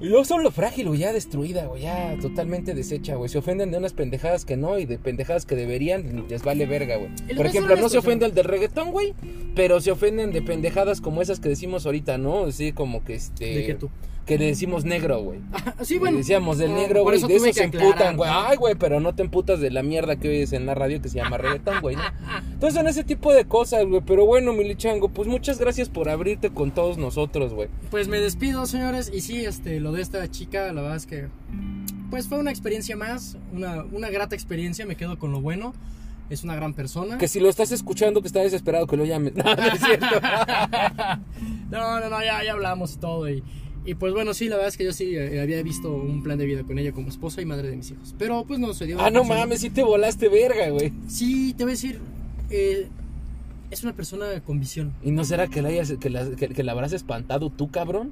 Y 0.01 0.09
no 0.09 0.25
solo 0.25 0.51
frágil, 0.51 0.89
güey, 0.89 1.01
ya 1.01 1.13
destruida, 1.13 1.67
güey, 1.67 1.83
ya 1.83 2.17
totalmente 2.21 2.75
deshecha, 2.75 3.17
güey. 3.17 3.29
Se 3.29 3.39
ofenden 3.39 3.71
de 3.71 3.79
unas 3.79 3.93
pendejadas 3.93 4.47
que 4.47 4.57
no 4.57 4.79
y 4.79 4.87
de 4.87 4.99
pendejadas 4.99 5.45
que 5.45 5.57
deberían, 5.57 6.27
les 6.29 6.43
vale 6.43 6.65
verga, 6.67 6.97
güey. 6.97 7.11
Por 7.37 7.47
ejemplo, 7.47 7.77
no 7.77 7.89
se 7.89 7.99
ofende 7.99 8.25
el 8.25 8.35
del 8.35 8.45
reggaetón, 8.45 8.93
güey, 8.93 9.15
pero 9.55 9.81
se 9.81 9.91
ofenden 9.91 10.33
de 10.33 10.41
pendejadas 10.41 11.01
como 11.01 11.21
esas 11.21 11.39
que 11.39 11.51
decimos 11.51 11.85
ahorita, 11.85 12.17
¿no? 12.17 12.47
Así 12.47 12.73
como 12.73 13.05
que 13.05 13.15
este... 13.15 13.45
¿De 13.45 13.67
qué 13.67 13.75
tú? 13.75 13.91
Que 14.31 14.39
le 14.39 14.47
decimos 14.47 14.85
negro, 14.85 15.21
güey. 15.25 15.41
sí, 15.83 15.95
Le 15.95 15.99
bueno. 15.99 16.19
decíamos 16.19 16.59
del 16.59 16.73
negro, 16.73 17.03
güey, 17.03 17.21
de 17.21 17.35
eso 17.35 17.53
se 17.53 17.65
emputan, 17.65 18.17
güey. 18.17 18.31
Ay, 18.33 18.57
güey, 18.57 18.77
pero 18.77 19.01
no 19.01 19.13
te 19.13 19.23
emputas 19.23 19.59
de 19.59 19.73
la 19.73 19.83
mierda 19.83 20.15
que 20.15 20.29
oyes 20.29 20.53
en 20.53 20.67
la 20.67 20.77
radio 20.77 21.03
que 21.03 21.09
se 21.09 21.17
llama 21.17 21.37
reggaetón, 21.37 21.81
güey, 21.81 21.97
¿no? 21.97 22.03
Entonces 22.53 22.75
son 22.75 22.87
ese 22.87 23.03
tipo 23.03 23.33
de 23.33 23.47
cosas, 23.47 23.85
güey. 23.87 24.03
Pero 24.07 24.27
bueno, 24.27 24.53
Milichango, 24.53 25.09
pues 25.09 25.27
muchas 25.27 25.59
gracias 25.59 25.89
por 25.89 26.09
abrirte 26.09 26.51
con 26.51 26.71
todos 26.71 26.97
nosotros, 26.97 27.55
güey. 27.55 27.71
Pues 27.91 28.07
me 28.07 28.21
despido, 28.21 28.67
señores. 28.67 29.11
Y 29.13 29.21
sí, 29.21 29.45
este, 29.45 29.81
lo 29.81 29.91
de 29.91 30.03
esta 30.03 30.31
chica, 30.31 30.73
la 30.73 30.81
verdad 30.81 30.97
es 30.99 31.07
que. 31.07 31.27
Pues 32.11 32.29
fue 32.29 32.39
una 32.39 32.53
experiencia 32.53 32.97
más. 32.97 33.37
Una, 33.53 33.83
una 33.91 34.11
grata 34.11 34.37
experiencia. 34.37 34.87
Me 34.87 34.95
quedo 34.95 35.19
con 35.19 35.33
lo 35.33 35.41
bueno. 35.41 35.73
Es 36.29 36.45
una 36.45 36.55
gran 36.55 36.73
persona. 36.75 37.19
Que 37.19 37.27
si 37.27 37.41
lo 37.41 37.49
estás 37.49 37.73
escuchando, 37.73 38.21
que 38.21 38.29
está 38.29 38.39
desesperado, 38.39 38.87
que 38.87 38.97
lo 38.97 39.05
llames. 39.05 39.33
No, 39.45 39.57
no 39.57 39.67
es 39.67 39.81
cierto. 39.81 40.07
No, 41.71 42.01
no, 42.01 42.11
no, 42.11 42.23
ya, 42.23 42.45
ya 42.45 42.53
hablamos 42.53 42.95
y 42.95 42.99
todo. 42.99 43.29
Y, 43.29 43.43
y 43.85 43.95
pues 43.95 44.13
bueno, 44.13 44.35
sí, 44.35 44.49
la 44.49 44.57
verdad 44.57 44.69
es 44.69 44.77
que 44.77 44.85
yo 44.85 44.93
sí 44.93 45.17
eh, 45.17 45.41
había 45.41 45.63
visto 45.63 45.91
un 45.93 46.23
plan 46.23 46.39
de 46.39 46.47
vida 46.47 46.63
con 46.65 46.79
ella 46.79 46.93
como 46.93 47.09
esposa 47.09 47.41
y 47.41 47.47
madre 47.47 47.71
de 47.71 47.77
mis 47.77 47.91
hijos. 47.91 48.15
Pero 48.19 48.45
pues 48.45 48.59
no 48.61 48.73
se 48.75 48.87
dio. 48.87 49.01
ah, 49.01 49.11
no 49.11 49.25
mames, 49.25 49.61
sí 49.61 49.71
te 49.71 49.83
volaste 49.83 50.29
verga, 50.29 50.69
güey. 50.71 50.93
Sí, 51.09 51.55
te 51.57 51.65
voy 51.65 51.73
a 51.73 51.75
decir. 51.75 51.99
eh, 52.51 52.89
es 53.71 53.85
una 53.85 53.93
persona 53.93 54.27
con 54.45 54.59
visión. 54.59 54.93
¿Y 55.05 55.13
no 55.13 55.25
será 55.25 55.47
que 55.47 55.63
la, 55.63 55.69
hayas, 55.69 55.93
que 56.01 56.11
la, 56.11 56.29
que, 56.35 56.49
que 56.49 56.63
la 56.65 56.73
habrás 56.73 56.93
espantado 56.93 57.51
tú, 57.51 57.71
cabrón? 57.71 58.11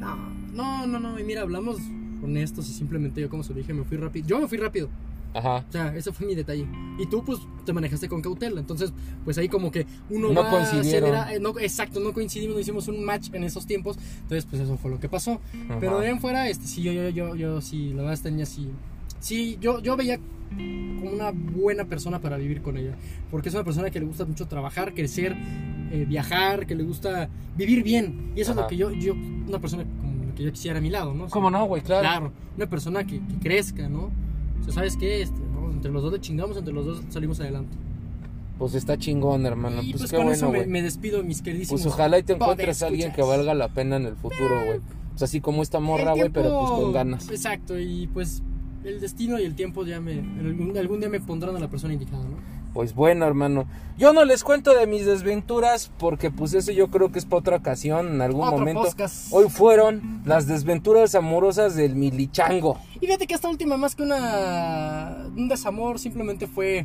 No, 0.00 0.16
no, 0.52 0.86
no, 0.88 0.98
no. 0.98 1.18
Y 1.18 1.22
mira, 1.22 1.42
hablamos 1.42 1.76
honestos 2.24 2.68
y 2.68 2.72
simplemente 2.72 3.20
yo, 3.20 3.28
como 3.28 3.44
se 3.44 3.52
lo 3.52 3.58
dije, 3.60 3.72
me 3.72 3.84
fui 3.84 3.96
rápido. 3.96 4.26
Yo 4.26 4.40
me 4.40 4.48
fui 4.48 4.58
rápido. 4.58 4.88
Ajá. 5.34 5.64
O 5.68 5.72
sea, 5.72 5.94
ese 5.96 6.12
fue 6.12 6.26
mi 6.26 6.34
detalle. 6.34 6.66
Y 6.98 7.06
tú, 7.06 7.24
pues, 7.24 7.40
te 7.66 7.72
manejaste 7.72 8.08
con 8.08 8.22
cautela. 8.22 8.60
Entonces, 8.60 8.92
pues 9.24 9.36
ahí 9.38 9.48
como 9.48 9.70
que 9.70 9.86
uno 10.10 10.32
No 10.32 10.42
va 10.42 10.50
coincidieron. 10.50 11.10
acelera- 11.14 11.34
eh, 11.34 11.40
no, 11.40 11.58
exacto, 11.58 11.98
no 12.00 12.12
coincidimos, 12.12 12.54
no 12.54 12.60
hicimos 12.60 12.88
un 12.88 13.04
match 13.04 13.28
en 13.32 13.44
esos 13.44 13.66
tiempos. 13.66 13.98
Entonces, 14.22 14.46
pues 14.48 14.62
eso 14.62 14.76
fue 14.78 14.90
lo 14.90 15.00
que 15.00 15.08
pasó. 15.08 15.40
Ajá. 15.66 15.78
Pero 15.80 15.98
de 15.98 16.06
ahí 16.06 16.12
en 16.12 16.20
fuera, 16.20 16.48
este, 16.48 16.66
sí, 16.66 16.82
yo, 16.82 16.92
yo, 16.92 17.08
yo, 17.10 17.34
yo, 17.34 17.60
sí, 17.60 17.92
la 17.94 18.02
verdad 18.04 18.22
tenía 18.22 18.44
así. 18.44 18.68
Sí, 19.20 19.58
yo, 19.60 19.80
yo 19.80 19.96
veía 19.96 20.18
como 20.50 21.10
una 21.10 21.32
buena 21.32 21.84
persona 21.84 22.20
para 22.20 22.36
vivir 22.36 22.62
con 22.62 22.76
ella. 22.76 22.94
Porque 23.30 23.48
es 23.48 23.54
una 23.54 23.64
persona 23.64 23.90
que 23.90 23.98
le 23.98 24.06
gusta 24.06 24.24
mucho 24.24 24.46
trabajar, 24.46 24.94
crecer, 24.94 25.34
eh, 25.90 26.04
viajar, 26.06 26.66
que 26.66 26.74
le 26.76 26.84
gusta 26.84 27.28
vivir 27.56 27.82
bien. 27.82 28.32
Y 28.36 28.40
eso 28.42 28.52
es 28.52 28.56
Ajá. 28.58 28.62
lo 28.66 28.68
que 28.68 28.76
yo, 28.76 28.92
yo, 28.92 29.14
una 29.48 29.58
persona 29.58 29.84
como 30.00 30.24
la 30.26 30.34
que 30.34 30.44
yo 30.44 30.52
quisiera 30.52 30.78
a 30.78 30.80
mi 30.82 30.90
lado, 30.90 31.12
¿no? 31.14 31.26
¿Cómo 31.28 31.50
no, 31.50 31.64
güey? 31.66 31.82
Claro. 31.82 32.02
Claro, 32.02 32.32
una 32.56 32.66
persona 32.68 33.04
que, 33.04 33.18
que 33.18 33.38
crezca, 33.42 33.88
¿no? 33.88 34.10
O 34.64 34.66
sea, 34.66 34.74
¿sabes 34.74 34.96
qué? 34.96 35.22
Este, 35.22 35.38
¿no? 35.52 35.70
Entre 35.70 35.90
los 35.90 36.02
dos 36.02 36.12
le 36.12 36.20
chingamos, 36.20 36.56
entre 36.56 36.72
los 36.72 36.86
dos 36.86 37.02
salimos 37.10 37.38
adelante. 37.40 37.76
Pues 38.58 38.74
está 38.74 38.96
chingón, 38.96 39.46
hermano. 39.46 39.82
y 39.82 39.90
pues, 39.90 40.02
pues 40.02 40.10
qué 40.10 40.16
con 40.16 40.26
bueno, 40.26 40.36
eso 40.36 40.68
me, 40.68 40.82
despido, 40.82 41.22
mis 41.22 41.42
queridísimos. 41.42 41.82
Pues 41.82 41.92
ojalá 41.92 42.18
y 42.18 42.22
te 42.22 42.34
encuentres 42.34 42.82
a 42.82 42.86
alguien 42.86 43.12
que 43.12 43.22
valga 43.22 43.52
la 43.52 43.68
pena 43.68 43.96
en 43.96 44.06
el 44.06 44.16
futuro, 44.16 44.64
güey. 44.64 44.80
Pues 45.10 45.22
así 45.22 45.40
como 45.40 45.62
esta 45.62 45.80
morra, 45.80 46.12
güey, 46.12 46.30
pero 46.30 46.60
pues 46.60 46.70
con 46.70 46.92
ganas. 46.92 47.28
Exacto, 47.30 47.78
y 47.78 48.06
pues 48.08 48.42
el 48.84 49.00
destino 49.00 49.38
y 49.38 49.44
el 49.44 49.54
tiempo 49.54 49.84
ya 49.84 50.00
me. 50.00 50.20
algún 50.78 51.00
día 51.00 51.08
me 51.08 51.20
pondrán 51.20 51.56
a 51.56 51.60
la 51.60 51.68
persona 51.68 51.92
indicada, 51.92 52.24
¿no? 52.24 52.53
Pues 52.74 52.94
bueno, 52.94 53.24
hermano. 53.24 53.66
Yo 53.96 54.12
no 54.12 54.24
les 54.24 54.42
cuento 54.42 54.74
de 54.74 54.88
mis 54.88 55.06
desventuras 55.06 55.92
porque 55.96 56.32
pues 56.32 56.52
eso 56.54 56.72
yo 56.72 56.88
creo 56.90 57.12
que 57.12 57.20
es 57.20 57.24
para 57.24 57.38
otra 57.38 57.56
ocasión, 57.56 58.08
en 58.08 58.20
algún 58.20 58.42
Otro 58.42 58.58
momento. 58.58 58.82
podcast. 58.82 59.28
Hoy 59.30 59.48
fueron 59.48 60.22
las 60.26 60.48
desventuras 60.48 61.14
amorosas 61.14 61.76
del 61.76 61.94
Milichango. 61.94 62.76
Y 62.96 63.06
fíjate 63.06 63.28
que 63.28 63.34
esta 63.34 63.48
última, 63.48 63.76
más 63.76 63.94
que 63.94 64.02
una. 64.02 65.28
un 65.36 65.48
desamor, 65.48 66.00
simplemente 66.00 66.48
fue. 66.48 66.84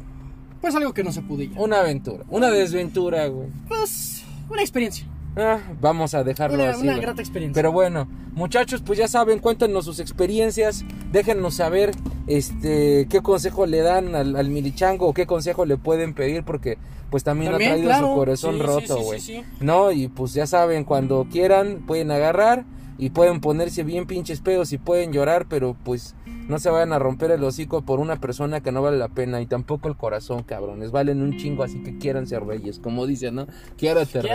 Pues 0.62 0.76
algo 0.76 0.94
que 0.94 1.04
no 1.04 1.12
se 1.12 1.22
pudo 1.22 1.42
ya. 1.42 1.60
Una 1.60 1.80
aventura, 1.80 2.24
una 2.30 2.52
desventura, 2.52 3.26
güey. 3.28 3.48
Pues. 3.68 4.24
una 4.50 4.62
experiencia. 4.62 5.08
Ah, 5.38 5.60
vamos 5.82 6.14
a 6.14 6.24
dejarlo 6.24 6.56
Una, 6.64 6.72
así. 6.72 6.82
una 6.84 6.92
güey. 6.94 7.02
grata 7.02 7.22
experiencia. 7.22 7.54
Pero 7.54 7.72
bueno, 7.72 8.08
muchachos, 8.34 8.82
pues 8.86 9.00
ya 9.00 9.08
saben, 9.08 9.40
cuéntenos 9.40 9.86
sus 9.86 10.00
experiencias, 10.00 10.84
déjennos 11.12 11.56
saber 11.56 11.92
este 12.28 13.08
qué 13.10 13.22
consejo 13.22 13.66
le 13.66 13.80
dan 13.82 14.16
al, 14.16 14.36
al 14.36 14.50
milichango 14.50 15.08
o 15.08 15.14
qué 15.14 15.26
consejo 15.26 15.66
le 15.66 15.78
pueden 15.78 16.14
pedir 16.14 16.44
porque 16.44 16.78
pues 17.10 17.24
también, 17.24 17.52
También, 17.52 17.72
ha 17.72 17.74
traído 17.76 17.90
claro. 17.90 18.08
su 18.10 18.16
corazón 18.16 18.56
Sí, 18.56 18.62
roto, 18.62 19.02
güey. 19.02 19.20
sí, 19.20 19.34
sí. 19.38 19.44
No, 19.62 19.92
y 19.92 20.08
pues 20.10 20.34
ya 20.34 20.46
saben, 20.46 20.84
cuando 20.84 21.26
quieran 21.32 21.80
pueden 21.88 22.12
agarrar 22.12 22.66
y 23.00 23.10
pueden 23.10 23.40
ponerse 23.42 23.84
bien 23.84 24.06
pinches 24.06 24.42
pedos 24.42 24.74
y 24.74 24.78
pueden 24.78 25.12
llorar, 25.12 25.48
pero 25.50 25.76
pues 25.84 26.14
no 26.50 26.58
se 26.58 26.70
vayan 26.72 26.94
a 26.94 27.00
romper 27.00 27.30
el 27.30 27.44
hocico 27.44 27.84
por 27.84 28.00
una 28.00 28.16
persona 28.16 28.60
que 28.62 28.72
no 28.72 28.82
vale 28.82 28.98
la 28.98 29.08
pena 29.08 29.40
y 29.40 29.46
tampoco 29.46 29.88
el 29.88 29.96
corazón, 29.96 30.42
cabrones. 30.42 30.92
Valen 30.92 31.22
un 31.22 31.38
chingo, 31.38 31.64
así 31.64 31.84
que 31.84 32.00
quieran 32.00 32.26
ser 32.26 32.44
reyes, 32.44 32.80
como 32.80 33.06
dicen, 33.06 33.36
¿no? 33.36 33.48
Quiérate, 33.78 34.24
rey. 34.24 34.32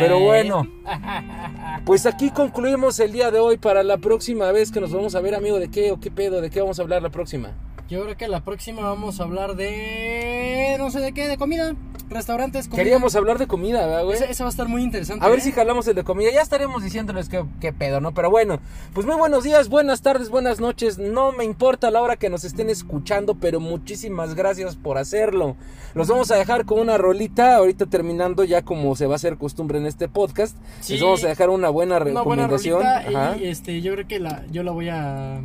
Pero 0.00 0.20
bueno, 0.20 0.66
pues 1.84 2.06
aquí 2.06 2.30
concluimos 2.30 2.98
el 2.98 3.12
día 3.12 3.30
de 3.30 3.38
hoy. 3.38 3.58
Para 3.58 3.82
la 3.82 3.98
próxima 3.98 4.50
vez 4.52 4.72
que 4.72 4.80
nos 4.80 4.90
vamos 4.90 5.14
a 5.14 5.20
ver, 5.20 5.34
amigo, 5.34 5.58
¿de 5.58 5.70
qué 5.70 5.92
o 5.92 6.00
qué 6.00 6.10
pedo? 6.10 6.40
¿De 6.40 6.48
qué 6.48 6.62
vamos 6.62 6.78
a 6.78 6.82
hablar 6.82 7.02
la 7.02 7.10
próxima? 7.10 7.52
Yo 7.90 8.02
creo 8.04 8.16
que 8.16 8.28
la 8.28 8.42
próxima 8.42 8.80
vamos 8.80 9.20
a 9.20 9.24
hablar 9.24 9.54
de. 9.54 10.76
No 10.78 10.90
sé 10.90 11.00
de 11.00 11.12
qué, 11.12 11.28
de 11.28 11.36
comida. 11.36 11.76
Restaurantes, 12.10 12.66
comida. 12.66 12.82
Queríamos 12.82 13.14
hablar 13.14 13.38
de 13.38 13.46
comida, 13.46 13.86
¿verdad, 13.86 14.04
güey? 14.04 14.18
Ese 14.20 14.42
va 14.42 14.48
a 14.48 14.50
estar 14.50 14.66
muy 14.66 14.82
interesante. 14.82 15.24
A 15.24 15.28
ver 15.28 15.38
¿eh? 15.38 15.42
si 15.42 15.52
jalamos 15.52 15.86
el 15.86 15.94
de 15.94 16.02
comida. 16.02 16.30
Ya 16.32 16.42
estaremos 16.42 16.82
diciéndoles 16.82 17.28
qué, 17.28 17.44
qué 17.60 17.72
pedo, 17.72 18.00
¿no? 18.00 18.12
Pero 18.12 18.30
bueno, 18.30 18.58
pues 18.92 19.06
muy 19.06 19.14
buenos 19.14 19.44
días, 19.44 19.68
buenas 19.68 20.02
tardes, 20.02 20.28
buenas 20.28 20.58
noches. 20.58 20.98
No 20.98 21.30
me 21.30 21.44
importa 21.44 21.90
la 21.92 22.02
hora 22.02 22.16
que 22.16 22.28
nos 22.28 22.42
estén 22.42 22.68
escuchando, 22.68 23.36
pero 23.36 23.60
muchísimas 23.60 24.34
gracias 24.34 24.74
por 24.74 24.98
hacerlo. 24.98 25.54
Los 25.94 26.08
vamos 26.08 26.32
a 26.32 26.36
dejar 26.36 26.64
con 26.64 26.80
una 26.80 26.98
rolita. 26.98 27.54
Ahorita 27.56 27.86
terminando, 27.86 28.42
ya 28.42 28.62
como 28.62 28.96
se 28.96 29.06
va 29.06 29.12
a 29.12 29.16
hacer 29.16 29.36
costumbre 29.36 29.78
en 29.78 29.86
este 29.86 30.08
podcast. 30.08 30.56
Sí. 30.80 30.94
Les 30.94 31.02
vamos 31.02 31.22
a 31.22 31.28
dejar 31.28 31.48
una 31.48 31.68
buena 31.68 31.98
Una 31.98 32.22
buena 32.22 32.48
recomendación. 32.48 32.82
rolita 32.82 32.98
Ajá. 33.30 33.36
y 33.38 33.44
este, 33.46 33.80
yo 33.82 33.92
creo 33.94 34.08
que 34.08 34.18
la, 34.18 34.44
yo 34.50 34.64
la 34.64 34.72
voy 34.72 34.88
a. 34.88 35.40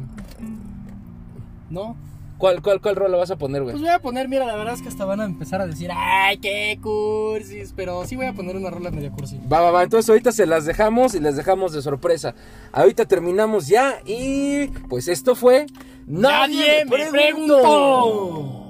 ¿No? 1.70 1.96
¿Cuál, 2.38 2.62
cuál, 2.62 2.82
¿Cuál 2.82 2.96
rola 2.96 3.18
vas 3.18 3.32
a 3.32 3.38
poner, 3.38 3.64
güey? 3.64 3.74
Pues 3.74 3.82
voy 3.82 3.92
a 3.92 4.00
poner, 4.00 4.28
mira, 4.28 4.46
la 4.46 4.56
verdad 4.56 4.74
es 4.74 4.82
que 4.82 4.90
hasta 4.90 5.06
van 5.06 5.22
a 5.22 5.26
empezar 5.26 5.62
a 5.62 5.68
decir, 5.68 5.90
¡ay, 5.94 6.38
qué 6.38 6.78
cursis! 6.82 7.74
Pero 7.76 8.06
sí 8.06 8.16
voy 8.16 8.26
a 8.26 8.34
poner 8.34 8.58
una 8.58 8.70
rola 8.70 8.92
medio 8.92 9.12
cursi. 9.12 9.40
Va, 9.52 9.62
va, 9.62 9.72
va. 9.72 9.84
Entonces 9.84 10.10
ahorita 10.10 10.32
se 10.32 10.46
las 10.46 10.66
dejamos 10.66 11.16
y 11.16 11.22
les 11.22 11.38
dejamos 11.38 11.72
de 11.74 11.82
sorpresa. 11.82 12.36
Ahorita 12.74 13.06
terminamos 13.06 13.68
ya 13.68 14.00
y 14.06 14.68
pues 14.90 15.08
esto 15.08 15.36
fue... 15.36 15.66
¡Nadie 16.08 16.86
me 16.86 17.08
preguntó! 17.10 18.62
I 18.62 18.65